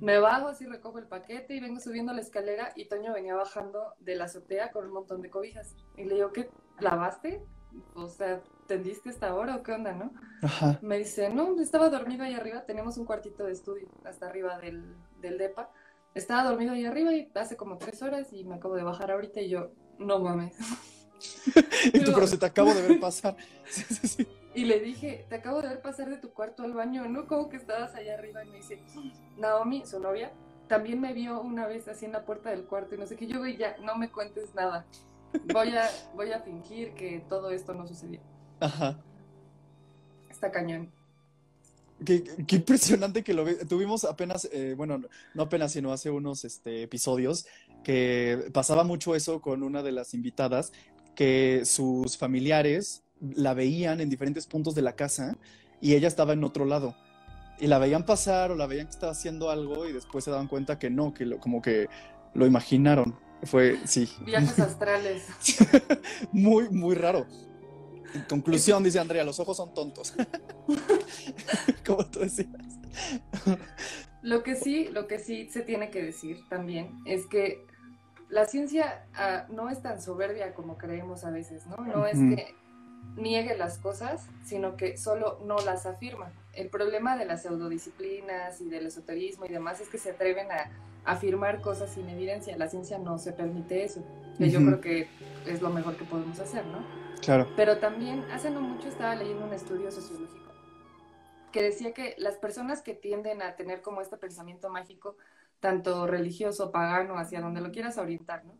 Me 0.00 0.18
bajo 0.18 0.48
así, 0.48 0.66
recojo 0.66 0.98
el 0.98 1.06
paquete 1.06 1.54
y 1.54 1.60
vengo 1.60 1.78
subiendo 1.78 2.12
la 2.12 2.20
escalera 2.20 2.72
y 2.74 2.86
Toño 2.86 3.12
venía 3.12 3.36
bajando 3.36 3.94
de 4.00 4.16
la 4.16 4.24
azotea 4.24 4.72
con 4.72 4.86
un 4.86 4.92
montón 4.92 5.22
de 5.22 5.30
cobijas. 5.30 5.76
Y 5.96 6.04
le 6.04 6.16
digo, 6.16 6.32
¿qué? 6.32 6.50
¿Lavaste? 6.80 7.44
O 7.94 8.08
sea, 8.08 8.42
¿tendiste 8.66 9.08
esta 9.08 9.34
hora 9.34 9.56
o 9.56 9.62
qué 9.62 9.72
onda, 9.72 9.92
no? 9.92 10.12
Me 10.80 10.98
dice, 10.98 11.30
no, 11.30 11.60
estaba 11.60 11.90
dormido 11.90 12.24
ahí 12.24 12.34
arriba, 12.34 12.64
tenemos 12.66 12.98
un 12.98 13.04
cuartito 13.04 13.44
de 13.44 13.52
estudio 13.52 13.88
hasta 14.04 14.26
arriba 14.26 14.58
del, 14.58 14.96
del 15.20 15.38
DEPA. 15.38 15.70
Estaba 16.14 16.42
dormido 16.42 16.72
ahí 16.72 16.84
arriba 16.84 17.12
y 17.14 17.30
hace 17.34 17.56
como 17.56 17.78
tres 17.78 18.02
horas 18.02 18.32
y 18.32 18.44
me 18.44 18.56
acabo 18.56 18.74
de 18.74 18.82
bajar 18.82 19.12
ahorita 19.12 19.40
y 19.40 19.48
yo, 19.48 19.70
no 19.98 20.18
mames. 20.18 20.56
y 21.92 22.00
tú, 22.00 22.12
pero 22.12 22.26
se 22.26 22.36
te 22.36 22.46
acabo 22.46 22.74
de 22.74 22.82
ver 22.82 23.00
pasar. 23.00 23.36
Y 24.54 24.64
le 24.64 24.80
dije, 24.80 25.24
te 25.28 25.36
acabo 25.36 25.62
de 25.62 25.68
ver 25.68 25.82
pasar 25.82 26.10
de 26.10 26.18
tu 26.18 26.32
cuarto 26.32 26.62
al 26.62 26.74
baño, 26.74 27.08
¿no? 27.08 27.26
Como 27.26 27.48
que 27.48 27.56
estabas 27.56 27.94
allá 27.94 28.14
arriba. 28.14 28.44
Y 28.44 28.50
me 28.50 28.56
dice, 28.58 28.80
Naomi, 29.38 29.84
su 29.86 29.98
novia, 29.98 30.30
también 30.68 31.00
me 31.00 31.12
vio 31.12 31.40
una 31.40 31.66
vez 31.66 31.88
así 31.88 32.04
en 32.04 32.12
la 32.12 32.24
puerta 32.24 32.50
del 32.50 32.64
cuarto 32.64 32.94
y 32.94 32.98
no 32.98 33.06
sé 33.06 33.16
qué. 33.16 33.26
Yo, 33.26 33.38
güey, 33.38 33.56
ya, 33.56 33.76
no 33.82 33.96
me 33.96 34.10
cuentes 34.10 34.54
nada. 34.54 34.86
Voy 35.52 35.70
a, 35.70 35.88
voy 36.14 36.32
a 36.32 36.40
fingir 36.40 36.92
que 36.92 37.24
todo 37.28 37.50
esto 37.50 37.72
no 37.72 37.86
sucedió. 37.86 38.20
Ajá. 38.60 38.98
Está 40.30 40.50
cañón. 40.50 40.92
Qué, 42.04 42.24
impresionante 42.48 43.22
que 43.22 43.32
lo 43.32 43.44
ve. 43.44 43.54
Tuvimos 43.64 44.04
apenas, 44.04 44.48
eh, 44.52 44.74
bueno, 44.76 45.00
no 45.34 45.42
apenas, 45.42 45.72
sino 45.72 45.92
hace 45.92 46.10
unos 46.10 46.44
este, 46.44 46.82
episodios 46.82 47.46
que 47.84 48.50
pasaba 48.52 48.84
mucho 48.84 49.14
eso 49.14 49.40
con 49.40 49.62
una 49.62 49.82
de 49.82 49.92
las 49.92 50.14
invitadas, 50.14 50.72
que 51.14 51.62
sus 51.64 52.16
familiares 52.16 53.01
la 53.34 53.54
veían 53.54 54.00
en 54.00 54.10
diferentes 54.10 54.46
puntos 54.46 54.74
de 54.74 54.82
la 54.82 54.94
casa 54.94 55.36
y 55.80 55.94
ella 55.94 56.08
estaba 56.08 56.32
en 56.32 56.44
otro 56.44 56.64
lado. 56.64 56.96
Y 57.58 57.66
la 57.66 57.78
veían 57.78 58.04
pasar 58.04 58.50
o 58.50 58.56
la 58.56 58.66
veían 58.66 58.86
que 58.86 58.92
estaba 58.92 59.12
haciendo 59.12 59.50
algo 59.50 59.88
y 59.88 59.92
después 59.92 60.24
se 60.24 60.30
daban 60.30 60.48
cuenta 60.48 60.78
que 60.78 60.90
no, 60.90 61.14
que 61.14 61.26
lo, 61.26 61.38
como 61.38 61.62
que 61.62 61.88
lo 62.34 62.46
imaginaron. 62.46 63.18
Fue, 63.44 63.78
sí. 63.84 64.08
Viajes 64.24 64.58
astrales. 64.58 65.26
muy, 66.32 66.68
muy 66.70 66.94
raro. 66.94 67.26
En 68.14 68.22
conclusión, 68.22 68.82
dice 68.82 68.98
Andrea, 68.98 69.24
los 69.24 69.40
ojos 69.40 69.56
son 69.56 69.72
tontos. 69.72 70.14
como 71.86 72.04
tú 72.06 72.20
decías. 72.20 72.48
Lo 74.22 74.42
que 74.42 74.54
sí, 74.54 74.88
lo 74.88 75.06
que 75.06 75.18
sí 75.18 75.48
se 75.50 75.62
tiene 75.62 75.90
que 75.90 76.02
decir 76.02 76.40
también 76.48 77.00
es 77.06 77.26
que 77.26 77.64
la 78.28 78.46
ciencia 78.46 79.06
ah, 79.14 79.46
no 79.50 79.68
es 79.68 79.82
tan 79.82 80.00
soberbia 80.00 80.54
como 80.54 80.78
creemos 80.78 81.24
a 81.24 81.30
veces, 81.30 81.66
¿no? 81.66 81.76
No 81.84 82.06
es 82.06 82.18
que 82.18 82.54
niegue 83.16 83.56
las 83.56 83.78
cosas, 83.78 84.26
sino 84.44 84.76
que 84.76 84.96
solo 84.96 85.38
no 85.44 85.56
las 85.58 85.86
afirma. 85.86 86.32
El 86.54 86.68
problema 86.68 87.16
de 87.16 87.24
las 87.24 87.42
pseudodisciplinas 87.42 88.60
y 88.60 88.68
del 88.68 88.86
esoterismo 88.86 89.46
y 89.46 89.48
demás 89.48 89.80
es 89.80 89.88
que 89.88 89.98
se 89.98 90.10
atreven 90.10 90.50
a 90.50 90.70
afirmar 91.04 91.60
cosas 91.60 91.90
sin 91.90 92.08
evidencia. 92.08 92.56
La 92.56 92.68
ciencia 92.68 92.98
no 92.98 93.18
se 93.18 93.32
permite 93.32 93.84
eso. 93.84 94.04
Que 94.38 94.50
yo 94.50 94.60
creo 94.60 94.80
que 94.80 95.08
es 95.46 95.60
lo 95.60 95.70
mejor 95.70 95.96
que 95.96 96.04
podemos 96.04 96.38
hacer, 96.40 96.64
¿no? 96.66 96.84
Claro. 97.20 97.48
Pero 97.56 97.78
también 97.78 98.24
hace 98.32 98.50
no 98.50 98.60
mucho 98.60 98.88
estaba 98.88 99.14
leyendo 99.14 99.44
un 99.44 99.52
estudio 99.52 99.90
sociológico 99.90 100.42
que 101.52 101.62
decía 101.62 101.92
que 101.92 102.16
las 102.18 102.36
personas 102.36 102.82
que 102.82 102.94
tienden 102.94 103.42
a 103.42 103.54
tener 103.54 103.82
como 103.82 104.00
este 104.00 104.16
pensamiento 104.16 104.70
mágico, 104.70 105.16
tanto 105.60 106.06
religioso, 106.06 106.72
pagano, 106.72 107.18
hacia 107.18 107.40
donde 107.40 107.60
lo 107.60 107.70
quieras 107.70 107.98
orientar, 107.98 108.44
¿no? 108.44 108.54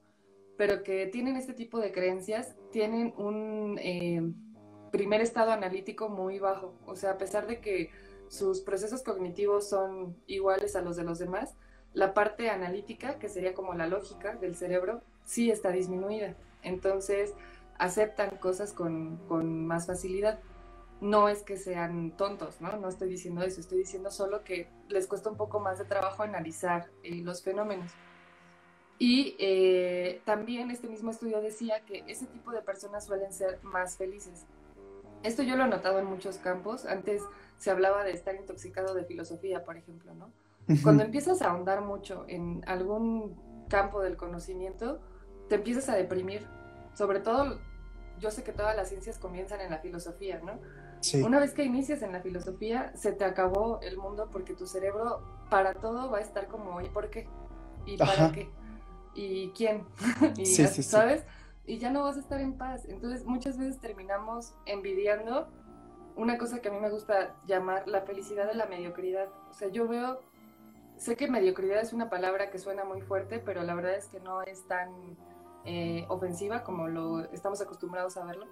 Pero 0.56 0.82
que 0.82 1.06
tienen 1.06 1.36
este 1.36 1.54
tipo 1.54 1.78
de 1.78 1.92
creencias, 1.92 2.54
tienen 2.70 3.14
un 3.16 3.78
eh, 3.80 4.22
primer 4.90 5.20
estado 5.20 5.52
analítico 5.52 6.08
muy 6.08 6.38
bajo. 6.38 6.74
O 6.86 6.96
sea, 6.96 7.12
a 7.12 7.18
pesar 7.18 7.46
de 7.46 7.60
que 7.60 7.90
sus 8.28 8.60
procesos 8.60 9.02
cognitivos 9.02 9.68
son 9.68 10.16
iguales 10.26 10.76
a 10.76 10.82
los 10.82 10.96
de 10.96 11.04
los 11.04 11.18
demás, 11.18 11.54
la 11.94 12.14
parte 12.14 12.48
analítica, 12.48 13.18
que 13.18 13.28
sería 13.28 13.54
como 13.54 13.74
la 13.74 13.86
lógica 13.86 14.36
del 14.36 14.54
cerebro, 14.54 15.02
sí 15.24 15.50
está 15.50 15.70
disminuida. 15.70 16.36
Entonces, 16.62 17.34
aceptan 17.78 18.36
cosas 18.36 18.72
con, 18.72 19.18
con 19.28 19.66
más 19.66 19.86
facilidad. 19.86 20.40
No 21.00 21.28
es 21.28 21.42
que 21.42 21.56
sean 21.56 22.16
tontos, 22.16 22.60
¿no? 22.60 22.76
No 22.76 22.88
estoy 22.88 23.08
diciendo 23.08 23.42
eso, 23.42 23.60
estoy 23.60 23.78
diciendo 23.78 24.10
solo 24.10 24.44
que 24.44 24.68
les 24.88 25.06
cuesta 25.08 25.28
un 25.28 25.36
poco 25.36 25.58
más 25.58 25.78
de 25.78 25.84
trabajo 25.84 26.22
analizar 26.22 26.90
eh, 27.02 27.16
los 27.16 27.42
fenómenos. 27.42 27.90
Y 29.02 29.34
eh, 29.40 30.22
también 30.24 30.70
este 30.70 30.86
mismo 30.86 31.10
estudio 31.10 31.40
decía 31.40 31.80
que 31.84 32.04
ese 32.06 32.24
tipo 32.26 32.52
de 32.52 32.62
personas 32.62 33.04
suelen 33.04 33.32
ser 33.32 33.58
más 33.64 33.96
felices. 33.96 34.46
Esto 35.24 35.42
yo 35.42 35.56
lo 35.56 35.64
he 35.64 35.68
notado 35.68 35.98
en 35.98 36.04
muchos 36.04 36.36
campos. 36.36 36.86
Antes 36.86 37.20
se 37.58 37.72
hablaba 37.72 38.04
de 38.04 38.12
estar 38.12 38.36
intoxicado 38.36 38.94
de 38.94 39.04
filosofía, 39.04 39.64
por 39.64 39.76
ejemplo, 39.76 40.14
¿no? 40.14 40.30
Cuando 40.84 41.02
empiezas 41.02 41.42
a 41.42 41.50
ahondar 41.50 41.80
mucho 41.80 42.26
en 42.28 42.62
algún 42.68 43.66
campo 43.68 44.00
del 44.02 44.16
conocimiento, 44.16 45.00
te 45.48 45.56
empiezas 45.56 45.88
a 45.88 45.96
deprimir. 45.96 46.46
Sobre 46.94 47.18
todo, 47.18 47.58
yo 48.20 48.30
sé 48.30 48.44
que 48.44 48.52
todas 48.52 48.76
las 48.76 48.88
ciencias 48.88 49.18
comienzan 49.18 49.62
en 49.62 49.70
la 49.72 49.78
filosofía, 49.78 50.40
¿no? 50.44 50.60
Una 51.26 51.40
vez 51.40 51.54
que 51.54 51.64
inicias 51.64 52.02
en 52.02 52.12
la 52.12 52.20
filosofía, 52.20 52.92
se 52.94 53.10
te 53.10 53.24
acabó 53.24 53.80
el 53.82 53.96
mundo 53.96 54.28
porque 54.30 54.54
tu 54.54 54.68
cerebro 54.68 55.22
para 55.50 55.74
todo 55.74 56.08
va 56.08 56.18
a 56.18 56.20
estar 56.20 56.46
como, 56.46 56.80
¿y 56.80 56.88
por 56.88 57.10
qué? 57.10 57.26
¿Y 57.84 57.96
para 57.96 58.30
qué? 58.30 58.48
Y 59.14 59.50
quién, 59.50 59.84
y 60.36 60.46
¿sabes? 60.46 61.24
Y 61.66 61.78
ya 61.78 61.90
no 61.90 62.02
vas 62.02 62.16
a 62.16 62.20
estar 62.20 62.40
en 62.40 62.54
paz. 62.54 62.84
Entonces 62.88 63.24
muchas 63.24 63.58
veces 63.58 63.80
terminamos 63.80 64.54
envidiando 64.66 65.48
una 66.16 66.38
cosa 66.38 66.60
que 66.60 66.68
a 66.68 66.72
mí 66.72 66.78
me 66.80 66.90
gusta 66.90 67.34
llamar 67.46 67.88
la 67.88 68.02
felicidad 68.02 68.46
de 68.46 68.54
la 68.54 68.66
mediocridad. 68.66 69.28
O 69.50 69.54
sea, 69.54 69.68
yo 69.68 69.86
veo, 69.86 70.20
sé 70.96 71.16
que 71.16 71.28
mediocridad 71.28 71.80
es 71.80 71.92
una 71.92 72.10
palabra 72.10 72.50
que 72.50 72.58
suena 72.58 72.84
muy 72.84 73.00
fuerte, 73.00 73.38
pero 73.38 73.62
la 73.62 73.74
verdad 73.74 73.94
es 73.94 74.06
que 74.06 74.20
no 74.20 74.42
es 74.42 74.66
tan 74.66 74.90
eh, 75.64 76.04
ofensiva 76.08 76.64
como 76.64 76.88
lo 76.88 77.20
estamos 77.32 77.60
acostumbrados 77.60 78.16
a 78.16 78.24
verlo. 78.24 78.46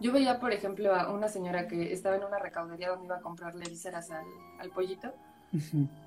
Yo 0.00 0.12
veía, 0.12 0.38
por 0.38 0.52
ejemplo, 0.52 0.94
a 0.94 1.10
una 1.10 1.28
señora 1.28 1.66
que 1.66 1.92
estaba 1.92 2.16
en 2.16 2.24
una 2.24 2.38
recaudería 2.38 2.90
donde 2.90 3.06
iba 3.06 3.16
a 3.16 3.20
comprarle 3.20 3.68
vísceras 3.68 4.10
al, 4.10 4.26
al 4.60 4.70
pollito. 4.70 5.12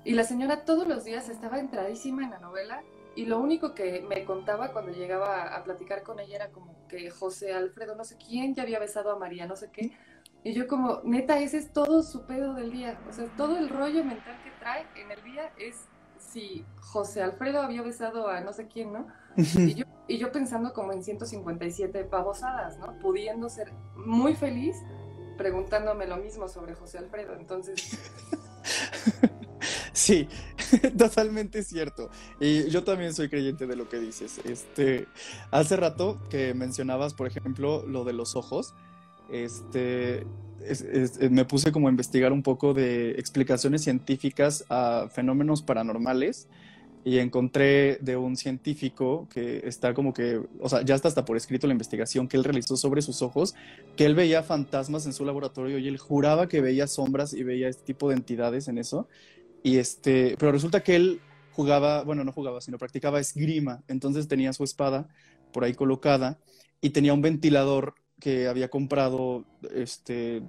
Y 0.04 0.12
la 0.12 0.22
señora 0.22 0.64
todos 0.64 0.86
los 0.86 1.04
días 1.04 1.28
estaba 1.28 1.58
entradísima 1.58 2.22
en 2.22 2.30
la 2.30 2.38
novela 2.38 2.82
y 3.16 3.26
lo 3.26 3.38
único 3.38 3.74
que 3.74 4.00
me 4.02 4.24
contaba 4.24 4.72
cuando 4.72 4.92
llegaba 4.92 5.54
a 5.54 5.64
platicar 5.64 6.02
con 6.02 6.20
ella 6.20 6.36
era 6.36 6.50
como 6.50 6.86
que 6.88 7.10
José 7.10 7.52
Alfredo, 7.52 7.94
no 7.96 8.04
sé 8.04 8.16
quién, 8.16 8.54
ya 8.54 8.62
había 8.62 8.78
besado 8.78 9.10
a 9.10 9.18
María, 9.18 9.46
no 9.46 9.56
sé 9.56 9.70
qué. 9.72 9.92
Y 10.42 10.54
yo 10.54 10.66
como, 10.66 11.00
neta, 11.04 11.38
ese 11.38 11.58
es 11.58 11.72
todo 11.72 12.02
su 12.02 12.24
pedo 12.24 12.54
del 12.54 12.72
día. 12.72 12.98
O 13.08 13.12
sea, 13.12 13.26
todo 13.36 13.58
el 13.58 13.68
rollo 13.68 14.04
mental 14.04 14.38
que 14.42 14.50
trae 14.58 14.86
en 14.96 15.10
el 15.10 15.22
día 15.22 15.52
es 15.58 15.86
si 16.18 16.64
José 16.80 17.22
Alfredo 17.22 17.60
había 17.60 17.82
besado 17.82 18.28
a 18.28 18.40
no 18.40 18.52
sé 18.52 18.68
quién, 18.68 18.92
¿no? 18.92 19.06
Y 19.36 19.74
yo, 19.74 19.84
y 20.08 20.18
yo 20.18 20.32
pensando 20.32 20.72
como 20.72 20.92
en 20.92 21.02
157 21.02 22.04
pavosadas, 22.04 22.78
¿no? 22.78 22.98
Pudiendo 22.98 23.48
ser 23.48 23.72
muy 23.96 24.34
feliz 24.34 24.76
preguntándome 25.36 26.06
lo 26.06 26.16
mismo 26.16 26.48
sobre 26.48 26.74
José 26.74 26.98
Alfredo. 26.98 27.34
Entonces... 27.34 27.98
Sí, 29.92 30.28
totalmente 30.98 31.62
cierto. 31.62 32.10
Y 32.40 32.68
yo 32.70 32.84
también 32.84 33.14
soy 33.14 33.28
creyente 33.28 33.66
de 33.66 33.76
lo 33.76 33.88
que 33.88 33.98
dices. 33.98 34.40
Este, 34.44 35.06
hace 35.50 35.76
rato 35.76 36.20
que 36.30 36.54
mencionabas, 36.54 37.14
por 37.14 37.26
ejemplo, 37.26 37.84
lo 37.86 38.04
de 38.04 38.12
los 38.12 38.36
ojos, 38.36 38.74
este, 39.30 40.26
me 41.30 41.44
puse 41.44 41.72
como 41.72 41.88
a 41.88 41.90
investigar 41.90 42.32
un 42.32 42.42
poco 42.42 42.74
de 42.74 43.12
explicaciones 43.12 43.82
científicas 43.82 44.64
a 44.68 45.08
fenómenos 45.10 45.62
paranormales 45.62 46.48
y 47.04 47.18
encontré 47.18 47.96
de 48.02 48.16
un 48.16 48.36
científico 48.36 49.26
que 49.32 49.62
está 49.64 49.94
como 49.94 50.12
que, 50.12 50.42
o 50.60 50.68
sea, 50.68 50.82
ya 50.82 50.94
está 50.94 51.08
hasta 51.08 51.24
por 51.24 51.36
escrito 51.36 51.66
la 51.66 51.72
investigación 51.72 52.28
que 52.28 52.36
él 52.36 52.44
realizó 52.44 52.76
sobre 52.76 53.00
sus 53.00 53.22
ojos, 53.22 53.54
que 53.96 54.04
él 54.04 54.14
veía 54.14 54.42
fantasmas 54.42 55.06
en 55.06 55.14
su 55.14 55.24
laboratorio 55.24 55.78
y 55.78 55.88
él 55.88 55.96
juraba 55.96 56.46
que 56.48 56.60
veía 56.60 56.86
sombras 56.86 57.32
y 57.32 57.42
veía 57.42 57.68
este 57.68 57.84
tipo 57.84 58.10
de 58.10 58.16
entidades 58.16 58.68
en 58.68 58.76
eso. 58.76 59.08
Y 59.62 59.78
este, 59.78 60.36
pero 60.38 60.52
resulta 60.52 60.82
que 60.82 60.96
él 60.96 61.20
jugaba, 61.52 62.02
bueno, 62.04 62.24
no 62.24 62.32
jugaba, 62.32 62.60
sino 62.60 62.78
practicaba 62.78 63.20
esgrima. 63.20 63.82
Entonces 63.88 64.28
tenía 64.28 64.52
su 64.52 64.64
espada 64.64 65.08
por 65.52 65.64
ahí 65.64 65.74
colocada 65.74 66.38
y 66.80 66.90
tenía 66.90 67.12
un 67.12 67.22
ventilador 67.22 67.94
que 68.18 68.48
había 68.48 68.68
comprado 68.68 69.44
este, 69.74 70.42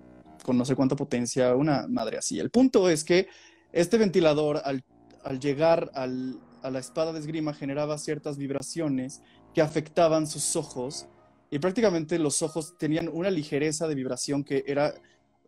con 0.44 0.58
no 0.58 0.66
sé 0.66 0.76
cuánta 0.76 0.96
potencia, 0.96 1.56
una 1.56 1.88
madre 1.88 2.18
así. 2.18 2.40
El 2.40 2.50
punto 2.50 2.90
es 2.90 3.04
que 3.04 3.28
este 3.72 3.98
ventilador, 3.98 4.62
al, 4.64 4.84
al 5.24 5.40
llegar 5.40 5.92
al, 5.94 6.40
a 6.62 6.70
la 6.70 6.80
espada 6.80 7.14
de 7.14 7.20
esgrima 7.20 7.54
generaba 7.54 7.98
ciertas 7.98 8.38
vibraciones 8.38 9.22
que 9.54 9.62
afectaban 9.62 10.28
sus 10.28 10.56
ojos 10.56 11.08
y 11.50 11.60
prácticamente 11.60 12.18
los 12.18 12.42
ojos 12.42 12.78
tenían 12.78 13.10
una 13.12 13.30
ligereza 13.30 13.88
de 13.88 13.96
vibración 13.96 14.44
que 14.44 14.64
era, 14.68 14.94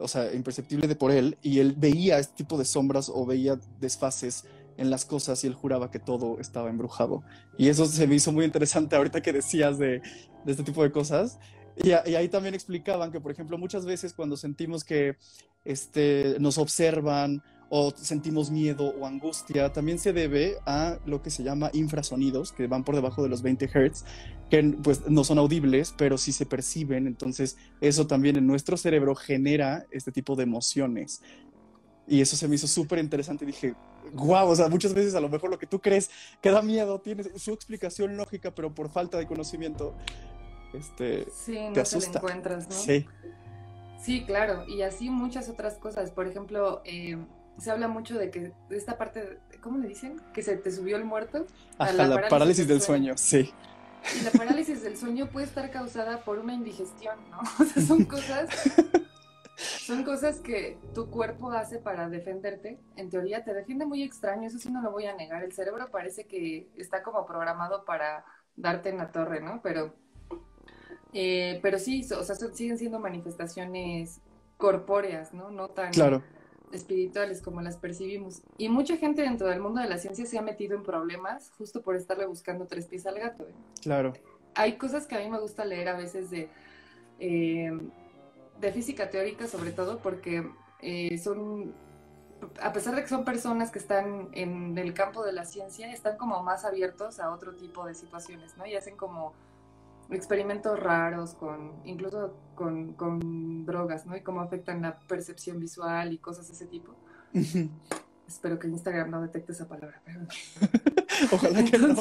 o 0.04 0.08
sea, 0.08 0.34
imperceptible 0.34 0.88
de 0.88 0.96
por 0.96 1.12
él 1.12 1.38
y 1.42 1.60
él 1.60 1.74
veía 1.78 2.20
este 2.20 2.36
tipo 2.36 2.58
de 2.58 2.66
sombras 2.66 3.10
o 3.10 3.26
veía 3.26 3.60
desfases 3.80 4.46
en 4.78 4.90
las 4.90 5.06
cosas 5.06 5.44
y 5.44 5.48
él 5.48 5.54
juraba 5.54 5.92
que 5.92 6.00
todo 6.00 6.40
estaba 6.40 6.70
embrujado. 6.70 7.24
Y 7.58 7.70
eso 7.70 7.86
se 7.86 8.08
me 8.08 8.16
hizo 8.16 8.32
muy 8.32 8.46
interesante 8.46 8.96
ahorita 8.96 9.22
que 9.22 9.34
decías 9.34 9.78
de, 9.78 10.02
este 10.46 10.64
tipo 10.64 10.84
de 10.84 10.92
cosas. 10.92 11.40
Y, 11.76 11.90
y, 11.90 12.16
ahí 12.16 12.28
también 12.28 12.54
explicaban 12.54 13.12
que, 13.12 13.20
por 13.20 13.32
ejemplo, 13.32 13.58
muchas 13.58 13.86
veces 13.86 14.14
cuando 14.14 14.38
sentimos 14.38 14.84
que 14.84 15.16
este, 15.66 16.36
nos 16.40 16.58
observan 16.58 17.42
o 17.70 17.92
sentimos 17.96 18.52
miedo 18.52 18.94
o 19.00 19.06
angustia, 19.06 19.74
también 19.74 20.00
se 20.00 20.14
debe 20.14 20.58
a 20.66 21.00
lo 21.06 21.22
que 21.22 21.30
se 21.30 21.44
llama 21.44 21.70
infrasonidos, 21.74 22.52
que 22.52 22.68
van 22.68 22.84
por 22.84 22.96
debajo 22.96 23.24
de 23.24 23.30
los 23.30 23.42
20 23.42 23.68
Hz, 23.68 24.06
que 24.50 24.64
pues 24.84 25.08
no 25.10 25.24
son 25.24 25.40
audibles, 25.40 25.94
pero 25.98 26.18
sí 26.18 26.32
se 26.32 26.46
perciben. 26.46 27.08
Entonces, 27.08 27.58
eso 27.82 28.06
también 28.08 28.36
en 28.36 28.46
nuestro 28.46 28.78
cerebro 28.78 29.16
genera 29.16 29.86
este 29.92 30.12
tipo 30.12 30.36
de 30.36 30.44
emociones. 30.44 31.22
Y 32.08 32.22
eso 32.22 32.36
se 32.36 32.48
me 32.48 32.56
hizo 32.56 32.68
súper 32.68 33.00
interesante. 33.00 33.46
Dije, 33.46 33.76
guau, 34.14 34.50
o 34.50 34.56
sea, 34.56 34.68
muchas 34.68 34.94
veces 34.94 35.16
a 35.16 35.22
lo 35.22 35.30
mejor 35.30 35.50
lo 35.50 35.58
que 35.58 35.68
tú 35.68 35.80
crees 35.80 36.10
que 36.42 36.52
da 36.52 36.62
miedo 36.62 37.00
tiene 37.00 37.24
su 37.38 37.54
explicación 37.54 38.18
lógica, 38.18 38.54
pero 38.54 38.74
por 38.74 38.90
falta 38.90 39.18
de 39.18 39.26
conocimiento, 39.26 39.96
este, 40.74 41.26
sí, 41.32 41.58
no 41.68 41.74
te 41.74 41.82
asusta. 41.82 42.12
Te 42.12 42.18
encuentras, 42.18 42.68
¿no? 42.68 42.76
Sí. 42.76 43.06
Sí, 44.04 44.26
claro, 44.26 44.66
y 44.68 44.82
así 44.82 45.10
muchas 45.10 45.48
otras 45.48 45.76
cosas. 45.76 46.12
Por 46.12 46.28
ejemplo, 46.28 46.82
eh, 46.84 47.18
se 47.58 47.72
habla 47.72 47.88
mucho 47.88 48.18
de 48.18 48.32
que 48.32 48.52
de 48.70 48.78
esta 48.78 48.98
parte, 48.98 49.40
¿cómo 49.62 49.78
le 49.78 49.88
dicen? 49.88 50.22
Que 50.34 50.42
se 50.42 50.58
te 50.58 50.72
subió 50.72 50.98
el 50.98 51.06
muerto. 51.06 51.46
Ajá, 51.78 51.94
la, 51.94 52.08
parálisis, 52.08 52.30
parálisis 52.30 52.68
del, 52.68 52.78
del 52.80 52.82
sueño. 52.82 53.18
sueño, 53.18 53.46
sí. 53.46 53.54
Y 54.20 54.24
la 54.24 54.32
parálisis 54.32 54.82
del 54.84 54.98
sueño 54.98 55.30
puede 55.30 55.46
estar 55.46 55.72
causada 55.72 56.24
por 56.24 56.40
una 56.40 56.54
indigestión, 56.54 57.18
¿no? 57.30 57.40
O 57.60 57.66
sea, 57.66 57.82
son 57.82 58.06
cosas 58.06 58.50
son 59.56 60.04
cosas 60.04 60.40
que 60.40 60.78
tu 60.94 61.10
cuerpo 61.10 61.52
hace 61.52 61.78
para 61.78 62.10
defenderte. 62.10 62.80
En 62.96 63.10
teoría 63.10 63.44
te 63.44 63.54
defiende 63.54 63.86
muy 63.86 64.04
extraño, 64.04 64.48
eso 64.48 64.58
sí 64.58 64.72
no 64.72 64.82
lo 64.82 64.92
voy 64.92 65.06
a 65.06 65.16
negar. 65.16 65.44
El 65.44 65.54
cerebro 65.54 65.90
parece 65.92 66.26
que 66.26 66.70
está 66.76 67.04
como 67.04 67.26
programado 67.26 67.86
para 67.86 68.26
darte 68.56 68.90
en 68.90 68.98
la 68.98 69.12
torre, 69.12 69.42
¿no? 69.42 69.62
Pero, 69.62 69.94
eh, 71.14 71.60
pero 71.62 71.80
sí, 71.80 72.06
o 72.18 72.24
sea, 72.24 72.36
siguen 72.36 72.78
siendo 72.78 73.00
manifestaciones 73.00 74.22
corpóreas, 74.58 75.34
¿no? 75.34 75.52
No 75.52 75.70
tan 75.70 75.92
claro. 75.92 76.24
Espirituales 76.74 77.42
como 77.42 77.62
las 77.62 77.78
percibimos. 77.78 78.42
Y 78.58 78.70
mucha 78.70 78.98
gente 78.98 79.22
dentro 79.22 79.48
del 79.48 79.62
mundo 79.62 79.82
de 79.82 79.90
la 79.90 79.98
ciencia 79.98 80.26
se 80.26 80.38
ha 80.38 80.42
metido 80.42 80.76
en 80.76 80.84
problemas 80.84 81.52
justo 81.58 81.82
por 81.82 81.96
estarle 81.96 82.26
buscando 82.26 82.66
tres 82.66 82.88
pies 82.88 83.06
al 83.06 83.20
gato. 83.20 83.44
¿eh? 83.44 83.54
Claro. 83.82 84.14
Hay 84.56 84.78
cosas 84.78 85.08
que 85.08 85.16
a 85.16 85.20
mí 85.20 85.30
me 85.30 85.40
gusta 85.40 85.66
leer 85.66 85.90
a 85.90 85.98
veces 85.98 86.30
de... 86.30 86.50
Eh, 87.20 87.72
de 88.60 88.72
física 88.72 89.10
teórica 89.10 89.48
sobre 89.48 89.72
todo 89.72 90.00
porque 90.00 90.50
eh, 90.82 91.18
son, 91.18 91.74
a 92.62 92.74
pesar 92.74 92.96
de 92.96 93.02
que 93.02 93.08
son 93.08 93.26
personas 93.26 93.72
que 93.72 93.80
están 93.80 94.30
en 94.34 94.78
el 94.78 94.94
campo 94.94 95.24
de 95.24 95.34
la 95.34 95.46
ciencia, 95.46 95.92
están 95.92 96.18
como 96.18 96.42
más 96.44 96.66
abiertos 96.66 97.20
a 97.20 97.32
otro 97.32 97.56
tipo 97.56 97.86
de 97.86 97.94
situaciones, 97.94 98.58
¿no? 98.58 98.66
Y 98.66 98.76
hacen 98.76 98.96
como 98.96 99.34
experimentos 100.10 100.80
raros 100.80 101.34
con, 101.34 101.82
incluso 101.86 102.36
con, 102.56 102.94
con 102.94 103.66
drogas, 103.66 104.06
¿no? 104.06 104.16
Y 104.16 104.22
cómo 104.22 104.42
afectan 104.42 104.82
la 104.82 105.00
percepción 105.00 105.60
visual 105.60 106.14
y 106.14 106.18
cosas 106.18 106.48
de 106.48 106.54
ese 106.54 106.68
tipo. 106.68 106.96
Espero 108.28 108.60
que 108.60 108.68
Instagram 108.68 109.10
no 109.10 109.22
detecte 109.22 109.52
esa 109.52 109.68
palabra. 109.68 110.02
Pero... 110.06 110.22
Ojalá 111.32 111.64
que 111.64 111.78
no. 111.78 111.96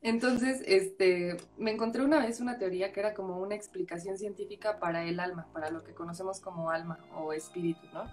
Entonces, 0.00 0.62
este, 0.66 1.36
me 1.58 1.72
encontré 1.72 2.04
una 2.04 2.20
vez 2.20 2.40
una 2.40 2.56
teoría 2.56 2.92
que 2.92 3.00
era 3.00 3.14
como 3.14 3.38
una 3.38 3.54
explicación 3.54 4.16
científica 4.16 4.78
para 4.78 5.04
el 5.04 5.18
alma, 5.18 5.48
para 5.52 5.70
lo 5.70 5.82
que 5.82 5.92
conocemos 5.92 6.40
como 6.40 6.70
alma 6.70 6.98
o 7.16 7.32
espíritu, 7.32 7.86
¿no? 7.92 8.04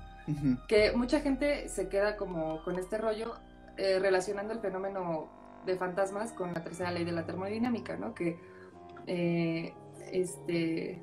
Que 0.68 0.92
mucha 0.94 1.22
gente 1.22 1.70
se 1.70 1.88
queda 1.88 2.18
como 2.18 2.64
con 2.64 2.80
este 2.80 2.98
rollo 2.98 3.36
eh, 3.78 4.00
relacionando 4.00 4.54
el 4.54 4.60
fenómeno 4.60 5.30
de 5.66 5.78
fantasmas 5.78 6.32
con 6.32 6.54
la 6.54 6.64
tercera 6.64 6.92
ley 6.92 7.04
de 7.06 7.12
la 7.12 7.26
termodinámica, 7.26 7.98
¿no? 7.98 8.14
Que, 8.14 8.40
eh, 9.08 9.74
este, 10.12 11.02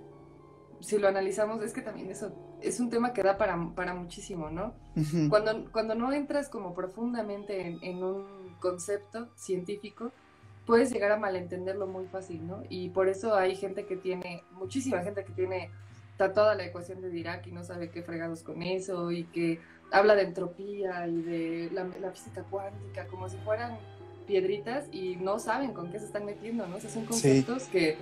si 0.81 0.99
lo 0.99 1.09
analizamos, 1.09 1.63
es 1.63 1.73
que 1.73 1.83
también 1.83 2.11
eso 2.11 2.33
es 2.61 2.81
un 2.81 2.91
tema 2.91 3.13
que 3.13 3.23
da 3.23 3.39
para, 3.39 3.59
para 3.75 3.95
muchísimo, 3.95 4.51
¿no? 4.51 4.75
cuando, 5.29 5.71
cuando 5.73 5.95
no 5.95 6.13
entras 6.13 6.49
como 6.49 6.75
profundamente 6.75 7.67
en, 7.67 7.83
en 7.83 8.03
un 8.03 8.55
concepto 8.61 9.29
científico, 9.35 10.13
puedes 10.67 10.93
llegar 10.93 11.13
a 11.13 11.17
malentenderlo 11.17 11.87
muy 11.87 12.07
fácil, 12.07 12.47
¿no? 12.47 12.63
Y 12.69 12.91
por 12.91 13.09
eso 13.09 13.35
hay 13.35 13.57
gente 13.57 13.85
que 13.85 13.97
tiene, 13.97 14.45
muchísima 14.53 15.03
gente 15.03 15.25
que 15.25 15.33
tiene 15.33 15.71
tatuada 16.17 16.55
la 16.55 16.65
ecuación 16.65 17.01
de 17.01 17.11
Dirac 17.11 17.47
y 17.47 17.53
no 17.53 17.65
sabe 17.65 17.91
qué 17.91 18.03
fregados 18.03 18.43
con 18.43 18.63
eso 18.63 19.11
y 19.11 19.25
que 19.25 19.61
habla 19.91 20.15
de 20.15 20.23
entropía 20.23 21.07
y 21.07 21.23
de 21.23 21.71
la, 21.73 22.11
física 22.13 22.45
cuántica 22.45 23.07
como 23.09 23.29
si 23.29 23.37
fueran 23.39 23.79
piedritas 24.27 24.87
y 24.93 25.17
no 25.17 25.39
saben 25.39 25.73
con 25.73 25.91
qué 25.91 25.99
se 25.99 26.07
están 26.07 26.25
metiendo, 26.25 26.67
¿no? 26.67 26.77
O 26.77 26.81
sea, 26.81 26.91
son 26.91 27.05
conceptos 27.07 27.65
que, 27.65 27.97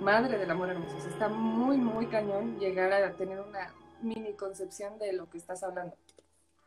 madre 0.00 0.38
del 0.38 0.50
amor 0.50 0.70
hermoso, 0.70 0.96
o 0.96 1.08
está 1.08 1.28
muy, 1.28 1.76
muy 1.76 2.06
cañón 2.06 2.58
llegar 2.58 2.92
a 2.92 3.12
tener 3.14 3.40
una 3.40 3.72
mini 4.02 4.34
concepción 4.34 4.98
de 4.98 5.12
lo 5.12 5.28
que 5.28 5.38
estás 5.38 5.62
hablando. 5.62 5.96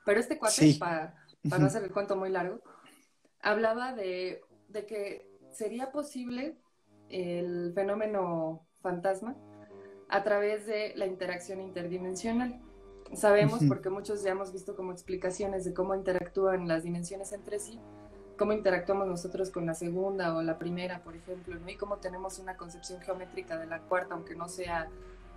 Pero 0.06 0.20
este 0.20 0.38
cuate, 0.38 0.76
para, 0.80 1.16
para 1.50 1.60
no 1.60 1.68
hacer 1.68 1.84
el 1.84 1.92
cuento 1.92 2.16
muy 2.16 2.30
largo, 2.30 2.60
hablaba 3.42 3.94
de 3.94 4.42
de 4.76 4.86
que 4.86 5.28
sería 5.52 5.92
posible 5.92 6.58
el 7.10 7.72
fenómeno 7.74 8.68
fantasma 8.82 9.36
a 10.10 10.24
través 10.24 10.68
de 10.68 10.94
la 10.96 11.08
interacción 11.08 11.62
interdimensional. 11.62 12.62
Sabemos, 13.14 13.62
porque 13.68 13.90
muchos 13.90 14.24
ya 14.24 14.32
hemos 14.32 14.52
visto 14.52 14.76
como 14.76 14.92
explicaciones 14.92 15.64
de 15.64 15.74
cómo 15.74 15.96
interactúan 15.96 16.68
las 16.68 16.84
dimensiones 16.84 17.32
entre 17.34 17.60
sí, 17.60 17.80
cómo 18.38 18.54
interactuamos 18.54 19.08
nosotros 19.08 19.50
con 19.50 19.66
la 19.66 19.74
segunda 19.74 20.36
o 20.36 20.42
la 20.42 20.58
primera, 20.58 21.04
por 21.04 21.16
ejemplo, 21.16 21.56
¿no? 21.56 21.70
y 21.70 21.76
cómo 21.76 21.98
tenemos 21.98 22.40
una 22.40 22.58
concepción 22.58 23.02
geométrica 23.02 23.58
de 23.58 23.66
la 23.66 23.80
cuarta, 23.80 24.16
aunque 24.16 24.36
no 24.36 24.48
sea 24.48 24.90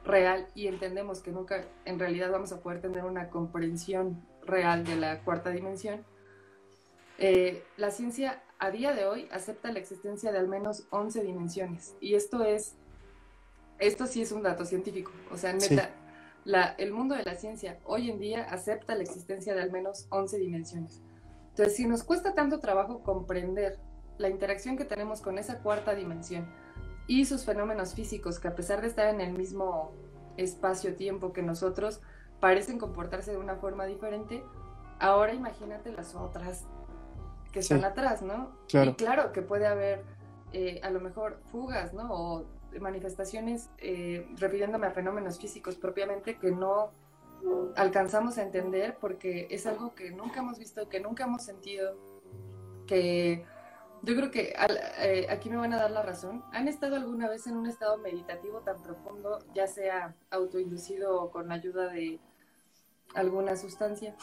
real, 0.04 0.48
y 0.54 0.66
entendemos 0.66 1.20
que 1.20 1.30
nunca 1.30 1.64
en 1.84 1.98
realidad 1.98 2.30
vamos 2.30 2.52
a 2.52 2.60
poder 2.60 2.80
tener 2.80 3.04
una 3.04 3.28
comprensión 3.30 4.22
real 4.44 4.84
de 4.84 4.96
la 4.96 5.20
cuarta 5.20 5.50
dimensión. 5.50 6.04
Eh, 7.18 7.62
la 7.76 7.90
ciencia 7.90 8.42
a 8.58 8.70
día 8.70 8.92
de 8.92 9.06
hoy 9.06 9.28
acepta 9.30 9.72
la 9.72 9.78
existencia 9.78 10.32
de 10.32 10.38
al 10.38 10.48
menos 10.48 10.84
11 10.90 11.22
dimensiones. 11.22 11.94
Y 12.00 12.14
esto 12.14 12.44
es, 12.44 12.74
esto 13.78 14.06
sí 14.06 14.22
es 14.22 14.32
un 14.32 14.42
dato 14.42 14.64
científico. 14.64 15.12
O 15.30 15.36
sea, 15.36 15.52
neta, 15.52 15.90
la, 16.44 16.74
el 16.78 16.92
mundo 16.92 17.14
de 17.14 17.24
la 17.24 17.34
ciencia 17.34 17.78
hoy 17.84 18.10
en 18.10 18.18
día 18.18 18.44
acepta 18.44 18.94
la 18.94 19.02
existencia 19.02 19.54
de 19.54 19.62
al 19.62 19.70
menos 19.70 20.06
11 20.10 20.38
dimensiones. 20.38 21.02
Entonces, 21.58 21.76
si 21.76 21.86
nos 21.86 22.04
cuesta 22.04 22.34
tanto 22.34 22.60
trabajo 22.60 23.02
comprender 23.02 23.80
la 24.16 24.28
interacción 24.28 24.76
que 24.76 24.84
tenemos 24.84 25.20
con 25.20 25.38
esa 25.38 25.58
cuarta 25.58 25.92
dimensión 25.92 26.46
y 27.08 27.24
sus 27.24 27.44
fenómenos 27.44 27.94
físicos, 27.94 28.38
que 28.38 28.46
a 28.46 28.54
pesar 28.54 28.80
de 28.80 28.86
estar 28.86 29.08
en 29.12 29.20
el 29.20 29.32
mismo 29.32 29.90
espacio-tiempo 30.36 31.32
que 31.32 31.42
nosotros, 31.42 32.00
parecen 32.38 32.78
comportarse 32.78 33.32
de 33.32 33.38
una 33.38 33.56
forma 33.56 33.86
diferente, 33.86 34.44
ahora 35.00 35.34
imagínate 35.34 35.90
las 35.90 36.14
otras 36.14 36.64
que 37.50 37.58
están 37.58 37.84
atrás, 37.84 38.22
¿no? 38.22 38.52
Claro. 38.68 38.92
Y 38.92 38.94
claro 38.94 39.32
que 39.32 39.42
puede 39.42 39.66
haber 39.66 40.04
eh, 40.52 40.80
a 40.84 40.90
lo 40.90 41.00
mejor 41.00 41.40
fugas, 41.50 41.92
¿no? 41.92 42.08
O 42.12 42.46
manifestaciones, 42.80 43.68
eh, 43.78 44.28
refiriéndome 44.36 44.86
a 44.86 44.92
fenómenos 44.92 45.40
físicos 45.40 45.74
propiamente, 45.74 46.38
que 46.38 46.52
no 46.52 46.92
alcanzamos 47.76 48.38
a 48.38 48.42
entender 48.42 48.96
porque 49.00 49.46
es 49.50 49.66
algo 49.66 49.94
que 49.94 50.10
nunca 50.10 50.40
hemos 50.40 50.58
visto, 50.58 50.88
que 50.88 51.00
nunca 51.00 51.24
hemos 51.24 51.44
sentido, 51.44 51.96
que 52.86 53.44
yo 54.02 54.14
creo 54.14 54.30
que 54.30 54.54
eh, 55.00 55.26
aquí 55.30 55.50
me 55.50 55.56
van 55.56 55.72
a 55.72 55.78
dar 55.78 55.90
la 55.90 56.02
razón. 56.02 56.44
¿Han 56.52 56.68
estado 56.68 56.96
alguna 56.96 57.28
vez 57.28 57.46
en 57.46 57.56
un 57.56 57.66
estado 57.66 57.98
meditativo 57.98 58.60
tan 58.60 58.82
profundo, 58.82 59.44
ya 59.54 59.66
sea 59.66 60.14
autoinducido 60.30 61.20
o 61.20 61.30
con 61.30 61.50
ayuda 61.52 61.88
de 61.88 62.20
alguna 63.14 63.56
sustancia, 63.56 64.14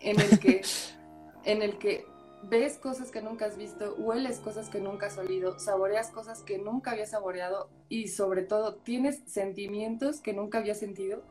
en 0.00 0.20
el 0.20 0.38
que, 0.38 0.62
en 1.44 1.62
el 1.62 1.78
que 1.78 2.04
ves 2.42 2.78
cosas 2.78 3.10
que 3.10 3.22
nunca 3.22 3.46
has 3.46 3.56
visto, 3.56 3.94
hueles 3.96 4.38
cosas 4.38 4.68
que 4.68 4.80
nunca 4.80 5.06
has 5.06 5.18
olido, 5.18 5.58
saboreas 5.58 6.10
cosas 6.10 6.42
que 6.42 6.58
nunca 6.58 6.92
habías 6.92 7.10
saboreado 7.10 7.70
y 7.88 8.08
sobre 8.08 8.42
todo 8.42 8.76
tienes 8.76 9.22
sentimientos 9.26 10.20
que 10.20 10.32
nunca 10.32 10.58
habías 10.58 10.78
sentido, 10.78 11.22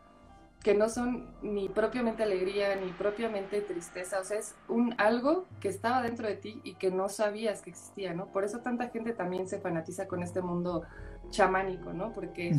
que 0.65 0.73
no 0.73 0.89
son 0.89 1.27
ni 1.43 1.69
propiamente 1.69 2.23
alegría 2.23 2.75
ni 2.75 2.91
propiamente 2.91 3.61
tristeza, 3.61 4.19
o 4.19 4.23
sea, 4.23 4.39
es 4.39 4.55
un 4.67 4.95
algo 4.97 5.45
que 5.59 5.67
estaba 5.67 6.01
dentro 6.01 6.27
de 6.27 6.37
ti 6.37 6.59
y 6.63 6.73
que 6.73 6.89
no 6.89 7.07
sabías 7.07 7.61
que 7.61 7.69
existía, 7.69 8.15
¿no? 8.15 8.31
Por 8.31 8.43
eso 8.43 8.61
tanta 8.61 8.89
gente 8.89 9.13
también 9.13 9.47
se 9.47 9.59
fanatiza 9.59 10.07
con 10.07 10.23
este 10.23 10.41
mundo 10.41 10.81
chamánico, 11.29 11.93
¿no? 11.93 12.13
Porque 12.13 12.57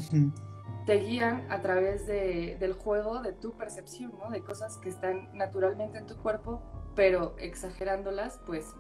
te 0.86 0.94
guían 0.98 1.50
a 1.50 1.62
través 1.62 2.06
de, 2.06 2.56
del 2.60 2.74
juego 2.74 3.22
de 3.22 3.32
tu 3.32 3.56
percepción, 3.56 4.12
¿no? 4.22 4.30
De 4.30 4.40
cosas 4.40 4.76
que 4.76 4.88
están 4.88 5.28
naturalmente 5.36 5.98
en 5.98 6.06
tu 6.06 6.16
cuerpo 6.16 6.62
pero 6.94 7.34
exagerándolas, 7.38 8.40
pues 8.46 8.74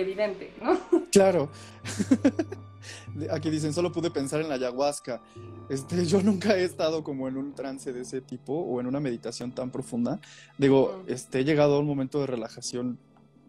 evidente, 0.00 0.52
¿no? 0.62 0.78
Claro. 1.10 1.48
Aquí 3.30 3.50
dicen, 3.50 3.72
solo 3.72 3.90
pude 3.90 4.10
pensar 4.10 4.40
en 4.40 4.48
la 4.48 4.56
ayahuasca. 4.56 5.22
Este, 5.68 6.04
yo 6.04 6.22
nunca 6.22 6.56
he 6.56 6.64
estado 6.64 7.02
como 7.02 7.26
en 7.26 7.36
un 7.36 7.54
trance 7.54 7.92
de 7.92 8.02
ese 8.02 8.20
tipo 8.20 8.52
o 8.52 8.80
en 8.80 8.86
una 8.86 9.00
meditación 9.00 9.52
tan 9.52 9.70
profunda. 9.70 10.20
Digo, 10.58 11.02
este, 11.06 11.40
he 11.40 11.44
llegado 11.44 11.76
a 11.76 11.78
un 11.80 11.86
momento 11.86 12.20
de 12.20 12.26
relajación 12.26 12.98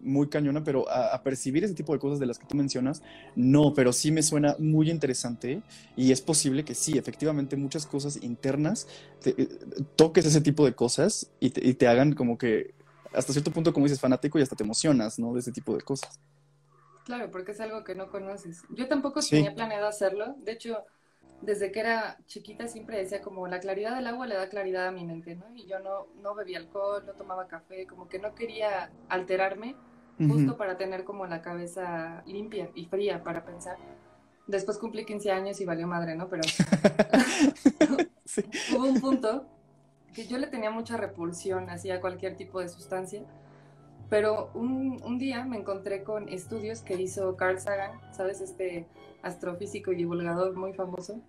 muy 0.02 0.28
cañona, 0.28 0.64
pero 0.64 0.90
a, 0.90 1.22
percibir 1.24 1.64
ese 1.64 1.74
tipo 1.74 1.94
de 1.94 2.00
cosas 2.00 2.20
de 2.20 2.26
las 2.26 2.40
que 2.40 2.46
tú 2.46 2.56
mencionas, 2.56 3.02
no, 3.36 3.74
pero 3.74 3.92
sí 3.92 4.12
me 4.12 4.24
suena 4.24 4.56
muy 4.60 4.90
interesante 4.90 5.62
y 5.96 6.12
es 6.12 6.22
posible 6.22 6.64
que 6.64 6.76
sí, 6.76 6.98
efectivamente 6.98 7.56
muchas 7.56 7.86
cosas 7.86 8.22
internas, 8.22 8.88
eh, 9.26 9.48
toques 9.96 10.26
ese 10.26 10.42
tipo 10.42 10.66
de 10.66 10.74
cosas 10.74 11.30
y 11.40 11.50
te, 11.50 11.68
y 11.68 11.74
te, 11.74 11.88
hagan 11.88 12.14
como 12.14 12.38
que, 12.38 12.74
hasta 13.14 13.34
cierto 13.34 13.52
punto, 13.52 13.74
como 13.74 13.86
dices, 13.86 14.00
fanático 14.00 14.40
y 14.40 14.42
hasta 14.42 14.56
te 14.56 14.64
emocionas, 14.64 15.18
¿no? 15.20 15.34
De 15.34 15.40
ese 15.40 15.52
tipo 15.52 15.76
de 15.76 15.82
cosas. 15.82 16.20
Claro, 17.08 17.32
porque 17.32 17.54
es 17.54 17.62
algo 17.62 17.86
que 17.86 17.96
no 17.96 18.10
conoces. 18.10 18.64
Yo 18.70 18.90
tampoco 18.90 19.22
tenía 19.22 19.56
planeado 19.56 19.88
hacerlo, 19.88 20.36
de 20.40 20.52
hecho, 20.52 20.84
desde 21.42 21.72
que 21.72 21.80
era 21.80 22.18
chiquita 22.26 22.68
siempre 22.68 22.98
decía 22.98 23.22
como 23.22 23.48
la 23.48 23.62
claridad 23.62 23.96
del 23.96 24.08
agua 24.08 24.28
le 24.28 24.36
da 24.36 24.50
claridad 24.50 24.88
a 24.88 24.92
mi 24.92 25.06
mente, 25.06 25.34
¿no? 25.36 25.46
Y 25.56 25.68
yo 25.68 25.80
no, 25.80 26.08
no 26.22 26.36
bebía 26.36 26.58
alcohol, 26.58 27.06
no 27.06 27.14
tomaba 27.14 27.48
café, 27.48 27.88
como 27.88 28.10
que 28.10 28.20
no 28.20 28.36
quería 28.36 28.92
alterarme 29.08 29.78
justo 30.18 30.58
para 30.58 30.76
tener 30.76 31.06
como 31.06 31.28
la 31.28 31.42
cabeza 31.42 32.24
limpia 32.26 32.72
y 32.76 32.88
fría 32.88 33.24
para 33.24 33.46
pensar. 33.46 33.78
Después 34.46 34.78
cumplí 34.78 35.06
15 35.06 35.32
años 35.32 35.62
y 35.62 35.66
valió 35.66 35.88
madre, 35.88 36.14
¿no? 36.18 36.28
Pero 36.28 36.42
hubo 38.76 38.84
un 38.84 39.00
punto 39.00 39.48
que 40.14 40.28
yo 40.28 40.38
le 40.40 40.48
tenía 40.48 40.72
mucha 40.72 40.98
repulsión 40.98 41.70
hacia 41.70 42.02
cualquier 42.02 42.36
tipo 42.36 42.60
de 42.60 42.68
sustancia, 42.68 43.24
pero 44.10 44.52
un, 44.54 45.02
un 45.04 45.18
día 45.18 45.44
me 45.44 45.58
encontré 45.58 46.04
con 46.04 46.30
estudios 46.30 46.82
que 46.82 46.96
hizo 46.96 47.36
Carl 47.36 47.60
Sagan, 47.60 48.00
¿sabes? 48.14 48.42
Este 48.42 48.88
astrofísico 49.22 49.92
y 49.92 49.96
divulgador 49.96 50.56
muy 50.56 50.74
famoso, 50.74 51.22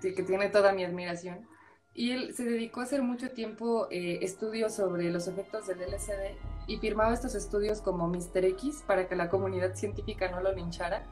que 0.00 0.22
tiene 0.22 0.48
toda 0.48 0.72
mi 0.72 0.84
admiración. 0.84 1.46
Y 1.94 2.12
él 2.12 2.32
se 2.34 2.44
dedicó 2.44 2.80
a 2.80 2.84
hacer 2.84 3.02
mucho 3.02 3.32
tiempo 3.32 3.88
eh, 3.90 4.20
estudios 4.22 4.72
sobre 4.74 5.10
los 5.10 5.26
efectos 5.26 5.66
del 5.66 5.80
LSD 5.80 6.36
y 6.68 6.76
firmaba 6.76 7.12
estos 7.12 7.34
estudios 7.34 7.80
como 7.80 8.06
Mr. 8.06 8.44
X 8.44 8.84
para 8.86 9.08
que 9.08 9.16
la 9.16 9.28
comunidad 9.28 9.74
científica 9.74 10.30
no 10.30 10.40
lo 10.40 10.52
linchara. 10.52 11.02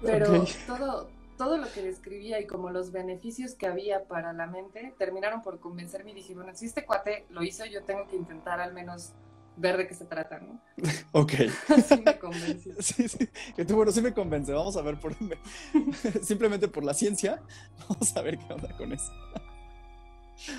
Pero 0.00 0.44
todo, 0.68 1.08
todo 1.36 1.56
lo 1.56 1.66
que 1.72 1.82
describía 1.82 2.40
y 2.40 2.46
como 2.46 2.70
los 2.70 2.92
beneficios 2.92 3.54
que 3.54 3.66
había 3.66 4.04
para 4.04 4.32
la 4.32 4.46
mente 4.46 4.94
terminaron 4.96 5.42
por 5.42 5.58
convencerme 5.58 6.12
y 6.12 6.14
dije, 6.14 6.34
bueno, 6.34 6.54
si 6.54 6.66
este 6.66 6.84
cuate 6.86 7.26
lo 7.30 7.42
hizo, 7.42 7.64
yo 7.66 7.82
tengo 7.82 8.06
que 8.06 8.14
intentar 8.14 8.60
al 8.60 8.72
menos 8.72 9.14
ver 9.62 9.78
de 9.78 9.86
qué 9.86 9.94
se 9.94 10.04
trata, 10.04 10.40
¿no? 10.40 10.60
Ok. 11.12 11.32
Así 11.68 12.02
me 12.04 12.18
convence. 12.18 12.74
Sí, 12.82 13.08
sí. 13.08 13.28
Bueno, 13.72 13.92
sí 13.92 14.02
me 14.02 14.12
convence. 14.12 14.52
Vamos 14.52 14.76
a 14.76 14.82
ver 14.82 14.98
por... 15.00 15.14
Simplemente 16.22 16.68
por 16.68 16.84
la 16.84 16.92
ciencia. 16.92 17.40
Vamos 17.88 18.14
a 18.14 18.20
ver 18.20 18.38
qué 18.38 18.52
onda 18.52 18.76
con 18.76 18.92
eso. 18.92 19.12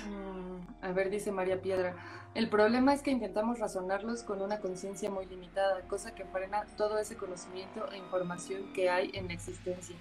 Mm, 0.08 0.84
a 0.84 0.92
ver, 0.92 1.10
dice 1.10 1.30
María 1.30 1.60
Piedra. 1.60 1.94
El 2.34 2.48
problema 2.48 2.92
es 2.94 3.02
que 3.02 3.12
intentamos 3.12 3.60
razonarlos 3.60 4.24
con 4.24 4.42
una 4.42 4.58
conciencia 4.58 5.08
muy 5.08 5.26
limitada, 5.26 5.82
cosa 5.82 6.14
que 6.14 6.24
frena 6.24 6.64
todo 6.76 6.98
ese 6.98 7.16
conocimiento 7.16 7.88
e 7.92 7.98
información 7.98 8.72
que 8.72 8.90
hay 8.90 9.10
en 9.14 9.28
la 9.28 9.34
existencia. 9.34 9.94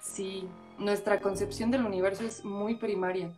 Sí, 0.00 0.48
nuestra 0.78 1.20
concepción 1.20 1.70
del 1.70 1.84
universo 1.84 2.24
es 2.24 2.44
muy 2.44 2.76
primaria. 2.76 3.30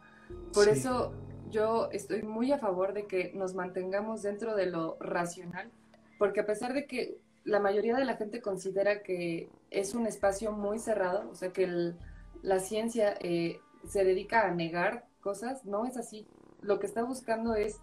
Por 0.54 0.68
eso 0.68 1.12
yo 1.50 1.88
estoy 1.92 2.22
muy 2.22 2.52
a 2.52 2.58
favor 2.58 2.92
de 2.92 3.06
que 3.06 3.32
nos 3.34 3.54
mantengamos 3.54 4.22
dentro 4.22 4.54
de 4.54 4.66
lo 4.66 4.96
racional, 5.00 5.70
porque 6.18 6.40
a 6.40 6.46
pesar 6.46 6.72
de 6.74 6.86
que 6.86 7.18
la 7.44 7.60
mayoría 7.60 7.96
de 7.96 8.04
la 8.04 8.16
gente 8.16 8.40
considera 8.42 9.02
que 9.02 9.48
es 9.70 9.94
un 9.94 10.06
espacio 10.06 10.52
muy 10.52 10.78
cerrado, 10.78 11.28
o 11.30 11.34
sea 11.34 11.52
que 11.52 11.94
la 12.42 12.58
ciencia 12.60 13.14
eh, 13.20 13.60
se 13.86 14.04
dedica 14.04 14.46
a 14.46 14.54
negar 14.54 15.06
cosas, 15.20 15.64
no 15.64 15.86
es 15.86 15.96
así. 15.96 16.26
Lo 16.60 16.78
que 16.78 16.86
está 16.86 17.02
buscando 17.02 17.54
es 17.54 17.80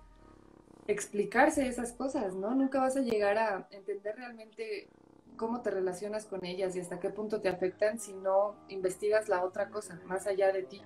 explicarse 0.88 1.68
esas 1.68 1.93
cosas, 1.93 2.36
¿no? 2.36 2.53
Nunca 2.53 2.80
vas 2.80 2.95
a 2.95 3.01
llegar 3.01 3.38
a 3.38 3.68
entender 3.72 4.16
realmente 4.16 4.88
cómo 5.36 5.61
te 5.61 5.72
relacionas 5.72 6.26
con 6.26 6.45
ellas 6.45 6.76
y 6.76 6.80
hasta 6.80 6.99
qué 6.99 7.09
punto 7.09 7.41
te 7.41 7.49
afectan 7.49 7.99
si 7.99 8.13
no 8.13 8.55
investigas 8.70 9.28
la 9.28 9.43
otra 9.43 9.70
cosa, 9.70 9.99
más 10.05 10.28
allá 10.28 10.51
de 10.51 10.63
ti. 10.63 10.82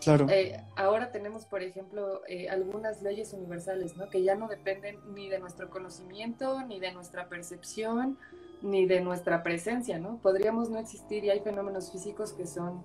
Claro. 0.00 0.26
Eh, 0.28 0.60
ahora 0.76 1.10
tenemos, 1.10 1.46
por 1.46 1.62
ejemplo, 1.62 2.22
eh, 2.28 2.48
algunas 2.48 3.02
leyes 3.02 3.32
universales, 3.32 3.96
¿no? 3.96 4.08
Que 4.08 4.22
ya 4.22 4.34
no 4.34 4.48
dependen 4.48 4.98
ni 5.14 5.28
de 5.28 5.38
nuestro 5.38 5.70
conocimiento, 5.70 6.62
ni 6.62 6.80
de 6.80 6.92
nuestra 6.92 7.28
percepción, 7.28 8.18
ni 8.62 8.86
de 8.86 9.00
nuestra 9.00 9.42
presencia, 9.42 9.98
¿no? 9.98 10.18
Podríamos 10.18 10.70
no 10.70 10.78
existir 10.78 11.24
y 11.24 11.30
hay 11.30 11.40
fenómenos 11.40 11.90
físicos 11.90 12.32
que 12.32 12.46
son 12.46 12.82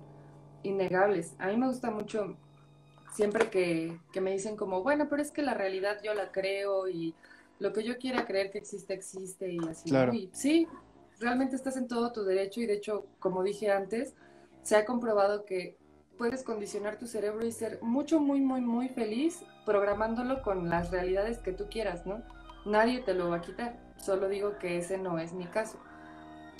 innegables. 0.62 1.34
A 1.38 1.48
mí 1.48 1.56
me 1.56 1.68
gusta 1.68 1.90
mucho 1.90 2.36
siempre 3.14 3.50
que, 3.50 3.98
que 4.12 4.20
me 4.20 4.32
dicen 4.32 4.56
como, 4.56 4.82
bueno, 4.82 5.08
pero 5.08 5.22
es 5.22 5.30
que 5.30 5.42
la 5.42 5.54
realidad 5.54 5.98
yo 6.02 6.14
la 6.14 6.32
creo 6.32 6.88
y 6.88 7.14
lo 7.58 7.72
que 7.72 7.84
yo 7.84 7.98
quiera 7.98 8.26
creer 8.26 8.50
que 8.50 8.58
existe, 8.58 8.94
existe 8.94 9.52
y 9.52 9.58
así. 9.68 9.90
Claro. 9.90 10.12
Y 10.12 10.30
sí, 10.32 10.66
realmente 11.20 11.56
estás 11.56 11.76
en 11.76 11.88
todo 11.88 12.12
tu 12.12 12.24
derecho 12.24 12.60
y 12.60 12.66
de 12.66 12.74
hecho, 12.74 13.06
como 13.18 13.42
dije 13.42 13.70
antes, 13.70 14.14
se 14.62 14.76
ha 14.76 14.84
comprobado 14.84 15.44
que 15.44 15.76
puedes 16.22 16.44
condicionar 16.44 17.00
tu 17.00 17.08
cerebro 17.08 17.44
y 17.44 17.50
ser 17.50 17.82
mucho, 17.82 18.20
muy, 18.20 18.40
muy, 18.40 18.60
muy 18.60 18.88
feliz 18.88 19.44
programándolo 19.66 20.40
con 20.42 20.68
las 20.68 20.92
realidades 20.92 21.38
que 21.38 21.50
tú 21.50 21.66
quieras, 21.68 22.06
¿no? 22.06 22.22
Nadie 22.64 23.00
te 23.00 23.12
lo 23.12 23.28
va 23.28 23.38
a 23.38 23.40
quitar, 23.40 23.76
solo 23.96 24.28
digo 24.28 24.56
que 24.60 24.78
ese 24.78 24.98
no 24.98 25.18
es 25.18 25.32
mi 25.32 25.46
caso. 25.46 25.80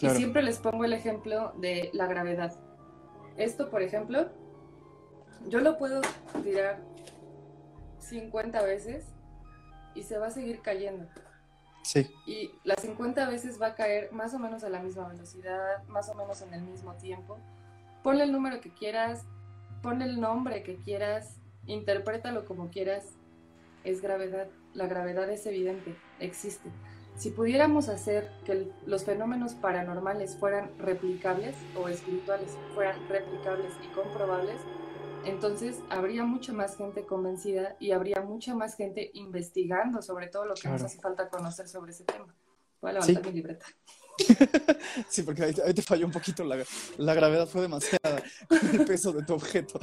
Y 0.00 0.10
siempre 0.10 0.42
les 0.42 0.58
pongo 0.58 0.84
el 0.84 0.92
ejemplo 0.92 1.52
de 1.60 1.90
la 1.92 2.08
gravedad. 2.08 2.58
Esto, 3.36 3.70
por 3.70 3.82
ejemplo, 3.82 4.30
yo 5.46 5.60
lo 5.60 5.78
puedo 5.78 6.00
tirar 6.42 6.82
50 8.00 8.62
veces 8.62 9.06
y 9.94 10.02
se 10.02 10.18
va 10.18 10.26
a 10.26 10.30
seguir 10.32 10.60
cayendo. 10.60 11.06
Sí. 11.84 12.10
Y 12.26 12.50
las 12.64 12.80
50 12.80 13.28
veces 13.28 13.62
va 13.62 13.68
a 13.68 13.74
caer 13.76 14.10
más 14.10 14.34
o 14.34 14.40
menos 14.40 14.64
a 14.64 14.68
la 14.68 14.82
misma 14.82 15.06
velocidad, 15.06 15.84
más 15.84 16.08
o 16.08 16.14
menos 16.14 16.42
en 16.42 16.52
el 16.52 16.62
mismo 16.62 16.94
tiempo. 16.94 17.38
Ponle 18.02 18.24
el 18.24 18.32
número 18.32 18.60
que 18.60 18.74
quieras, 18.74 19.24
ponle 19.83 20.05
el 20.05 20.20
nombre 20.20 20.62
que 20.62 20.76
quieras, 20.76 21.37
interprétalo 21.66 22.45
como 22.45 22.70
quieras. 22.70 23.05
Es 23.85 24.01
gravedad. 24.01 24.49
La 24.74 24.87
gravedad 24.87 25.28
es 25.30 25.45
evidente, 25.47 25.97
existe. 26.20 26.70
Si 27.16 27.30
pudiéramos 27.30 27.89
hacer 27.89 28.30
que 28.45 28.70
los 28.87 29.05
fenómenos 29.05 29.55
paranormales 29.55 30.37
fueran 30.37 30.70
replicables 30.78 31.55
o 31.76 31.89
espirituales 31.89 32.57
fueran 32.74 33.07
replicables 33.09 33.72
y 33.85 33.89
comprobables, 33.95 34.61
entonces 35.24 35.80
habría 35.91 36.24
mucha 36.24 36.53
más 36.53 36.76
gente 36.76 37.05
convencida 37.05 37.76
y 37.78 37.93
habría 37.93 38.22
mucha 38.22 38.55
más 38.55 38.76
gente 38.76 39.11
investigando 39.14 40.01
sobre 40.01 40.28
todo 40.28 40.47
lo 40.47 40.55
que 40.55 40.68
nos 40.68 40.83
hace 40.83 41.01
falta 41.01 41.28
conocer 41.28 41.68
sobre 41.68 41.93
ese 41.93 42.05
tema. 42.05 42.35
Voy 42.80 42.91
a 42.91 42.95
levantar 42.95 43.26
mi 43.26 43.33
libreta. 43.33 43.66
Sí, 45.08 45.22
porque 45.22 45.44
ahí, 45.44 45.74
te 45.74 45.82
falló 45.82 46.06
un 46.06 46.12
poquito, 46.12 46.44
la, 46.44 46.62
la 46.98 47.14
gravedad 47.14 47.48
fue 47.48 47.62
demasiada 47.62 48.22
con 48.48 48.80
el 48.80 48.84
peso 48.84 49.12
de 49.12 49.24
tu 49.24 49.34
objeto. 49.34 49.80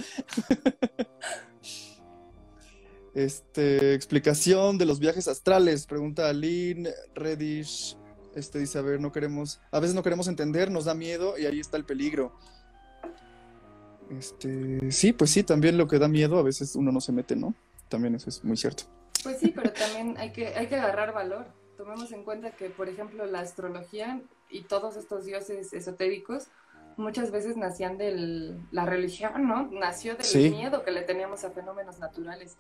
Este, 3.16 3.96
explicación 3.96 4.78
de 4.78 4.86
los 4.86 5.00
viajes 5.00 5.28
astrales, 5.28 5.86
pregunta 5.88 6.30
Aline 6.30 6.92
Reddish. 7.16 7.98
Este 8.36 8.60
dice, 8.60 8.78
a 8.78 8.82
ver, 8.82 9.02
no 9.02 9.12
queremos, 9.12 9.60
a 9.72 9.80
veces 9.80 9.96
no 9.96 10.04
queremos 10.04 10.28
entender, 10.28 10.70
nos 10.70 10.86
da 10.86 10.94
miedo 10.94 11.38
y 11.38 11.46
ahí 11.46 11.60
está 11.60 11.78
el 11.78 11.86
peligro. 11.86 12.38
Este, 14.12 14.92
sí, 14.92 15.14
pues 15.14 15.32
sí, 15.32 15.44
también 15.44 15.78
lo 15.78 15.88
que 15.88 16.00
da 16.00 16.08
miedo, 16.08 16.38
a 16.38 16.44
veces 16.44 16.76
uno 16.76 16.92
no 16.92 17.02
se 17.02 17.12
mete, 17.12 17.36
¿no? 17.36 17.54
También 17.90 18.16
eso 18.16 18.30
es 18.30 18.44
muy 18.44 18.58
cierto. 18.58 18.84
Pues 19.24 19.40
sí, 19.40 19.52
pero 19.54 19.72
también 19.74 20.16
hay 20.18 20.32
que, 20.32 20.48
hay 20.48 20.68
que 20.68 20.76
agarrar 20.76 21.14
valor. 21.14 21.48
Tomemos 21.80 22.12
en 22.12 22.26
cuenta 22.26 22.52
que, 22.52 22.70
por 22.70 22.90
ejemplo, 22.90 23.26
la 23.26 23.40
astrología 23.40 24.22
y 24.50 24.64
todos 24.64 24.98
estos 24.98 25.24
dioses 25.24 25.72
esotéricos 25.72 26.48
muchas 26.98 27.32
veces 27.32 27.56
nacían 27.56 27.98
de 27.98 28.54
la 28.72 28.86
religión, 28.86 29.48
¿no? 29.48 29.70
Nació 29.72 30.18
del 30.18 30.52
miedo 30.52 30.84
que 30.84 30.92
le 30.92 31.04
teníamos 31.04 31.46
a 31.46 31.52
fenómenos 31.52 31.98
naturales, 32.00 32.58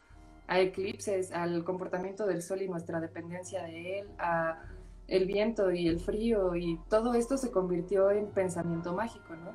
a 0.47 0.61
eclipses, 0.61 1.33
al 1.33 1.65
comportamiento 1.65 2.25
del 2.25 2.41
sol 2.41 2.61
y 2.61 2.69
nuestra 2.69 3.01
dependencia 3.01 3.63
de 3.63 3.99
él, 3.99 4.07
a 4.19 4.63
el 5.09 5.25
viento 5.25 5.69
y 5.73 5.89
el 5.89 5.99
frío 5.99 6.55
y 6.55 6.79
todo 6.89 7.13
esto 7.13 7.37
se 7.37 7.51
convirtió 7.51 8.11
en 8.11 8.27
pensamiento 8.27 8.93
mágico, 8.93 9.35
¿no? 9.35 9.53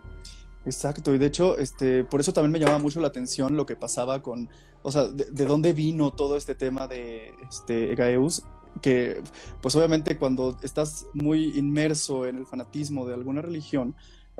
Exacto, 0.67 1.15
y 1.15 1.19
de 1.19 1.27
hecho, 1.27 1.57
este, 1.57 2.05
por 2.05 2.21
eso 2.21 2.35
también 2.35 2.53
me 2.53 2.59
llamaba 2.59 2.81
mucho 2.81 3.01
la 3.01 3.09
atención 3.09 3.57
lo 3.57 3.65
que 3.65 3.77
pasaba 3.77 4.21
con, 4.21 4.51
o 4.83 4.93
sea, 4.93 5.05
de, 5.05 5.45
dónde 5.47 5.73
vino 5.73 6.11
todo 6.11 6.37
este 6.37 6.55
tema 6.55 6.87
de 6.87 7.33
este, 7.49 7.95
Gaeus, 7.95 8.45
que 8.81 9.23
pues 9.61 9.75
obviamente 9.77 10.17
cuando 10.17 10.57
estás 10.63 11.07
muy 11.15 11.57
inmerso 11.57 12.27
en 12.27 12.37
el 12.39 12.47
fanatismo 12.47 13.07
de 13.07 13.15
alguna 13.15 13.43
religión, 13.43 13.95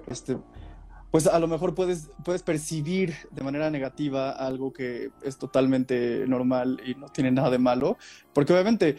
este, 0.07 0.37
pues 1.11 1.27
a 1.27 1.39
lo 1.39 1.47
mejor 1.47 1.75
puedes, 1.75 2.11
puedes 2.25 2.43
percibir 2.43 3.15
de 3.31 3.45
manera 3.45 3.71
negativa 3.71 4.31
algo 4.31 4.73
que 4.73 5.11
es 5.23 5.39
totalmente 5.39 6.25
normal 6.27 6.81
y 6.85 6.95
no 6.97 7.09
tiene 7.09 7.31
nada 7.31 7.51
de 7.51 7.59
malo, 7.59 7.97
porque 8.33 8.53
obviamente 8.53 8.97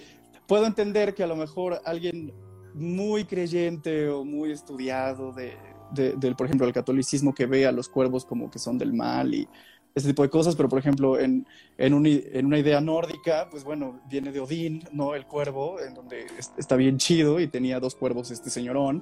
puedo 0.48 0.66
entender 0.66 1.14
que 1.14 1.24
a 1.24 1.28
lo 1.28 1.36
mejor 1.36 1.82
alguien 1.86 2.34
muy 2.74 3.26
creyente 3.26 4.10
o 4.10 4.24
muy 4.24 4.52
estudiado 4.52 5.32
de, 5.34 5.58
del, 5.92 6.36
por 6.36 6.46
ejemplo, 6.46 6.68
el 6.68 6.74
catolicismo 6.74 7.34
que 7.34 7.46
ve 7.46 7.66
a 7.66 7.72
los 7.72 7.90
cuervos 7.90 8.26
como 8.26 8.50
que 8.50 8.60
son 8.60 8.78
del 8.78 8.94
mal 8.94 9.34
y 9.34 9.48
ese 9.96 10.10
tipo 10.10 10.24
de 10.24 10.30
cosas, 10.30 10.58
pero 10.58 10.68
por 10.68 10.78
ejemplo, 10.78 11.18
en, 11.18 11.48
en, 11.78 12.06
en, 12.06 12.46
una 12.46 12.60
idea 12.60 12.82
nórdica, 12.82 13.48
pues 13.50 13.64
bueno, 13.64 14.02
viene 14.10 14.34
de 14.34 14.42
Odín, 14.42 14.84
¿no? 14.92 15.16
El 15.16 15.26
cuervo, 15.26 15.80
en 15.80 15.94
donde 15.94 16.28
está 16.58 16.76
bien 16.76 16.98
chido 16.98 17.40
y 17.40 17.48
tenía 17.48 17.80
dos 17.80 17.96
cuervos 17.96 18.30
este 18.30 18.50
señorón. 18.50 19.02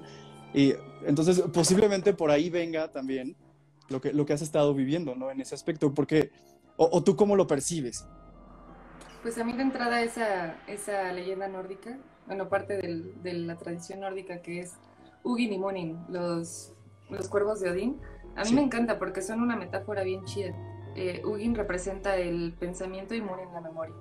Y 0.54 0.76
entonces 1.04 1.42
posiblemente 1.52 2.14
por 2.14 2.30
ahí 2.30 2.52
venga 2.52 2.92
también 2.92 3.36
lo 3.90 4.00
que, 4.00 4.14
lo 4.14 4.28
que 4.28 4.34
has 4.34 4.44
estado 4.44 4.76
viviendo, 4.76 5.16
¿no? 5.16 5.32
En 5.32 5.42
ese 5.42 5.56
aspecto, 5.56 5.96
porque, 5.96 6.30
o, 6.78 7.04
tú 7.04 7.16
cómo 7.16 7.36
lo 7.36 7.48
percibes. 7.48 8.06
Pues 9.24 9.40
a 9.40 9.44
mí 9.44 9.54
de 9.54 9.64
entrada 9.64 10.04
esa, 10.04 10.58
esa 10.68 11.12
leyenda 11.12 11.48
nórdica, 11.48 11.98
bueno, 12.28 12.50
parte 12.50 12.78
del, 12.78 13.20
de 13.24 13.34
la 13.34 13.56
tradición 13.58 14.02
nórdica 14.02 14.44
que 14.44 14.60
es 14.60 14.74
Ugin 15.24 15.54
y 15.54 15.58
Munin, 15.58 15.98
los, 16.08 16.72
los 17.10 17.28
cuervos 17.30 17.62
de 17.62 17.72
Odín, 17.72 18.00
a 18.36 18.44
mí 18.44 18.54
me 18.54 18.62
encanta 18.62 19.00
porque 19.00 19.24
son 19.24 19.42
una 19.42 19.56
metáfora 19.56 20.04
bien 20.04 20.24
chida 20.26 20.54
eh, 20.96 21.22
Ugin 21.26 21.56
representa 21.56 22.18
el 22.18 22.54
pensamiento 22.60 23.16
y 23.16 23.22
Murin 23.22 23.52
la 23.54 23.62
memoria. 23.62 23.96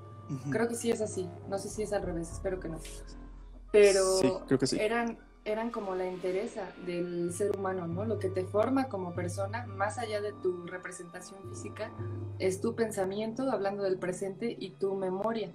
Creo 0.51 0.68
que 0.68 0.74
sí 0.74 0.90
es 0.90 1.01
así. 1.01 1.28
No 1.49 1.59
sé 1.59 1.68
si 1.68 1.82
es 1.82 1.93
al 1.93 2.03
revés, 2.03 2.30
espero 2.30 2.59
que 2.59 2.68
no. 2.68 2.78
Pero 3.70 4.45
creo 4.47 4.59
que 4.59 4.66
sí. 4.66 4.78
eran, 4.80 5.18
eran 5.45 5.70
como 5.70 5.95
la 5.95 6.07
interesa 6.07 6.68
del 6.86 7.32
ser 7.32 7.57
humano, 7.57 7.86
¿no? 7.86 8.05
Lo 8.05 8.18
que 8.18 8.28
te 8.28 8.45
forma 8.45 8.88
como 8.88 9.14
persona, 9.14 9.66
más 9.66 9.99
allá 9.99 10.20
de 10.20 10.32
tu 10.32 10.66
representación 10.66 11.40
física, 11.51 11.90
es 12.38 12.61
tu 12.61 12.74
pensamiento, 12.74 13.51
hablando 13.51 13.82
del 13.82 13.99
presente, 13.99 14.57
y 14.59 14.70
tu 14.70 14.95
memoria. 14.95 15.51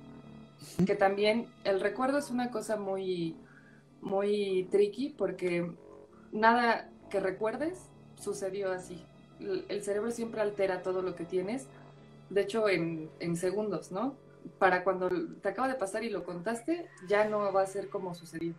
Que 0.85 0.95
también 0.95 1.47
el 1.63 1.79
recuerdo 1.79 2.17
es 2.17 2.29
una 2.29 2.51
cosa 2.51 2.77
muy, 2.77 3.35
muy 4.01 4.67
tricky 4.71 5.09
porque 5.09 5.71
nada 6.31 6.89
que 7.09 7.19
recuerdes 7.19 7.89
sucedió 8.15 8.71
así 8.71 9.05
el 9.39 9.83
cerebro 9.83 10.11
siempre 10.11 10.41
altera 10.41 10.81
todo 10.81 11.01
lo 11.01 11.15
que 11.15 11.25
tienes, 11.25 11.67
de 12.29 12.41
hecho 12.41 12.67
en, 12.69 13.09
segundos, 13.35 13.91
¿no? 13.91 14.15
Para 14.59 14.83
cuando 14.83 15.09
te 15.41 15.49
acaba 15.49 15.67
de 15.67 15.75
pasar 15.75 16.03
y 16.03 16.09
lo 16.09 16.23
contaste, 16.23 16.87
ya 17.07 17.25
no 17.25 17.51
va 17.51 17.61
a 17.61 17.67
ser 17.67 17.89
como 17.89 18.15
sucedió. 18.15 18.53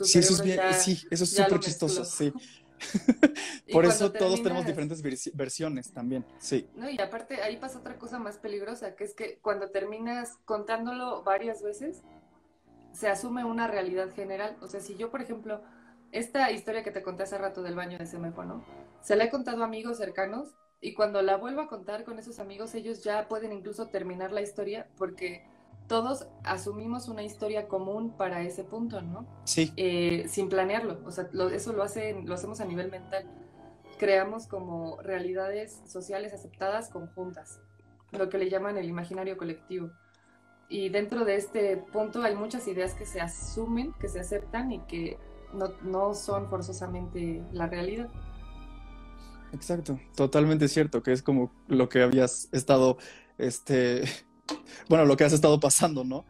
sí, 0.00 0.18
eso 0.18 0.34
es 0.34 0.42
bien, 0.42 0.60
sí, 0.74 1.06
eso 1.10 1.24
es 1.24 1.30
súper 1.30 1.60
chistoso, 1.60 2.04
sí. 2.04 2.32
Por 3.72 3.84
eso 3.84 4.12
todos 4.12 4.42
tenemos 4.42 4.66
diferentes 4.66 5.02
versiones 5.32 5.92
también, 5.92 6.24
sí. 6.38 6.68
No, 6.74 6.90
y 6.90 7.00
aparte 7.00 7.42
ahí 7.42 7.56
pasa 7.56 7.78
otra 7.78 7.98
cosa 7.98 8.18
más 8.18 8.38
peligrosa, 8.38 8.94
que 8.94 9.04
es 9.04 9.14
que 9.14 9.38
cuando 9.40 9.70
terminas 9.70 10.38
contándolo 10.44 11.22
varias 11.22 11.62
veces, 11.62 12.02
se 12.92 13.08
asume 13.08 13.44
una 13.44 13.66
realidad 13.66 14.12
general. 14.14 14.56
O 14.60 14.68
sea, 14.68 14.80
si 14.80 14.96
yo, 14.96 15.10
por 15.10 15.20
ejemplo, 15.20 15.62
esta 16.14 16.50
historia 16.52 16.84
que 16.84 16.92
te 16.92 17.02
conté 17.02 17.24
hace 17.24 17.36
rato 17.36 17.62
del 17.62 17.74
baño 17.74 17.98
de 17.98 18.06
Semejo, 18.06 18.44
¿no? 18.44 18.64
Se 19.00 19.16
la 19.16 19.24
he 19.24 19.30
contado 19.30 19.62
a 19.62 19.66
amigos 19.66 19.98
cercanos 19.98 20.54
y 20.80 20.94
cuando 20.94 21.20
la 21.22 21.36
vuelvo 21.36 21.60
a 21.60 21.66
contar 21.66 22.04
con 22.04 22.20
esos 22.20 22.38
amigos, 22.38 22.74
ellos 22.76 23.02
ya 23.02 23.26
pueden 23.26 23.52
incluso 23.52 23.88
terminar 23.88 24.30
la 24.30 24.40
historia 24.40 24.86
porque 24.96 25.44
todos 25.88 26.28
asumimos 26.44 27.08
una 27.08 27.24
historia 27.24 27.66
común 27.66 28.16
para 28.16 28.42
ese 28.42 28.62
punto, 28.62 29.02
¿no? 29.02 29.26
Sí. 29.44 29.72
Eh, 29.76 30.26
sin 30.28 30.48
planearlo. 30.48 31.00
O 31.04 31.10
sea, 31.10 31.28
eso 31.52 31.72
lo, 31.72 31.82
hacen, 31.82 32.26
lo 32.26 32.34
hacemos 32.34 32.60
a 32.60 32.64
nivel 32.64 32.92
mental. 32.92 33.28
Creamos 33.98 34.46
como 34.46 35.02
realidades 35.02 35.82
sociales 35.84 36.32
aceptadas 36.32 36.90
conjuntas, 36.90 37.60
lo 38.12 38.28
que 38.28 38.38
le 38.38 38.48
llaman 38.48 38.78
el 38.78 38.88
imaginario 38.88 39.36
colectivo. 39.36 39.90
Y 40.68 40.90
dentro 40.90 41.24
de 41.24 41.36
este 41.36 41.76
punto 41.76 42.22
hay 42.22 42.36
muchas 42.36 42.68
ideas 42.68 42.94
que 42.94 43.04
se 43.04 43.20
asumen, 43.20 43.92
que 44.00 44.08
se 44.08 44.20
aceptan 44.20 44.70
y 44.70 44.78
que 44.86 45.18
no, 45.54 45.68
no 45.82 46.14
son 46.14 46.48
forzosamente 46.48 47.42
la 47.52 47.66
realidad. 47.66 48.08
Exacto, 49.52 50.00
totalmente 50.16 50.66
cierto, 50.68 51.02
que 51.02 51.12
es 51.12 51.22
como 51.22 51.52
lo 51.68 51.88
que 51.88 52.02
habías 52.02 52.48
estado, 52.50 52.98
este, 53.38 54.02
bueno, 54.88 55.04
lo 55.04 55.16
que 55.16 55.24
has 55.24 55.32
estado 55.32 55.60
pasando, 55.60 56.04
¿no? 56.04 56.24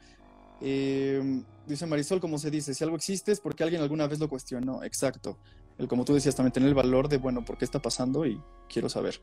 Em, 0.60 1.42
dice 1.66 1.86
Marisol, 1.86 2.20
como 2.20 2.38
se 2.38 2.50
dice, 2.50 2.74
si 2.74 2.84
algo 2.84 2.96
existe 2.96 3.32
es 3.32 3.40
porque 3.40 3.64
alguien 3.64 3.80
alguna 3.80 4.06
vez 4.06 4.18
lo 4.18 4.28
cuestionó, 4.28 4.82
exacto. 4.84 5.38
El, 5.78 5.88
como 5.88 6.04
tú 6.04 6.14
decías, 6.14 6.36
también 6.36 6.52
tener 6.52 6.68
el 6.68 6.74
valor 6.74 7.08
de, 7.08 7.16
bueno, 7.16 7.44
¿por 7.44 7.56
qué 7.56 7.64
está 7.64 7.80
pasando? 7.80 8.26
Y 8.26 8.40
quiero 8.68 8.88
saber. 8.88 9.20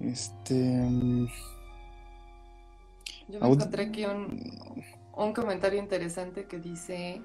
Este... 0.00 0.54
Yo 3.28 3.40
me 3.40 3.48
encontré 3.48 3.84
aquí 3.84 4.04
un, 4.04 4.84
un 5.16 5.32
comentario 5.32 5.78
interesante 5.78 6.46
que 6.46 6.58
dice, 6.58 7.22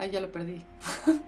Ah, 0.00 0.06
ya 0.06 0.18
lo 0.18 0.32
perdí. 0.32 0.64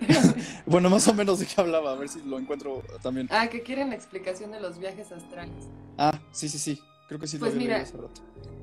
bueno, 0.66 0.88
más 0.88 1.06
o 1.06 1.12
menos 1.12 1.38
de 1.40 1.46
qué 1.46 1.60
hablaba, 1.60 1.92
a 1.92 1.94
ver 1.94 2.08
si 2.08 2.22
lo 2.22 2.38
encuentro 2.38 2.82
también. 3.02 3.28
Ah, 3.30 3.48
que 3.48 3.62
quieren 3.62 3.90
la 3.90 3.96
explicación 3.96 4.50
de 4.50 4.60
los 4.60 4.78
viajes 4.78 5.12
astrales. 5.12 5.68
Ah, 5.98 6.18
sí, 6.30 6.48
sí, 6.48 6.58
sí. 6.58 6.82
Creo 7.06 7.20
que 7.20 7.26
sí 7.26 7.36
pues 7.36 7.54
mira, 7.54 7.84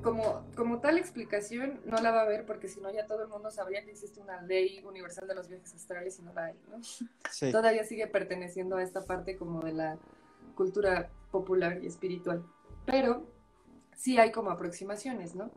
Como, 0.02 0.44
como 0.56 0.80
tal 0.80 0.98
explicación 0.98 1.80
no 1.84 1.98
la 1.98 2.10
va 2.10 2.22
a 2.22 2.24
ver 2.24 2.44
porque 2.44 2.66
si 2.66 2.80
no 2.80 2.92
ya 2.92 3.06
todo 3.06 3.22
el 3.22 3.28
mundo 3.28 3.52
sabría 3.52 3.84
que 3.84 3.92
existe 3.92 4.20
una 4.20 4.42
ley 4.42 4.82
universal 4.84 5.28
de 5.28 5.36
los 5.36 5.46
viajes 5.46 5.72
astrales 5.74 6.18
y 6.18 6.22
no 6.22 6.32
la 6.32 6.46
hay, 6.46 6.54
¿no? 6.68 6.82
Sí. 7.30 7.52
Todavía 7.52 7.84
sigue 7.84 8.08
perteneciendo 8.08 8.78
a 8.78 8.82
esta 8.82 9.04
parte 9.04 9.36
como 9.36 9.60
de 9.60 9.74
la 9.74 9.96
cultura 10.56 11.08
popular 11.30 11.78
y 11.84 11.86
espiritual. 11.86 12.44
Pero 12.84 13.28
sí 13.94 14.18
hay 14.18 14.32
como 14.32 14.50
aproximaciones, 14.50 15.36
¿no? 15.36 15.52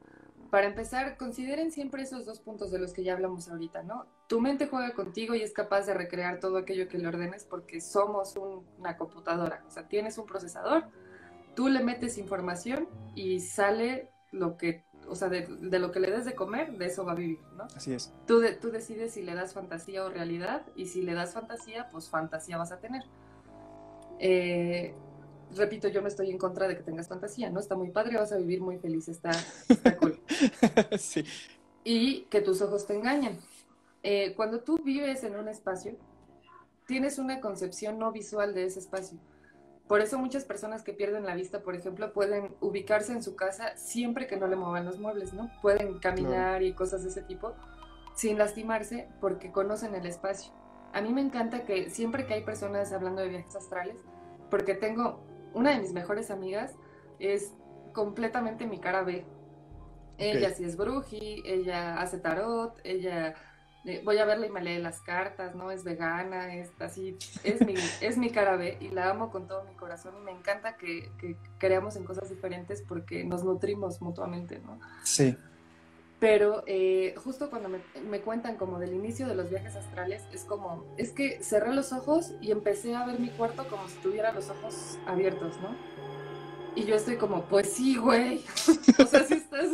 Para 0.54 0.68
empezar, 0.68 1.18
consideren 1.18 1.72
siempre 1.72 2.04
esos 2.04 2.28
dos 2.28 2.39
puntos 2.39 2.70
de 2.70 2.78
los 2.78 2.93
que 2.93 3.04
ya 3.04 3.14
hablamos 3.14 3.49
ahorita, 3.49 3.82
¿no? 3.82 4.06
Tu 4.28 4.39
mente 4.39 4.68
juega 4.68 4.93
contigo 4.93 5.34
y 5.34 5.41
es 5.41 5.51
capaz 5.51 5.88
de 5.88 5.95
recrear 5.95 6.39
todo 6.39 6.58
aquello 6.58 6.88
que 6.88 6.99
le 6.99 7.08
ordenes 7.08 7.43
porque 7.43 7.82
somos 7.82 8.36
una 8.78 8.95
computadora, 8.95 9.64
o 9.66 9.72
sea, 9.72 9.88
tienes 9.88 10.20
un 10.20 10.28
procesador, 10.28 10.84
tú 11.56 11.70
le 11.70 11.84
metes 11.84 12.20
información 12.20 12.88
y 13.16 13.39
sale 13.39 14.12
lo 14.32 14.56
que, 14.56 14.86
o 15.08 15.16
sea, 15.16 15.28
de, 15.28 15.47
lo 15.80 15.91
que 15.91 15.99
le 15.99 16.12
des 16.12 16.24
de 16.24 16.36
comer, 16.36 16.78
de 16.78 16.86
eso 16.86 17.04
va 17.04 17.14
a 17.14 17.16
vivir, 17.16 17.39
¿no? 17.58 17.64
Así 17.76 17.91
es. 17.91 18.14
Tú, 18.28 18.43
tú 18.62 18.70
decides 18.70 19.16
si 19.16 19.24
le 19.24 19.34
das 19.34 19.56
fantasía 19.56 20.06
o 20.06 20.10
realidad 20.10 20.68
y 20.76 20.86
si 20.86 21.01
le 21.01 21.16
das 21.16 21.34
fantasía, 21.34 21.89
pues 21.89 22.12
fantasía 22.12 22.60
vas 22.60 22.72
a 22.72 22.78
tener. 22.78 23.01
Eh, 24.20 24.93
repito, 25.56 25.88
yo 25.88 26.01
no 26.01 26.08
estoy 26.08 26.30
en 26.30 26.38
contra 26.38 26.68
de 26.68 26.76
que 26.76 26.84
tengas 26.84 27.08
fantasía, 27.08 27.49
¿no? 27.49 27.60
Está 27.60 27.76
muy 27.76 27.89
padre, 27.89 28.18
vas 28.18 28.32
a 28.32 28.38
vivir 28.38 28.62
muy 28.62 28.78
feliz, 28.78 29.08
está, 29.08 29.32
cool. 29.99 30.20
sí. 31.00 31.26
Y 31.84 32.22
que 32.26 32.42
tus 32.42 32.62
ojos 32.62 32.86
te 32.88 32.96
engañan. 32.96 33.40
Eh, 34.04 34.34
cuando 34.36 34.62
tú 34.62 34.78
vives 34.84 35.24
en 35.24 35.36
un 35.36 35.48
espacio, 35.48 35.98
tienes 36.86 37.18
una 37.20 37.40
concepción 37.40 38.00
no 38.00 38.12
visual 38.12 38.54
de 38.54 38.66
ese 38.66 38.80
espacio. 38.80 39.18
Por 39.88 40.02
eso 40.02 40.18
muchas 40.18 40.46
personas 40.46 40.82
que 40.82 40.94
pierden 40.94 41.26
la 41.26 41.36
vista, 41.36 41.62
por 41.62 41.76
ejemplo, 41.76 42.14
pueden 42.14 42.56
ubicarse 42.62 43.12
en 43.12 43.22
su 43.22 43.36
casa 43.36 43.76
siempre 43.76 44.28
que 44.28 44.38
no 44.38 44.48
le 44.48 44.56
muevan 44.56 44.86
los 44.86 44.98
muebles, 44.98 45.34
¿no? 45.34 45.52
Pueden 45.62 46.00
caminar 46.00 46.64
y 46.64 46.74
cosas 46.74 47.04
de 47.04 47.10
ese 47.10 47.22
tipo 47.22 47.54
sin 48.16 48.38
lastimarse 48.38 49.10
porque 49.20 49.52
conocen 49.52 49.96
el 49.96 50.06
espacio. 50.06 50.54
A 50.94 51.02
mí 51.02 51.12
me 51.12 51.22
encanta 51.22 51.64
que 51.64 51.90
siempre 51.90 52.26
que 52.26 52.36
hay 52.36 52.44
personas 52.44 52.94
hablando 52.94 53.22
de 53.22 53.30
viajes 53.30 53.56
astrales, 53.56 53.98
porque 54.50 54.76
tengo 54.76 55.20
una 55.54 55.72
de 55.72 55.80
mis 55.80 55.94
mejores 55.94 56.32
amigas 56.32 56.76
es 57.20 57.54
completamente 57.94 58.66
mi 58.66 58.80
cara 58.80 59.04
B. 59.04 59.26
Ella 60.18 60.53
sí 60.53 60.64
es 60.64 60.78
bruji, 60.78 61.41
ella 61.45 61.99
hace 61.99 62.18
tarot, 62.20 62.80
ella 62.84 63.36
eh, 63.86 64.01
voy 64.05 64.18
a 64.18 64.26
verla 64.26 64.47
y 64.47 64.49
me 64.49 64.61
lee 64.61 64.78
las 64.78 65.01
cartas, 65.01 65.55
¿no? 65.55 65.72
Es 65.72 65.84
vegana, 65.84 66.55
es 66.55 66.70
así, 66.80 67.18
es 67.43 67.66
mi, 67.66 67.74
es 68.01 68.18
mi 68.18 68.30
cara 68.30 68.55
B 68.55 68.78
y 68.80 68.89
la 68.89 69.09
amo 69.09 69.32
con 69.32 69.47
todo 69.47 69.64
mi 69.64 69.74
corazón 69.76 70.16
y 70.20 70.24
me 70.24 70.32
encanta 70.32 70.78
que, 70.78 71.11
que 71.20 71.36
creamos 71.57 71.95
en 71.95 72.05
cosas 72.05 72.30
diferentes 72.30 72.82
porque 72.82 73.24
nos 73.24 73.43
nutrimos 73.43 74.01
mutuamente, 74.01 74.59
¿no? 74.59 74.80
Sí. 75.03 75.36
Pero 76.24 76.64
eh, 76.68 77.16
justo 77.22 77.49
cuando 77.49 77.68
me, 77.68 78.22
cuentan 78.22 78.55
como 78.55 78.80
del 78.80 78.93
inicio 78.93 79.28
de 79.28 79.36
los 79.36 79.49
viajes 79.49 79.76
astrales, 79.76 80.24
es 80.32 80.45
como, 80.45 80.86
es 80.97 81.11
que 81.11 81.43
cerré 81.43 81.74
los 81.74 81.91
ojos 81.91 82.32
y 82.39 82.51
empecé 82.51 82.95
a 82.95 83.05
ver 83.05 83.20
mi 83.20 83.28
cuarto 83.28 83.68
como 83.68 83.89
si 83.89 83.97
tuviera 83.97 84.32
los 84.32 84.49
ojos 84.49 84.97
abiertos, 85.05 85.59
¿no? 85.59 85.76
Y 86.78 86.86
yo 86.86 86.95
estoy 86.95 87.18
como, 87.18 87.43
pues 87.49 87.74
sí, 87.74 87.97
güey. 87.97 88.38
o 88.99 89.05
sea, 89.05 89.26
si 89.26 89.34
estás, 89.34 89.68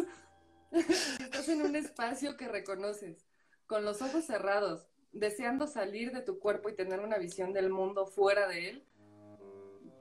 estás 0.71 1.49
en 1.49 1.61
un 1.61 1.75
espacio 1.75 2.37
que 2.37 2.47
reconoces, 2.47 3.25
con 3.67 3.85
los 3.85 4.01
ojos 4.01 4.25
cerrados, 4.25 4.85
deseando 5.11 5.67
salir 5.67 6.11
de 6.11 6.21
tu 6.21 6.39
cuerpo 6.39 6.69
y 6.69 6.75
tener 6.75 6.99
una 6.99 7.17
visión 7.17 7.53
del 7.53 7.69
mundo 7.69 8.05
fuera 8.05 8.47
de 8.47 8.69
él, 8.69 8.85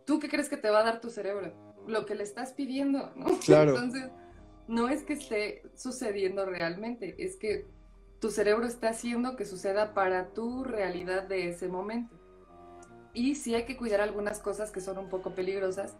¿tú 0.04 0.18
qué 0.18 0.28
crees 0.28 0.48
que 0.48 0.56
te 0.56 0.70
va 0.70 0.80
a 0.80 0.84
dar 0.84 1.00
tu 1.00 1.10
cerebro? 1.10 1.54
Lo 1.86 2.04
que 2.06 2.14
le 2.14 2.24
estás 2.24 2.52
pidiendo, 2.52 3.12
¿no? 3.16 3.26
Claro. 3.44 3.70
Entonces 3.74 4.10
no 4.66 4.88
es 4.88 5.02
que 5.02 5.14
esté 5.14 5.62
sucediendo 5.74 6.44
realmente, 6.44 7.14
es 7.18 7.36
que 7.36 7.66
tu 8.20 8.30
cerebro 8.30 8.66
está 8.66 8.90
haciendo 8.90 9.36
que 9.36 9.44
suceda 9.44 9.94
para 9.94 10.32
tu 10.34 10.64
realidad 10.64 11.22
de 11.22 11.48
ese 11.48 11.68
momento. 11.68 12.16
Y 13.14 13.36
sí 13.36 13.54
hay 13.54 13.64
que 13.64 13.76
cuidar 13.76 14.00
algunas 14.00 14.40
cosas 14.40 14.70
que 14.70 14.80
son 14.80 14.98
un 14.98 15.08
poco 15.08 15.34
peligrosas 15.34 15.96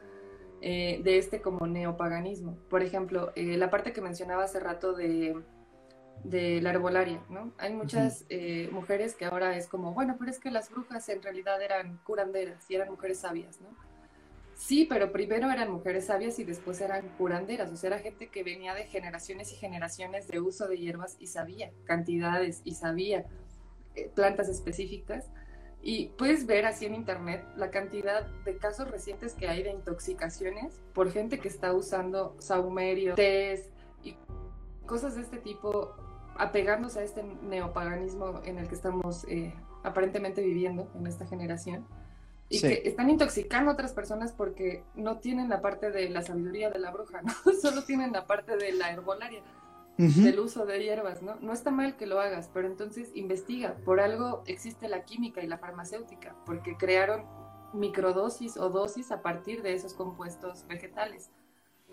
eh, 0.61 1.01
de 1.05 1.19
este 1.19 1.41
como 1.41 1.67
neopaganismo. 1.67 2.59
Por 2.69 2.83
ejemplo, 2.83 3.33
eh, 3.37 3.57
la 3.57 3.71
parte 3.71 3.93
que 3.93 4.01
mencionaba 4.01 4.45
hace 4.45 4.59
rato 4.59 4.93
de, 4.93 5.37
de 6.25 6.61
la 6.61 6.71
herbolaria, 6.71 7.23
¿no? 7.29 7.53
Hay 7.59 7.73
muchas 7.73 8.25
eh, 8.29 8.69
mujeres 8.73 9.15
que 9.15 9.25
ahora 9.25 9.57
es 9.57 9.69
como, 9.69 9.95
bueno, 9.95 10.17
pero 10.19 10.31
es 10.31 10.41
que 10.41 10.51
las 10.51 10.71
brujas 10.71 11.09
en 11.11 11.23
realidad 11.23 11.63
eran 11.63 11.99
curanderas 11.99 12.69
y 12.69 12.75
eran 12.75 12.91
mujeres 12.91 13.21
sabias, 13.21 13.61
¿no? 13.61 13.69
Sí, 14.57 14.87
pero 14.91 15.13
primero 15.13 15.49
eran 15.49 15.71
mujeres 15.71 16.07
sabias 16.07 16.41
y 16.41 16.45
después 16.45 16.81
eran 16.81 17.09
curanderas, 17.17 17.71
o 17.71 17.77
sea, 17.77 17.89
era 17.89 17.99
gente 18.01 18.27
que 18.27 18.43
venía 18.43 18.75
de 18.75 18.83
generaciones 18.83 19.53
y 19.53 19.57
generaciones 19.57 20.27
de 20.27 20.41
uso 20.41 20.67
de 20.67 20.79
hierbas 20.79 21.17
y 21.21 21.29
sabía 21.29 21.71
cantidades 21.85 22.63
y 22.65 22.75
sabía 22.75 23.25
plantas 24.17 24.49
específicas. 24.49 25.31
Y 25.83 26.07
puedes 26.19 26.47
ver 26.47 26.67
así 26.67 26.87
en 26.87 26.95
internet 26.95 27.45
la 27.57 27.71
cantidad 27.71 28.27
de 28.45 28.57
casos 28.57 28.91
recientes 28.91 29.35
que 29.35 29.49
hay 29.49 29.63
de 29.63 29.71
intoxicaciones 29.71 30.81
por 30.93 31.11
gente 31.13 31.39
que 31.39 31.49
está 31.49 31.73
usando 31.73 32.35
saumerio, 32.41 33.15
tés 33.15 33.71
y 34.03 34.17
cosas 34.87 35.15
de 35.15 35.23
este 35.23 35.39
tipo, 35.39 35.95
apegándose 36.37 37.01
a 37.01 37.03
este 37.05 37.23
neopaganismo 37.23 38.41
en 38.45 38.59
el 38.59 38.69
que 38.69 38.75
estamos 38.75 39.25
eh, 39.29 39.55
aparentemente 39.83 40.43
viviendo 40.43 40.91
en 40.95 41.07
esta 41.07 41.27
generación. 41.27 41.87
Y 42.51 42.61
que 42.63 42.83
están 42.87 43.11
intoxicando 43.11 43.71
a 43.71 43.75
otras 43.75 43.93
personas 43.93 44.33
porque 44.33 44.83
no 44.95 45.19
tienen 45.19 45.51
la 45.51 45.61
parte 45.61 45.91
de 45.91 46.09
la 46.09 46.23
sabiduría 46.23 46.71
de 46.71 46.79
la 46.79 46.91
bruja, 46.91 47.21
¿no? 47.23 47.33
Solo 47.61 47.85
tienen 47.85 48.13
la 48.13 48.27
parte 48.27 48.57
de 48.57 48.73
la 48.73 48.91
herbolaria, 48.91 49.43
del 49.99 50.39
uso 50.39 50.65
de 50.65 50.81
hierbas, 50.83 51.23
¿no? 51.23 51.35
No 51.41 51.53
está 51.53 51.73
mal 51.73 51.97
que 51.97 52.07
lo 52.07 52.21
hagas, 52.21 52.49
pero 52.55 52.69
entonces 52.69 53.11
investiga. 53.15 53.75
Por 53.85 54.01
algo 54.01 54.45
existe 54.47 54.89
la 54.89 55.05
química 55.05 55.43
y 55.43 55.49
la 55.49 55.59
farmacéutica, 55.59 56.37
porque 56.47 56.77
crearon 56.77 57.25
microdosis 57.75 58.57
o 58.57 58.71
dosis 58.71 59.11
a 59.11 59.23
partir 59.23 59.61
de 59.63 59.75
esos 59.75 59.95
compuestos 59.95 60.67
vegetales. 60.69 61.31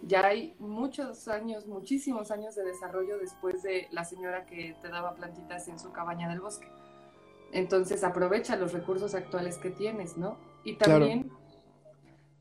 Ya 0.03 0.23
hay 0.25 0.55
muchos 0.59 1.27
años, 1.27 1.65
muchísimos 1.65 2.29
años 2.29 2.53
de 2.53 2.63
desarrollo 2.63 3.17
después 3.17 3.63
de 3.63 3.87
la 3.91 4.05
señora 4.05 4.45
que 4.45 4.75
te 4.81 4.89
daba 4.89 5.15
plantitas 5.15 5.67
en 5.67 5.79
su 5.79 5.91
cabaña 5.91 6.29
del 6.29 6.41
bosque. 6.41 6.67
Entonces 7.51 8.03
aprovecha 8.03 8.55
los 8.55 8.71
recursos 8.71 9.15
actuales 9.15 9.57
que 9.57 9.71
tienes, 9.71 10.15
¿no? 10.15 10.37
Y 10.63 10.75
también 10.75 11.31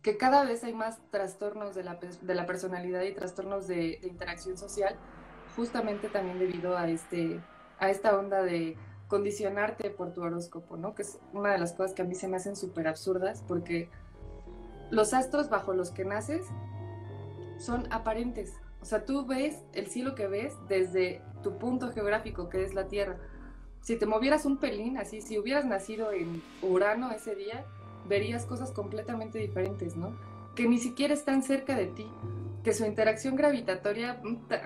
que 0.05 0.19
cada 0.19 0.45
vez 0.45 0.63
hay 0.63 0.75
más 0.75 0.99
trastornos 1.11 1.75
de 1.75 1.83
la, 1.83 1.95
de 1.95 2.35
la 2.35 2.45
personalidad 2.45 3.03
y 3.03 3.15
trastornos 3.15 3.67
de, 3.67 4.01
interacción 4.03 4.59
social, 4.59 4.99
justamente 5.57 6.09
también 6.09 6.39
debido 6.39 6.77
a, 6.77 6.89
este, 6.89 7.41
a 7.79 7.91
esta 7.91 8.19
onda 8.19 8.43
de 8.43 8.77
condicionarte 9.09 9.91
por 9.91 10.13
tu 10.13 10.23
horóscopo, 10.23 10.77
¿no? 10.77 10.95
Que 10.95 11.03
es 11.03 11.19
una 11.33 11.53
de 11.53 11.59
las 11.59 11.73
cosas 11.73 11.95
que 11.95 12.03
a 12.03 12.05
mí 12.05 12.15
se 12.15 12.29
me 12.29 12.37
hacen 12.37 12.57
súper 12.57 12.89
absurdas 12.89 13.43
porque 13.47 13.89
los 14.91 15.15
astros 15.15 15.49
bajo 15.51 15.73
los 15.75 15.91
que 15.91 16.05
naces 16.05 16.47
son 17.59 17.87
aparentes. 17.93 18.55
O 18.83 18.85
sea, 18.85 19.05
tú 19.05 19.27
ves 19.27 19.63
el 19.73 19.87
cielo 19.87 20.15
que 20.15 20.27
ves 20.27 20.55
desde 20.69 21.23
tu 21.43 21.59
punto 21.59 21.91
geográfico, 21.93 22.49
que 22.49 22.65
es 22.65 22.75
la 22.75 22.89
Tierra 22.89 23.17
si 23.85 23.97
te 23.97 24.07
movieras 24.07 24.47
un 24.47 24.57
pelín, 24.57 24.97
así, 24.97 25.21
si 25.21 25.39
hubieras 25.39 25.67
nacido 25.67 26.11
en 26.11 26.43
Urano 26.63 27.13
ese 27.13 27.35
día, 27.35 27.67
verías 28.09 28.47
cosas 28.47 28.73
completamente 28.73 29.39
diferentes, 29.39 29.95
¿no? 29.95 30.17
Que 30.57 30.67
ni 30.67 30.79
siquiera 30.79 31.13
están 31.13 31.43
cerca 31.43 31.77
de 31.77 31.89
ti, 31.89 32.07
que 32.65 32.73
su 32.73 32.87
interacción 32.87 33.37
gravitatoria, 33.37 34.21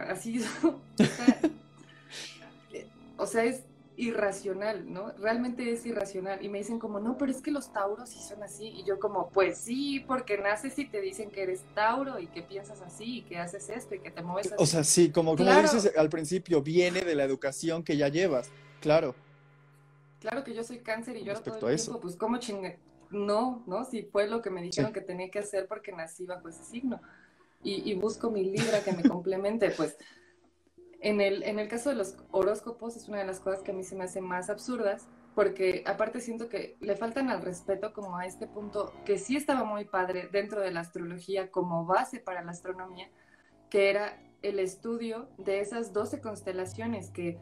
así, 0.08 0.40
o 3.18 3.26
sea, 3.26 3.44
es 3.44 3.64
irracional, 3.96 4.90
¿no? 4.90 5.12
Realmente 5.18 5.72
es 5.72 5.84
irracional. 5.84 6.42
Y 6.42 6.48
me 6.48 6.58
dicen 6.58 6.78
como, 6.78 7.00
no, 7.00 7.18
pero 7.18 7.32
es 7.32 7.42
que 7.42 7.50
los 7.50 7.72
tauros 7.72 8.08
sí 8.08 8.20
son 8.20 8.44
así. 8.44 8.68
Y 8.68 8.84
yo 8.84 9.00
como, 9.00 9.28
pues 9.30 9.58
sí, 9.58 10.04
porque 10.06 10.38
naces 10.38 10.78
y 10.78 10.84
te 10.84 11.00
dicen 11.00 11.32
que 11.32 11.42
eres 11.42 11.64
tauro 11.74 12.20
y 12.20 12.28
que 12.28 12.40
piensas 12.40 12.80
así 12.80 13.18
y 13.18 13.22
que 13.22 13.38
haces 13.38 13.68
esto 13.68 13.96
y 13.96 13.98
que 13.98 14.12
te 14.12 14.22
mueves 14.22 14.52
así. 14.52 14.62
O 14.62 14.66
sea, 14.66 14.84
sí, 14.84 15.10
como, 15.10 15.36
como 15.36 15.60
dices 15.60 15.92
al 15.96 16.08
principio, 16.08 16.62
viene 16.62 17.00
de 17.00 17.16
la 17.16 17.24
educación 17.24 17.82
que 17.82 17.96
ya 17.96 18.06
llevas. 18.06 18.50
Claro. 18.80 19.16
Claro 20.20 20.44
que 20.44 20.54
yo 20.54 20.62
soy 20.62 20.78
cáncer 20.78 21.16
y 21.16 21.24
yo 21.24 21.32
todo 21.32 21.38
el 21.38 21.44
tiempo, 21.44 21.68
eso. 21.68 22.00
pues 22.00 22.14
cómo 22.14 22.38
chingue. 22.38 22.78
No, 23.10 23.64
¿no? 23.66 23.84
Si 23.84 24.02
fue 24.02 24.28
lo 24.28 24.42
que 24.42 24.50
me 24.50 24.62
dijeron 24.62 24.92
que 24.92 25.00
tenía 25.00 25.30
que 25.30 25.40
hacer 25.40 25.66
porque 25.66 25.90
nací 25.90 26.24
bajo 26.24 26.48
ese 26.48 26.62
signo. 26.62 27.00
Y, 27.62 27.94
busco 27.94 28.30
mi 28.30 28.44
libra 28.44 28.82
que 28.84 28.92
me 28.92 29.02
complemente, 29.08 29.70
pues. 29.70 29.96
En 31.00 31.20
el, 31.20 31.44
en 31.44 31.60
el 31.60 31.68
caso 31.68 31.90
de 31.90 31.94
los 31.94 32.16
horóscopos 32.32 32.96
es 32.96 33.08
una 33.08 33.18
de 33.18 33.26
las 33.26 33.38
cosas 33.38 33.62
que 33.62 33.70
a 33.70 33.74
mí 33.74 33.84
se 33.84 33.94
me 33.94 34.04
hace 34.04 34.20
más 34.20 34.50
absurdas, 34.50 35.06
porque 35.34 35.84
aparte 35.86 36.20
siento 36.20 36.48
que 36.48 36.76
le 36.80 36.96
faltan 36.96 37.30
al 37.30 37.42
respeto 37.42 37.92
como 37.92 38.16
a 38.16 38.26
este 38.26 38.48
punto 38.48 38.92
que 39.04 39.18
sí 39.18 39.36
estaba 39.36 39.62
muy 39.62 39.84
padre 39.84 40.28
dentro 40.32 40.60
de 40.60 40.72
la 40.72 40.80
astrología 40.80 41.52
como 41.52 41.86
base 41.86 42.18
para 42.18 42.42
la 42.42 42.50
astronomía, 42.50 43.08
que 43.70 43.90
era 43.90 44.20
el 44.42 44.58
estudio 44.58 45.28
de 45.38 45.60
esas 45.60 45.92
12 45.92 46.20
constelaciones 46.20 47.10
que 47.10 47.38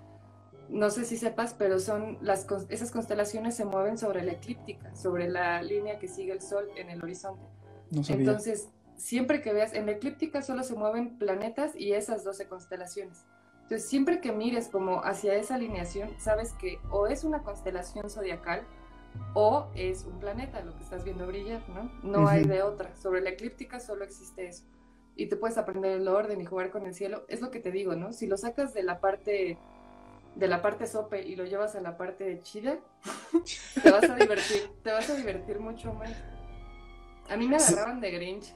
no 0.69 0.91
sé 0.91 1.05
si 1.05 1.17
sepas, 1.17 1.55
pero 1.55 1.79
son 1.79 2.19
las, 2.21 2.47
esas 2.69 2.91
constelaciones 2.91 3.57
se 3.57 3.65
mueven 3.65 3.99
sobre 3.99 4.25
la 4.25 4.33
eclíptica, 4.33 4.95
sobre 4.95 5.29
la 5.29 5.63
línea 5.63 5.99
que 5.99 6.09
sigue 6.09 6.33
el 6.33 6.43
Sol 6.43 6.69
en 6.77 6.91
el 6.91 7.03
horizonte. 7.03 7.47
Entonces, 8.09 8.69
siempre 8.97 9.43
que 9.43 9.53
veas, 9.53 9.73
en 9.73 9.87
la 9.87 9.93
eclíptica 9.93 10.43
solo 10.43 10.63
se 10.63 10.75
mueven 10.75 11.19
planetas 11.19 11.75
y 11.77 11.93
esas 11.93 12.25
12 12.25 12.49
constelaciones. 12.49 13.27
Entonces, 13.63 13.89
siempre 13.89 14.21
que 14.21 14.33
mires 14.33 14.69
como 14.69 15.03
hacia 15.05 15.35
esa 15.35 15.57
alineación, 15.57 16.11
sabes 16.19 16.53
que 16.53 16.79
o 16.91 17.09
es 17.09 17.25
una 17.25 17.43
constelación 17.43 18.09
zodiacal 18.09 18.63
o 19.35 19.69
es 19.75 20.05
un 20.05 20.21
planeta 20.21 20.61
lo 20.61 20.77
que 20.77 20.85
estás 20.85 21.03
viendo 21.05 21.27
brillar, 21.27 21.69
¿no? 21.69 21.91
No 22.03 22.29
hay 22.29 22.45
de 22.45 22.63
otra. 22.63 22.95
Sobre 22.97 23.21
la 23.21 23.31
eclíptica 23.31 23.81
solo 23.81 24.05
existe 24.05 24.47
eso. 24.47 24.65
Y 25.17 25.27
te 25.27 25.37
puedes 25.37 25.59
aprender 25.59 25.93
el 25.93 26.07
orden 26.07 26.41
y 26.41 26.45
jugar 26.45 26.71
con 26.71 26.87
el 26.87 26.95
cielo. 26.95 27.25
Es 27.29 27.41
lo 27.41 27.51
que 27.51 27.59
te 27.59 27.73
digo, 27.73 27.97
¿no? 27.97 28.13
Si 28.13 28.27
lo 28.27 28.37
sacas 28.37 28.73
de 28.73 28.83
la 28.83 29.01
parte 29.01 29.59
de 30.37 30.49
la 30.49 30.61
parte 30.61 30.87
sope 30.87 31.27
y 31.27 31.35
lo 31.35 31.45
llevas 31.45 31.75
a 31.77 31.81
la 31.81 31.97
parte 31.97 32.41
chida, 32.43 32.79
te 33.83 33.91
vas 33.91 34.05
a 34.05 34.15
divertir, 34.15 34.71
te 34.83 34.93
vas 34.93 35.09
a 35.09 35.15
divertir 35.15 35.59
mucho 35.59 35.95
más. 35.95 36.13
A 37.29 37.37
mí 37.37 37.49
me 37.49 37.57
agarraban 37.57 38.01
de 38.01 38.11
Grinch. 38.11 38.55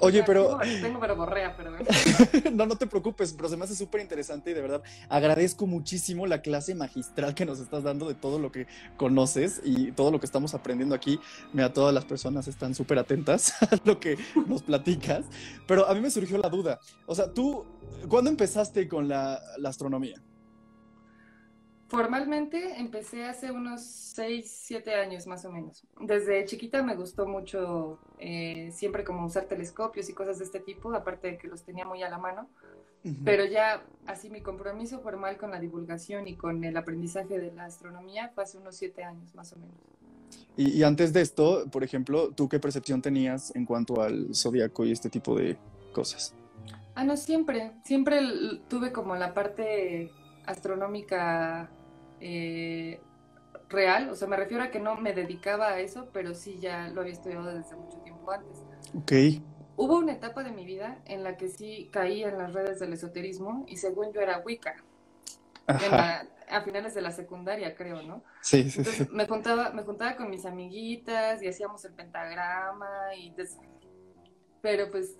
Oye, 0.00 0.22
pero... 0.24 0.58
Tengo, 0.82 1.00
pero 1.00 1.16
borrea, 1.16 1.56
pero... 1.56 1.72
no, 2.52 2.66
no 2.66 2.76
te 2.76 2.86
preocupes, 2.86 3.32
pero 3.32 3.48
se 3.48 3.56
me 3.56 3.64
hace 3.64 3.74
súper 3.74 4.00
interesante 4.00 4.50
y 4.50 4.54
de 4.54 4.62
verdad 4.62 4.82
agradezco 5.08 5.66
muchísimo 5.66 6.26
la 6.26 6.42
clase 6.42 6.74
magistral 6.74 7.34
que 7.34 7.44
nos 7.44 7.60
estás 7.60 7.82
dando 7.82 8.08
de 8.08 8.14
todo 8.14 8.38
lo 8.38 8.52
que 8.52 8.66
conoces 8.96 9.60
y 9.64 9.92
todo 9.92 10.10
lo 10.10 10.20
que 10.20 10.26
estamos 10.26 10.54
aprendiendo 10.54 10.94
aquí. 10.94 11.20
Mira, 11.52 11.72
todas 11.72 11.94
las 11.94 12.04
personas 12.04 12.48
están 12.48 12.74
súper 12.74 12.98
atentas 12.98 13.54
a 13.62 13.78
lo 13.84 14.00
que 14.00 14.18
nos 14.46 14.62
platicas, 14.62 15.26
pero 15.66 15.88
a 15.88 15.94
mí 15.94 16.00
me 16.00 16.10
surgió 16.10 16.38
la 16.38 16.48
duda. 16.48 16.78
O 17.06 17.14
sea, 17.14 17.32
tú, 17.32 17.64
¿cuándo 18.08 18.30
empezaste 18.30 18.88
con 18.88 19.08
la 19.08 19.40
astronomía? 19.64 20.20
Formalmente 21.88 22.80
empecé 22.80 23.24
hace 23.24 23.52
unos 23.52 23.80
6, 23.82 24.44
7 24.66 24.94
años 24.94 25.26
más 25.28 25.44
o 25.44 25.52
menos. 25.52 25.84
Desde 26.00 26.44
chiquita 26.44 26.82
me 26.82 26.96
gustó 26.96 27.26
mucho 27.26 28.00
eh, 28.18 28.70
siempre 28.72 29.04
como 29.04 29.24
usar 29.24 29.44
telescopios 29.44 30.08
y 30.08 30.12
cosas 30.12 30.38
de 30.38 30.44
este 30.44 30.58
tipo, 30.58 30.92
aparte 30.94 31.28
de 31.28 31.38
que 31.38 31.46
los 31.46 31.62
tenía 31.62 31.84
muy 31.84 32.02
a 32.02 32.10
la 32.10 32.18
mano. 32.18 32.48
Pero 33.24 33.44
ya 33.44 33.84
así 34.06 34.30
mi 34.30 34.40
compromiso 34.40 34.98
formal 34.98 35.36
con 35.36 35.52
la 35.52 35.60
divulgación 35.60 36.26
y 36.26 36.34
con 36.34 36.64
el 36.64 36.76
aprendizaje 36.76 37.38
de 37.38 37.52
la 37.52 37.66
astronomía 37.66 38.32
fue 38.34 38.42
hace 38.42 38.58
unos 38.58 38.74
7 38.74 39.04
años 39.04 39.32
más 39.36 39.52
o 39.52 39.56
menos. 39.60 39.76
Y, 40.56 40.70
y, 40.70 40.82
antes 40.82 41.12
de 41.12 41.20
esto, 41.20 41.66
por 41.70 41.84
ejemplo, 41.84 42.32
¿tú 42.32 42.48
qué 42.48 42.58
percepción 42.58 43.00
tenías 43.00 43.54
en 43.54 43.64
cuanto 43.64 44.02
al 44.02 44.34
zodiaco 44.34 44.84
y 44.84 44.90
este 44.90 45.08
tipo 45.08 45.36
de 45.36 45.56
cosas? 45.92 46.34
Ah, 46.96 47.04
no, 47.04 47.16
siempre. 47.16 47.70
Siempre 47.84 48.18
tuve 48.68 48.90
como 48.90 49.14
la 49.14 49.32
parte 49.34 50.10
astronómica 50.46 51.70
eh, 52.20 53.00
real, 53.68 54.10
o 54.10 54.16
sea, 54.16 54.28
me 54.28 54.36
refiero 54.36 54.62
a 54.62 54.70
que 54.70 54.80
no 54.80 54.96
me 54.96 55.12
dedicaba 55.12 55.68
a 55.68 55.80
eso, 55.80 56.08
pero 56.12 56.34
sí 56.34 56.58
ya 56.60 56.88
lo 56.88 57.00
había 57.00 57.12
estudiado 57.12 57.46
desde 57.46 57.76
mucho 57.76 57.98
tiempo 57.98 58.30
antes. 58.30 58.62
Ok. 58.94 59.42
Hubo 59.76 59.98
una 59.98 60.12
etapa 60.12 60.42
de 60.42 60.52
mi 60.52 60.64
vida 60.64 60.98
en 61.04 61.22
la 61.22 61.36
que 61.36 61.48
sí 61.48 61.90
caí 61.92 62.24
en 62.24 62.38
las 62.38 62.54
redes 62.54 62.80
del 62.80 62.92
esoterismo 62.92 63.64
y 63.68 63.76
según 63.76 64.12
yo 64.12 64.20
era 64.20 64.38
Wicca. 64.38 64.76
a 65.68 66.60
finales 66.62 66.94
de 66.94 67.02
la 67.02 67.10
secundaria, 67.10 67.74
creo, 67.74 68.02
¿no? 68.02 68.22
Sí, 68.40 68.70
sí, 68.70 68.84
sí. 68.84 69.06
Me 69.10 69.26
juntaba, 69.26 69.70
me 69.70 69.82
juntaba 69.82 70.16
con 70.16 70.30
mis 70.30 70.46
amiguitas 70.46 71.42
y 71.42 71.48
hacíamos 71.48 71.84
el 71.84 71.92
pentagrama 71.92 73.14
y... 73.18 73.34
Pero 74.62 74.90
pues 74.90 75.16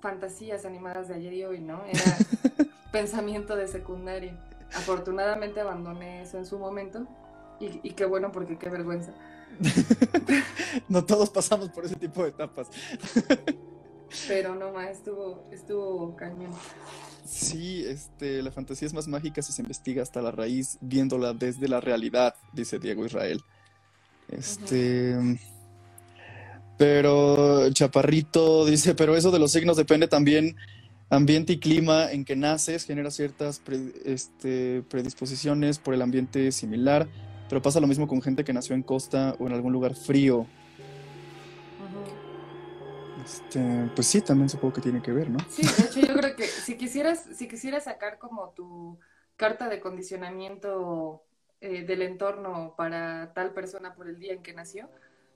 fantasías 0.00 0.66
animadas 0.66 1.08
de 1.08 1.14
ayer 1.14 1.32
y 1.32 1.44
hoy, 1.44 1.60
¿no? 1.60 1.84
Era 1.86 2.18
pensamiento 2.92 3.56
de 3.56 3.68
secundaria 3.68 4.36
afortunadamente 4.74 5.60
abandoné 5.60 6.22
eso 6.22 6.38
en 6.38 6.46
su 6.46 6.58
momento 6.58 7.06
y, 7.60 7.90
qué 7.92 8.04
bueno 8.04 8.32
porque 8.32 8.58
qué 8.58 8.68
vergüenza. 8.68 9.12
no 10.88 11.04
todos 11.04 11.30
pasamos 11.30 11.68
por 11.68 11.84
ese 11.84 11.96
tipo 11.96 12.22
de 12.24 12.30
etapas. 12.30 12.68
Pero 14.26 14.54
no 14.54 14.72
más, 14.72 14.90
estuvo, 14.90 15.44
estuvo 15.52 16.16
cañón. 16.16 16.50
Sí, 17.24 17.84
este, 17.86 18.42
la 18.42 18.50
fantasía 18.50 18.86
es 18.86 18.94
más 18.94 19.06
mágica 19.06 19.42
si 19.42 19.52
se 19.52 19.62
investiga 19.62 20.02
hasta 20.02 20.20
la 20.20 20.32
raíz, 20.32 20.78
viéndola 20.80 21.32
desde 21.32 21.68
la 21.68 21.80
realidad, 21.80 22.34
dice 22.52 22.78
Diego 22.78 23.06
Israel. 23.06 23.40
Este. 24.28 25.38
Pero 26.78 27.70
Chaparrito 27.70 28.64
dice, 28.66 28.94
pero 28.94 29.14
eso 29.16 29.30
de 29.30 29.38
los 29.38 29.52
signos 29.52 29.76
depende 29.76 30.08
también 30.08 30.56
ambiente 31.12 31.52
y 31.52 31.58
clima 31.60 32.10
en 32.10 32.24
que 32.24 32.36
naces 32.36 32.84
genera 32.84 33.10
ciertas 33.10 33.60
pre- 33.60 33.92
este, 34.04 34.82
predisposiciones 34.88 35.78
por 35.78 35.94
el 35.94 36.02
ambiente 36.02 36.50
similar, 36.52 37.06
pero 37.48 37.60
pasa 37.60 37.80
lo 37.80 37.86
mismo 37.86 38.08
con 38.08 38.22
gente 38.22 38.44
que 38.44 38.52
nació 38.52 38.74
en 38.74 38.82
costa 38.82 39.36
o 39.38 39.46
en 39.46 39.52
algún 39.52 39.72
lugar 39.72 39.94
frío. 39.94 40.46
Este, 43.24 43.90
pues 43.94 44.06
sí, 44.06 44.20
también 44.20 44.48
supongo 44.48 44.74
que 44.74 44.80
tiene 44.80 45.00
que 45.02 45.12
ver, 45.12 45.30
¿no? 45.30 45.38
Sí, 45.48 45.62
de 45.62 45.84
hecho 45.86 46.00
yo 46.00 46.18
creo 46.18 46.34
que 46.34 46.44
si 46.44 46.76
quisieras, 46.76 47.24
si 47.36 47.46
quisieras 47.46 47.84
sacar 47.84 48.18
como 48.18 48.48
tu 48.50 48.98
carta 49.36 49.68
de 49.68 49.80
condicionamiento 49.80 51.22
eh, 51.60 51.84
del 51.84 52.02
entorno 52.02 52.74
para 52.76 53.32
tal 53.34 53.52
persona 53.52 53.94
por 53.94 54.08
el 54.08 54.18
día 54.18 54.32
en 54.32 54.42
que 54.42 54.54
nació, 54.54 54.88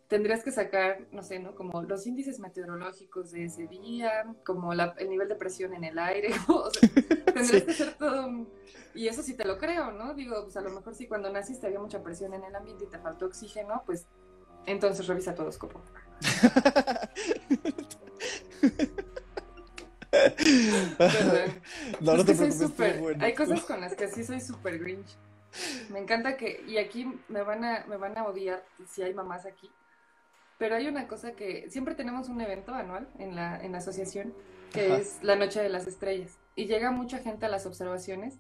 tendrías 0.09 0.43
que 0.45 0.53
sacar, 0.53 1.01
no 1.13 1.23
sé, 1.23 1.39
¿no? 1.39 1.55
Como 1.55 1.83
los 1.83 2.07
índices 2.07 2.39
meteorológicos 2.39 3.33
de 3.33 3.45
ese 3.47 3.67
día, 3.67 4.27
como 4.45 4.73
la- 4.75 4.95
el 4.99 5.09
nivel 5.11 5.29
de 5.29 5.35
presión 5.35 5.75
en 5.75 5.85
el 5.85 5.99
aire, 5.99 6.31
o 6.49 6.71
sea, 6.71 6.89
tendrías 7.25 7.49
Sí. 7.49 7.63
que 7.63 7.71
hacer 7.73 7.95
todo 7.95 8.27
un... 8.27 8.49
Y 8.95 9.09
eso 9.09 9.23
sí 9.23 9.35
te 9.35 9.45
lo 9.45 9.59
creo, 9.59 9.93
¿no? 9.93 10.15
Digo, 10.15 10.45
pues 10.45 10.57
a 10.57 10.63
lo 10.63 10.71
mejor 10.71 10.95
si 10.95 11.07
cuando 11.07 11.31
naciste 11.31 11.67
había 11.67 11.81
mucha 11.81 12.03
presión 12.03 12.33
en 12.35 12.45
el 12.45 12.55
ambiente 12.57 12.85
y 12.85 12.89
te 12.89 12.99
faltó 12.99 13.27
oxígeno, 13.27 13.83
pues 13.85 14.07
entonces 14.65 15.07
revisa 15.07 15.35
tu 15.35 15.43
horóscopo. 15.43 15.83
No, 22.01 22.15
no 22.17 22.25
te 22.25 22.35
preocupes, 22.35 22.59
súper- 22.59 23.01
bueno. 23.01 23.25
Hay 23.25 23.35
cosas 23.35 23.63
con 23.65 23.81
las 23.81 23.95
que 23.95 24.09
sí 24.09 24.25
soy 24.25 24.41
súper 24.41 24.79
grinch. 24.79 25.17
Me 25.91 25.99
encanta 26.01 26.37
que, 26.37 26.63
y 26.67 26.79
aquí 26.79 27.07
me 27.29 27.43
van 27.43 27.65
a, 27.65 27.85
me 27.87 27.97
van 27.97 28.17
a 28.19 28.25
odiar 28.27 28.63
si 28.89 29.03
hay 29.03 29.15
mamás 29.15 29.47
aquí, 29.47 29.71
pero 30.59 30.75
hay 30.77 30.87
una 30.89 31.07
cosa 31.09 31.33
que 31.33 31.69
siempre 31.71 31.95
tenemos 31.95 32.29
un 32.29 32.41
evento 32.41 32.75
anual 32.75 33.09
en 33.19 33.35
la, 33.37 33.61
en 33.63 33.73
la 33.73 33.79
asociación 33.79 34.35
que 34.73 34.87
Ajá. 34.87 34.97
es 34.99 35.19
la 35.23 35.37
Noche 35.37 35.63
de 35.63 35.69
las 35.69 35.87
Estrellas 35.87 36.39
y 36.55 36.67
llega 36.67 36.91
mucha 36.91 37.19
gente 37.19 37.47
a 37.47 37.49
las 37.49 37.67
observaciones 37.67 38.39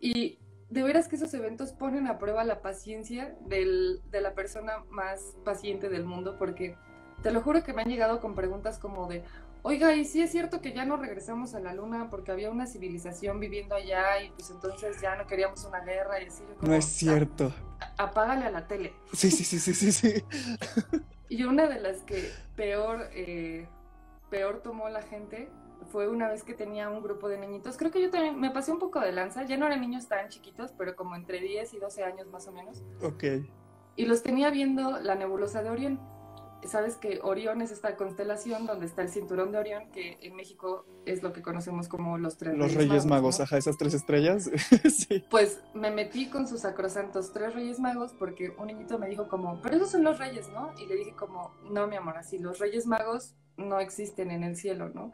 y 0.00 0.38
de 0.70 0.82
veras 0.82 1.08
que 1.08 1.16
esos 1.16 1.32
eventos 1.34 1.72
ponen 1.72 2.06
a 2.08 2.18
prueba 2.18 2.42
la 2.44 2.60
paciencia 2.62 3.36
del- 3.46 4.00
de 4.10 4.20
la 4.20 4.34
persona 4.34 4.84
más 4.90 5.20
paciente 5.44 5.88
del 5.88 6.04
mundo 6.04 6.36
porque 6.38 6.76
te 7.22 7.30
lo 7.30 7.40
juro 7.42 7.62
que 7.62 7.72
me 7.72 7.82
han 7.82 7.88
llegado 7.88 8.20
con 8.20 8.34
preguntas 8.34 8.78
como 8.78 9.06
de, 9.08 9.22
oiga, 9.62 9.94
¿y 9.94 10.04
si 10.04 10.20
es 10.20 10.30
cierto 10.32 10.60
que 10.60 10.72
ya 10.72 10.84
no 10.84 10.96
regresamos 10.96 11.54
a 11.54 11.60
la 11.60 11.72
luna 11.72 12.10
porque 12.10 12.32
había 12.32 12.50
una 12.50 12.66
civilización 12.66 13.40
viviendo 13.40 13.74
allá 13.76 14.20
y 14.22 14.30
pues 14.30 14.50
entonces 14.50 15.00
ya 15.00 15.16
no 15.16 15.26
queríamos 15.26 15.64
una 15.64 15.80
guerra 15.80 16.20
y 16.22 16.26
así? 16.26 16.42
Yo 16.48 16.54
como, 16.56 16.72
No 16.72 16.74
es 16.76 16.84
cierto. 16.84 17.54
"A- 17.80 18.04
apágale 18.04 18.44
a 18.44 18.50
la 18.50 18.66
tele. 18.66 18.92
Sí, 19.12 19.30
sí, 19.30 19.44
sí, 19.44 19.58
sí, 19.58 19.72
sí, 19.74 19.92
sí. 19.92 20.24
Y 21.34 21.42
una 21.42 21.66
de 21.66 21.80
las 21.80 22.04
que 22.04 22.30
peor, 22.54 23.08
eh, 23.12 23.66
peor 24.30 24.60
tomó 24.62 24.88
la 24.88 25.02
gente 25.02 25.48
fue 25.90 26.06
una 26.06 26.28
vez 26.28 26.44
que 26.44 26.54
tenía 26.54 26.88
un 26.88 27.02
grupo 27.02 27.28
de 27.28 27.38
niñitos. 27.38 27.76
Creo 27.76 27.90
que 27.90 28.00
yo 28.00 28.08
también 28.08 28.38
me 28.38 28.52
pasé 28.52 28.70
un 28.70 28.78
poco 28.78 29.00
de 29.00 29.10
lanza. 29.10 29.42
Ya 29.42 29.56
no 29.56 29.66
eran 29.66 29.80
niños 29.80 30.06
tan 30.06 30.28
chiquitos, 30.28 30.70
pero 30.78 30.94
como 30.94 31.16
entre 31.16 31.40
10 31.40 31.74
y 31.74 31.78
12 31.80 32.04
años 32.04 32.28
más 32.28 32.46
o 32.46 32.52
menos. 32.52 32.84
Ok. 33.02 33.24
Y 33.96 34.06
los 34.06 34.22
tenía 34.22 34.50
viendo 34.50 35.00
la 35.00 35.16
nebulosa 35.16 35.64
de 35.64 35.70
Orión. 35.70 35.98
Sabes 36.66 36.96
que 36.96 37.20
Orión 37.22 37.60
es 37.62 37.70
esta 37.70 37.96
constelación 37.96 38.66
donde 38.66 38.86
está 38.86 39.02
el 39.02 39.08
cinturón 39.08 39.52
de 39.52 39.58
Orión, 39.58 39.90
que 39.92 40.18
en 40.20 40.34
México 40.34 40.86
es 41.04 41.22
lo 41.22 41.32
que 41.32 41.42
conocemos 41.42 41.88
como 41.88 42.18
los 42.18 42.36
tres 42.36 42.56
Los 42.56 42.74
Reyes 42.74 43.06
Magos, 43.06 43.38
¿no? 43.38 43.44
ajá, 43.44 43.58
esas 43.58 43.76
tres 43.76 43.94
estrellas. 43.94 44.50
sí. 44.90 45.24
Pues 45.30 45.60
me 45.74 45.90
metí 45.90 46.28
con 46.28 46.46
sus 46.48 46.60
sacrosantos 46.60 47.32
tres 47.32 47.54
Reyes 47.54 47.80
Magos 47.80 48.12
porque 48.18 48.54
un 48.58 48.68
niñito 48.68 48.98
me 48.98 49.08
dijo 49.08 49.28
como, 49.28 49.60
pero 49.62 49.76
esos 49.76 49.90
son 49.90 50.04
los 50.04 50.18
Reyes, 50.18 50.48
¿no? 50.48 50.72
Y 50.78 50.86
le 50.86 50.96
dije 50.96 51.12
como, 51.12 51.52
no, 51.70 51.86
mi 51.86 51.96
amor, 51.96 52.16
así 52.16 52.38
los 52.38 52.58
Reyes 52.58 52.86
Magos 52.86 53.34
no 53.56 53.80
existen 53.80 54.30
en 54.30 54.44
el 54.44 54.56
cielo, 54.56 54.88
¿no? 54.88 55.12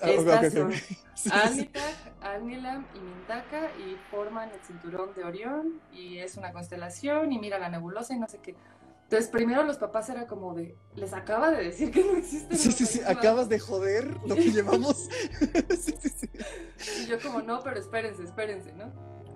Ah, 0.00 0.10
Estas 0.10 0.38
ok, 0.38 0.44
ok. 0.44 0.52
son 0.52 0.72
Sí, 1.14 1.30
sí, 1.30 1.30
sí. 1.30 1.30
Anitak, 1.32 1.94
Anilam 2.22 2.86
y 2.94 3.00
Mintaka 3.00 3.70
y 3.78 3.96
forman 4.10 4.50
el 4.50 4.60
cinturón 4.62 5.14
de 5.14 5.24
Orión 5.24 5.80
y 5.92 6.18
es 6.18 6.36
una 6.36 6.52
constelación 6.52 7.32
y 7.32 7.38
mira 7.38 7.58
la 7.58 7.68
nebulosa 7.68 8.14
y 8.14 8.18
no 8.18 8.28
sé 8.28 8.38
qué. 8.42 8.56
Entonces 9.12 9.30
primero 9.30 9.62
los 9.64 9.76
papás 9.76 10.08
era 10.08 10.26
como 10.26 10.54
de, 10.54 10.74
les 10.94 11.12
acaba 11.12 11.50
de 11.50 11.64
decir 11.64 11.90
que 11.90 12.02
no 12.02 12.16
existen 12.16 12.56
Sí, 12.56 12.72
sí, 12.72 12.86
sí, 12.86 12.94
Reyes 13.00 13.02
Magos". 13.08 13.18
acabas 13.18 13.48
de 13.50 13.58
joder 13.58 14.16
lo 14.26 14.34
que 14.34 14.50
llevamos. 14.50 14.96
sí, 15.78 15.94
sí, 16.00 16.08
sí. 16.08 16.30
Y 17.02 17.06
yo 17.08 17.20
como, 17.20 17.42
no, 17.42 17.62
pero 17.62 17.78
espérense, 17.78 18.22
espérense, 18.24 18.72
¿no? 18.72 18.86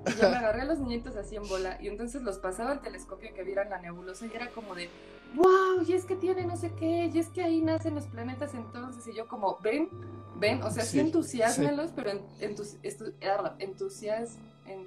Y 0.07 0.13
yo 0.19 0.31
me 0.31 0.37
agarré 0.37 0.63
a 0.63 0.65
los 0.65 0.79
niñitos 0.79 1.15
así 1.17 1.37
en 1.37 1.47
bola 1.47 1.77
y 1.79 1.89
entonces 1.89 2.23
los 2.23 2.39
pasaba 2.39 2.71
al 2.73 2.81
telescopio 2.81 3.35
que 3.35 3.43
vieran 3.43 3.69
la 3.69 3.79
nebulosa 3.79 4.25
y 4.25 4.35
era 4.35 4.51
como 4.53 4.75
de, 4.75 4.89
wow, 5.35 5.83
y 5.87 5.93
es 5.93 6.07
que 6.07 6.17
tiene 6.17 6.47
no 6.47 6.57
sé 6.57 6.73
qué, 6.79 7.11
y 7.13 7.19
es 7.19 7.29
que 7.29 7.43
ahí 7.43 7.61
nacen 7.61 7.95
los 7.97 8.07
planetas 8.07 8.55
entonces. 8.55 9.07
Y 9.09 9.15
yo 9.15 9.29
como, 9.29 9.59
ven, 9.63 9.91
ven, 10.37 10.63
o 10.63 10.71
sea, 10.71 10.85
sí, 10.85 10.93
Sí, 10.93 11.01
entusiasmelos, 11.01 11.91
pero 11.95 12.13
en, 12.13 12.23
entus, 12.41 12.77
estu- 12.83 13.13
ah, 13.29 13.55
entusias, 13.59 14.39
en- 14.65 14.87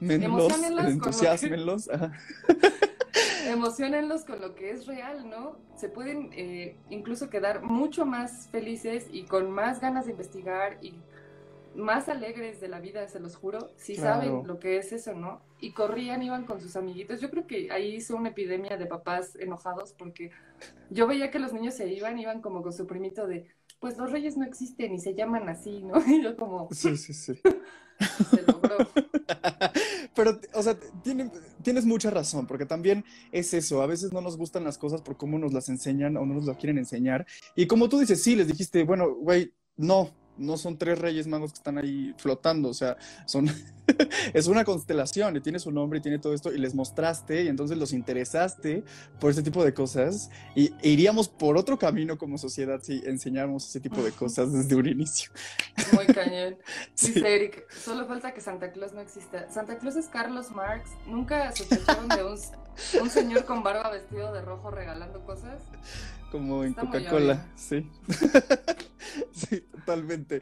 Menlos, 0.00 0.50
Emociónenlos 0.50 0.86
con 0.96 1.12
emocionenlos 3.46 4.24
con 4.24 4.40
lo 4.40 4.54
que 4.54 4.70
es 4.70 4.86
real, 4.86 5.28
¿no? 5.28 5.58
Se 5.74 5.88
pueden 5.88 6.30
eh, 6.32 6.76
incluso 6.90 7.30
quedar 7.30 7.62
mucho 7.62 8.06
más 8.06 8.48
felices 8.50 9.08
y 9.10 9.24
con 9.26 9.50
más 9.50 9.80
ganas 9.80 10.06
de 10.06 10.12
investigar 10.12 10.78
y 10.82 11.04
más 11.74 12.08
alegres 12.08 12.60
de 12.60 12.68
la 12.68 12.80
vida, 12.80 13.06
se 13.08 13.20
los 13.20 13.36
juro, 13.36 13.72
si 13.76 13.96
Claro. 13.96 13.98
saben 13.98 14.46
lo 14.46 14.58
que 14.58 14.76
es 14.78 14.92
eso, 14.92 15.14
¿no? 15.14 15.42
Y 15.60 15.72
corrían, 15.72 16.22
iban 16.22 16.44
con 16.44 16.60
sus 16.60 16.76
amiguitos. 16.76 17.20
Yo 17.20 17.30
creo 17.30 17.46
que 17.46 17.70
ahí 17.70 17.94
hizo 17.96 18.16
una 18.16 18.30
epidemia 18.30 18.76
de 18.76 18.86
papás 18.86 19.36
enojados 19.36 19.92
porque 19.94 20.30
yo 20.90 21.06
veía 21.06 21.30
que 21.30 21.38
los 21.38 21.52
niños 21.52 21.74
se 21.74 21.88
iban, 21.88 22.18
iban 22.18 22.40
como 22.42 22.62
con 22.62 22.72
su 22.72 22.86
primito 22.86 23.26
de, 23.26 23.46
pues 23.80 23.96
los 23.98 24.12
reyes 24.12 24.36
no 24.36 24.44
existen 24.44 24.94
y 24.94 24.98
se 25.00 25.14
llaman 25.14 25.48
así, 25.48 25.82
¿no? 25.82 25.94
Y 26.06 26.22
yo 26.22 26.36
como, 26.36 26.68
Sí, 26.70 26.96
sí, 26.96 27.12
sí. 27.12 27.40
se 28.30 28.42
logró. 28.46 28.76
Pero, 30.14 30.38
o 30.54 30.62
sea, 30.62 30.76
tiene- 31.02 31.30
tienes 31.62 31.84
mucha 31.86 32.10
razón, 32.10 32.46
porque 32.46 32.66
también 32.66 33.04
es 33.32 33.54
eso, 33.54 33.82
a 33.82 33.86
veces 33.86 34.12
no 34.12 34.20
nos 34.20 34.36
gustan 34.36 34.64
las 34.64 34.76
cosas 34.78 35.02
por 35.02 35.16
cómo 35.16 35.38
nos 35.38 35.52
las 35.52 35.68
enseñan 35.68 36.16
o 36.16 36.26
no 36.26 36.34
nos 36.34 36.44
las 36.46 36.56
quieren 36.56 36.78
enseñar. 36.78 37.26
Y 37.56 37.66
como 37.66 37.88
tú 37.88 37.98
dices, 37.98 38.22
sí, 38.22 38.36
les 38.36 38.48
dijiste, 38.48 38.84
bueno, 38.84 39.14
güey, 39.14 39.52
no, 39.76 40.10
no 40.40 40.56
son 40.56 40.76
tres 40.76 40.98
reyes 40.98 41.26
magos 41.26 41.52
que 41.52 41.58
están 41.58 41.78
ahí 41.78 42.14
flotando, 42.16 42.68
o 42.68 42.74
sea, 42.74 42.96
son, 43.26 43.48
es 44.34 44.46
una 44.46 44.64
constelación 44.64 45.36
y 45.36 45.40
tiene 45.40 45.58
su 45.58 45.70
nombre 45.70 45.98
y 45.98 46.02
tiene 46.02 46.18
todo 46.18 46.34
esto, 46.34 46.52
y 46.52 46.58
les 46.58 46.74
mostraste 46.74 47.44
y 47.44 47.48
entonces 47.48 47.78
los 47.78 47.92
interesaste 47.92 48.82
por 49.20 49.30
ese 49.30 49.42
tipo 49.42 49.64
de 49.64 49.74
cosas, 49.74 50.30
y 50.54 50.72
e 50.82 50.90
iríamos 50.90 51.28
por 51.28 51.56
otro 51.56 51.78
camino 51.78 52.18
como 52.18 52.38
sociedad 52.38 52.80
si 52.82 53.02
enseñáramos 53.04 53.68
ese 53.68 53.80
tipo 53.80 54.02
de 54.02 54.12
cosas 54.12 54.52
desde 54.52 54.74
un 54.74 54.86
inicio. 54.86 55.30
Muy 55.92 56.06
cañón. 56.06 56.56
Sí. 56.94 57.12
Dice 57.12 57.34
Eric, 57.34 57.70
solo 57.72 58.06
falta 58.06 58.34
que 58.34 58.40
Santa 58.40 58.72
Claus 58.72 58.92
no 58.92 59.00
exista. 59.00 59.50
Santa 59.50 59.78
Claus 59.78 59.96
es 59.96 60.06
Carlos 60.06 60.50
Marx. 60.50 60.90
¿Nunca 61.06 61.54
sospecharon 61.54 62.08
de 62.08 62.24
un, 62.24 62.38
un 63.00 63.10
señor 63.10 63.44
con 63.44 63.62
barba 63.62 63.90
vestido 63.90 64.32
de 64.32 64.42
rojo 64.42 64.70
regalando 64.70 65.24
cosas? 65.24 65.60
Como 66.30 66.64
en 66.64 66.74
Coca-Cola, 66.74 67.48
sí. 67.56 67.86
sí, 69.32 69.60
totalmente. 69.72 70.40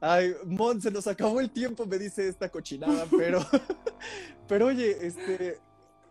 Ay, 0.00 0.34
Mon, 0.44 0.82
se 0.82 0.90
nos 0.90 1.06
acabó 1.06 1.40
el 1.40 1.50
tiempo, 1.50 1.86
me 1.86 1.98
dice 1.98 2.28
esta 2.28 2.50
cochinada, 2.50 3.06
pero, 3.18 3.40
pero 4.48 4.66
oye, 4.66 5.06
este, 5.06 5.58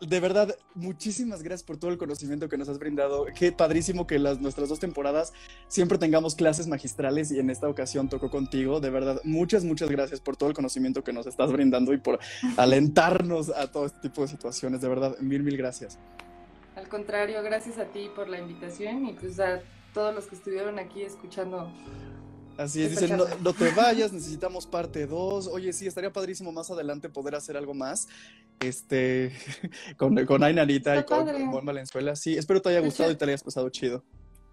de 0.02 0.20
verdad, 0.20 0.58
muchísimas 0.74 1.44
gracias 1.44 1.64
por 1.64 1.78
todo 1.78 1.92
el 1.92 2.00
conocimiento 2.00 2.50
que 2.50 2.58
nos 2.58 2.68
has 2.70 2.80
brindado. 2.80 3.26
Qué 3.38 3.52
padrísimo 3.52 4.08
que 4.08 4.18
las, 4.20 4.42
nuestras 4.42 4.70
dos 4.70 4.80
temporadas 4.80 5.32
siempre 5.68 6.00
tengamos 6.00 6.36
clases 6.36 6.68
magistrales 6.68 7.32
y 7.32 7.40
en 7.40 7.50
esta 7.50 7.70
ocasión 7.70 8.10
tocó 8.10 8.32
contigo. 8.32 8.80
De 8.80 8.90
verdad, 8.90 9.22
muchas, 9.24 9.64
muchas 9.64 9.90
gracias 9.90 10.20
por 10.20 10.38
todo 10.38 10.50
el 10.50 10.56
conocimiento 10.56 11.04
que 11.04 11.14
nos 11.14 11.28
estás 11.28 11.52
brindando 11.52 11.94
y 11.94 11.98
por 11.98 12.20
alentarnos 12.58 13.50
a 13.50 13.72
todo 13.72 13.86
este 13.86 14.00
tipo 14.00 14.24
de 14.24 14.28
situaciones. 14.28 14.82
De 14.82 14.90
verdad, 14.90 15.18
mil, 15.20 15.44
mil 15.44 15.56
gracias. 15.56 16.00
Contrario, 16.94 17.42
gracias 17.42 17.80
a 17.80 17.86
ti 17.86 18.12
por 18.16 18.30
la 18.30 18.38
invitación 18.38 19.08
y 19.08 19.14
pues 19.14 19.40
a 19.40 19.64
todos 19.96 20.14
los 20.14 20.28
que 20.28 20.36
estuvieron 20.36 20.78
aquí 20.78 21.02
escuchando. 21.02 21.74
Así 22.56 22.84
es, 22.84 22.92
dicen, 22.92 23.18
no, 23.18 23.54
te 23.54 23.72
vayas, 23.72 24.14
necesitamos 24.14 24.68
parte 24.68 25.08
2. 25.08 25.48
Oye, 25.48 25.74
sí, 25.74 25.88
estaría 25.88 26.14
padrísimo 26.14 26.52
más 26.52 26.70
adelante 26.70 27.10
poder 27.10 27.34
hacer 27.34 27.58
algo 27.58 27.74
más. 27.74 28.08
Este, 28.60 29.32
con, 29.98 30.24
con 30.28 30.44
Ainanita 30.44 30.96
y 30.98 31.04
con, 31.04 31.26
con 31.26 31.46
Mon 31.48 31.66
Valenzuela. 31.66 32.16
Sí, 32.16 32.38
espero 32.38 32.62
te 32.62 32.70
haya 32.70 32.82
gustado 32.82 33.10
hecho- 33.10 33.16
y 33.16 33.18
te 33.18 33.26
hayas 33.26 33.44
pasado 33.44 33.68
chido. 33.70 34.04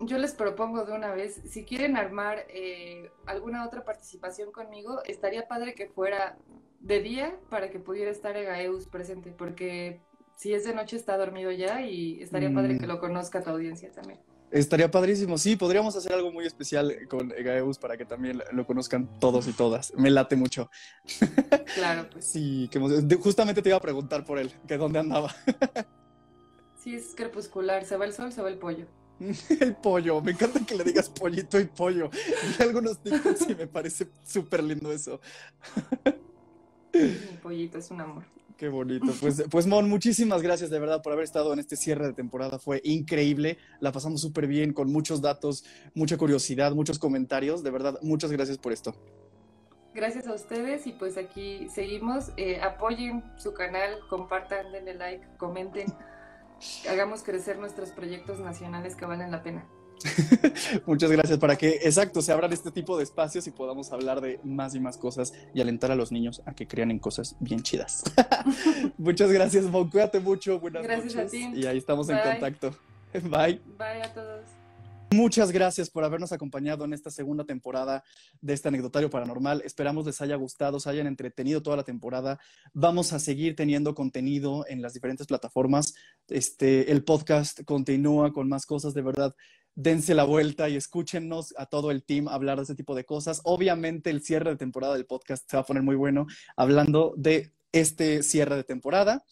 Yo 0.00 0.16
les 0.16 0.32
propongo 0.32 0.86
de 0.86 0.94
una 0.94 1.12
vez, 1.12 1.42
si 1.46 1.64
quieren 1.66 1.98
armar 1.98 2.46
eh, 2.48 3.10
alguna 3.26 3.66
otra 3.66 3.84
participación 3.84 4.50
conmigo, 4.50 5.02
estaría 5.04 5.46
padre 5.46 5.74
que 5.74 5.88
fuera 5.88 6.38
de 6.78 7.02
día 7.02 7.38
para 7.50 7.70
que 7.70 7.80
pudiera 7.80 8.10
estar 8.10 8.34
Egaeus 8.34 8.86
presente, 8.86 9.30
porque 9.30 10.00
si 10.40 10.54
es 10.54 10.64
de 10.64 10.74
noche 10.74 10.96
está 10.96 11.18
dormido 11.18 11.52
ya 11.52 11.82
y 11.82 12.22
estaría 12.22 12.50
padre 12.54 12.74
Mm. 12.74 12.78
que 12.78 12.86
lo 12.86 12.98
conozca 12.98 13.42
tu 13.42 13.50
audiencia 13.50 13.90
también. 13.92 14.18
Estaría 14.50 14.90
padrísimo. 14.90 15.36
Sí, 15.36 15.54
podríamos 15.54 15.94
hacer 15.96 16.14
algo 16.14 16.32
muy 16.32 16.46
especial 16.46 16.96
con 17.08 17.28
Gaeus 17.28 17.76
para 17.76 17.98
que 17.98 18.06
también 18.06 18.42
lo 18.50 18.66
conozcan 18.66 19.06
todos 19.20 19.46
y 19.48 19.52
todas. 19.52 19.92
Me 19.96 20.10
late 20.10 20.36
mucho. 20.36 20.70
Claro, 21.74 22.08
pues 22.10 22.24
Sí, 22.24 22.68
que 22.72 22.80
justamente 23.16 23.60
te 23.60 23.68
iba 23.68 23.76
a 23.76 23.80
preguntar 23.82 24.24
por 24.24 24.38
él, 24.38 24.50
que 24.66 24.78
dónde 24.78 24.98
andaba. 24.98 25.32
sí 26.82 26.94
es 26.96 27.14
crepuscular, 27.14 27.84
se 27.84 27.98
va 27.98 28.06
el 28.06 28.14
sol, 28.14 28.32
se 28.32 28.40
va 28.40 28.48
el 28.48 28.56
pollo. 28.58 28.86
El 29.60 29.76
pollo, 29.76 30.22
me 30.22 30.30
encanta 30.32 30.60
que 30.64 30.74
le 30.74 30.82
digas 30.84 31.10
pollito 31.10 31.60
y 31.60 31.66
pollo. 31.66 32.08
Y 32.58 32.62
algunos 32.62 32.98
TikToks 33.02 33.50
y 33.50 33.54
me 33.54 33.66
parece 33.66 34.08
súper 34.24 34.64
lindo 34.64 34.90
eso. 34.90 35.20
El 36.94 37.38
pollito 37.42 37.76
es 37.76 37.90
un 37.90 38.00
amor. 38.00 38.24
Qué 38.60 38.68
bonito. 38.68 39.06
Pues, 39.18 39.42
pues 39.50 39.66
Mon, 39.66 39.88
muchísimas 39.88 40.42
gracias 40.42 40.68
de 40.68 40.78
verdad 40.78 41.00
por 41.00 41.14
haber 41.14 41.24
estado 41.24 41.50
en 41.54 41.60
este 41.60 41.76
cierre 41.76 42.06
de 42.06 42.12
temporada. 42.12 42.58
Fue 42.58 42.82
increíble. 42.84 43.56
La 43.80 43.90
pasamos 43.90 44.20
súper 44.20 44.46
bien 44.46 44.74
con 44.74 44.92
muchos 44.92 45.22
datos, 45.22 45.64
mucha 45.94 46.18
curiosidad, 46.18 46.72
muchos 46.72 46.98
comentarios. 46.98 47.62
De 47.62 47.70
verdad, 47.70 47.98
muchas 48.02 48.30
gracias 48.30 48.58
por 48.58 48.74
esto. 48.74 48.94
Gracias 49.94 50.26
a 50.26 50.34
ustedes 50.34 50.86
y 50.86 50.92
pues 50.92 51.16
aquí 51.16 51.70
seguimos. 51.70 52.32
Eh, 52.36 52.60
apoyen 52.60 53.24
su 53.38 53.54
canal, 53.54 53.98
compartan, 54.10 54.70
denle 54.72 54.92
like, 54.92 55.26
comenten. 55.38 55.86
Hagamos 56.86 57.22
crecer 57.22 57.58
nuestros 57.58 57.92
proyectos 57.92 58.40
nacionales 58.40 58.94
que 58.94 59.06
valen 59.06 59.30
la 59.30 59.42
pena. 59.42 59.66
Muchas 60.86 61.10
gracias 61.10 61.38
para 61.38 61.56
que, 61.56 61.80
exacto, 61.82 62.22
se 62.22 62.32
abran 62.32 62.52
este 62.52 62.70
tipo 62.70 62.96
de 62.96 63.04
espacios 63.04 63.46
y 63.46 63.50
podamos 63.50 63.92
hablar 63.92 64.20
de 64.20 64.40
más 64.44 64.74
y 64.74 64.80
más 64.80 64.96
cosas 64.96 65.32
y 65.54 65.60
alentar 65.60 65.90
a 65.90 65.94
los 65.94 66.12
niños 66.12 66.42
a 66.46 66.54
que 66.54 66.66
crean 66.66 66.90
en 66.90 66.98
cosas 66.98 67.36
bien 67.40 67.62
chidas. 67.62 68.02
Muchas 68.98 69.30
gracias, 69.30 69.64
Mon. 69.64 69.90
Cuídate 69.90 70.20
mucho. 70.20 70.60
Buenas 70.60 70.82
gracias 70.82 71.14
noches. 71.14 71.28
A 71.28 71.52
ti. 71.52 71.60
Y 71.60 71.66
ahí 71.66 71.78
estamos 71.78 72.08
en 72.08 72.18
contacto. 72.18 72.74
Bye. 73.12 73.60
Bye 73.78 74.02
a 74.02 74.14
todos. 74.14 74.60
Muchas 75.12 75.50
gracias 75.50 75.90
por 75.90 76.04
habernos 76.04 76.30
acompañado 76.30 76.84
en 76.84 76.92
esta 76.92 77.10
segunda 77.10 77.44
temporada 77.44 78.04
de 78.40 78.52
este 78.52 78.68
anecdotario 78.68 79.10
paranormal. 79.10 79.60
Esperamos 79.64 80.06
les 80.06 80.20
haya 80.20 80.36
gustado, 80.36 80.78
se 80.78 80.88
hayan 80.88 81.08
entretenido 81.08 81.60
toda 81.62 81.76
la 81.76 81.82
temporada. 81.82 82.38
Vamos 82.74 83.12
a 83.12 83.18
seguir 83.18 83.56
teniendo 83.56 83.92
contenido 83.96 84.64
en 84.68 84.82
las 84.82 84.94
diferentes 84.94 85.26
plataformas. 85.26 85.96
Este, 86.28 86.92
el 86.92 87.02
podcast 87.02 87.64
continúa 87.64 88.32
con 88.32 88.48
más 88.48 88.66
cosas, 88.66 88.94
de 88.94 89.02
verdad. 89.02 89.34
Dense 89.82 90.14
la 90.14 90.24
vuelta 90.24 90.68
y 90.68 90.76
escúchenos 90.76 91.54
a 91.56 91.64
todo 91.64 91.90
el 91.90 92.02
team 92.02 92.28
hablar 92.28 92.58
de 92.58 92.64
ese 92.64 92.74
tipo 92.74 92.94
de 92.94 93.04
cosas. 93.04 93.40
Obviamente 93.44 94.10
el 94.10 94.22
cierre 94.22 94.50
de 94.50 94.56
temporada 94.56 94.92
del 94.92 95.06
podcast 95.06 95.50
se 95.50 95.56
va 95.56 95.62
a 95.62 95.66
poner 95.66 95.82
muy 95.82 95.96
bueno 95.96 96.26
hablando 96.54 97.14
de 97.16 97.52
este 97.72 98.22
cierre 98.22 98.56
de 98.56 98.64
temporada. 98.64 99.24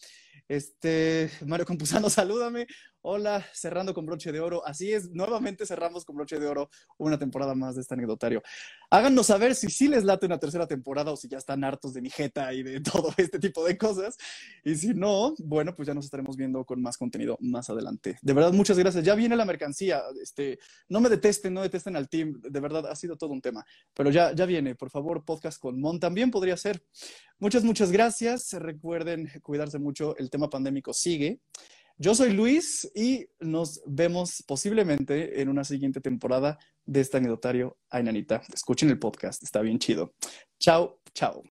Este, 0.47 1.29
Mario 1.45 1.67
Compusano, 1.67 2.09
salúdame. 2.09 2.65
Hola, 3.01 3.45
cerrando 3.53 3.93
con 3.93 4.05
broche 4.05 4.33
de 4.33 4.41
oro. 4.41 4.61
Así 4.67 4.91
es, 4.91 5.09
nuevamente 5.11 5.65
cerramos 5.65 6.03
con 6.03 6.17
broche 6.17 6.37
de 6.37 6.45
oro 6.47 6.69
una 6.97 7.17
temporada 7.17 7.55
más 7.55 7.75
de 7.75 7.81
este 7.81 7.93
anecdotario. 7.93 8.41
Háganos 8.89 9.27
saber 9.27 9.55
si 9.55 9.69
sí 9.69 9.87
les 9.87 10.03
late 10.03 10.25
una 10.25 10.37
tercera 10.37 10.67
temporada 10.67 11.09
o 11.09 11.15
si 11.15 11.29
ya 11.29 11.37
están 11.37 11.63
hartos 11.63 11.93
de 11.93 12.01
mi 12.01 12.09
jeta 12.09 12.53
y 12.53 12.61
de 12.61 12.81
todo 12.81 13.13
este 13.15 13.39
tipo 13.39 13.63
de 13.63 13.77
cosas. 13.77 14.17
Y 14.65 14.75
si 14.75 14.93
no, 14.93 15.33
bueno, 15.37 15.73
pues 15.75 15.87
ya 15.87 15.93
nos 15.93 16.03
estaremos 16.03 16.35
viendo 16.35 16.65
con 16.65 16.81
más 16.81 16.97
contenido 16.97 17.37
más 17.39 17.69
adelante. 17.69 18.19
De 18.21 18.33
verdad, 18.33 18.51
muchas 18.51 18.77
gracias. 18.77 19.05
Ya 19.05 19.15
viene 19.15 19.37
la 19.37 19.45
mercancía. 19.45 20.01
Este, 20.21 20.59
no 20.89 20.99
me 20.99 21.07
detesten, 21.07 21.53
no 21.53 21.61
detesten 21.61 21.95
al 21.95 22.09
team. 22.09 22.33
De 22.41 22.59
verdad, 22.59 22.85
ha 22.85 22.95
sido 22.97 23.15
todo 23.15 23.31
un 23.31 23.41
tema. 23.41 23.65
Pero 23.93 24.11
ya, 24.11 24.33
ya 24.33 24.45
viene. 24.45 24.75
Por 24.75 24.89
favor, 24.89 25.23
podcast 25.23 25.57
con 25.57 25.79
Mon 25.79 26.01
también 26.01 26.31
podría 26.31 26.57
ser. 26.57 26.83
Muchas, 27.37 27.63
muchas 27.63 27.93
gracias. 27.93 28.51
Recuerden 28.51 29.31
cuidarse 29.41 29.79
mucho. 29.79 30.17
El 30.17 30.29
tema 30.29 30.49
pandémico 30.49 30.93
sigue. 30.93 31.39
Yo 32.01 32.15
soy 32.15 32.31
Luis 32.31 32.89
y 32.95 33.27
nos 33.41 33.81
vemos 33.85 34.41
posiblemente 34.47 35.41
en 35.41 35.49
una 35.49 35.65
siguiente 35.65 35.99
temporada 35.99 36.57
de 36.85 37.01
este 37.01 37.17
anecdotario. 37.17 37.77
Ay, 37.89 38.03
nanita, 38.03 38.41
escuchen 38.53 38.89
el 38.89 38.97
podcast, 38.97 39.43
está 39.43 39.59
bien 39.59 39.79
chido. 39.79 40.13
Chao, 40.57 41.01
chao. 41.13 41.43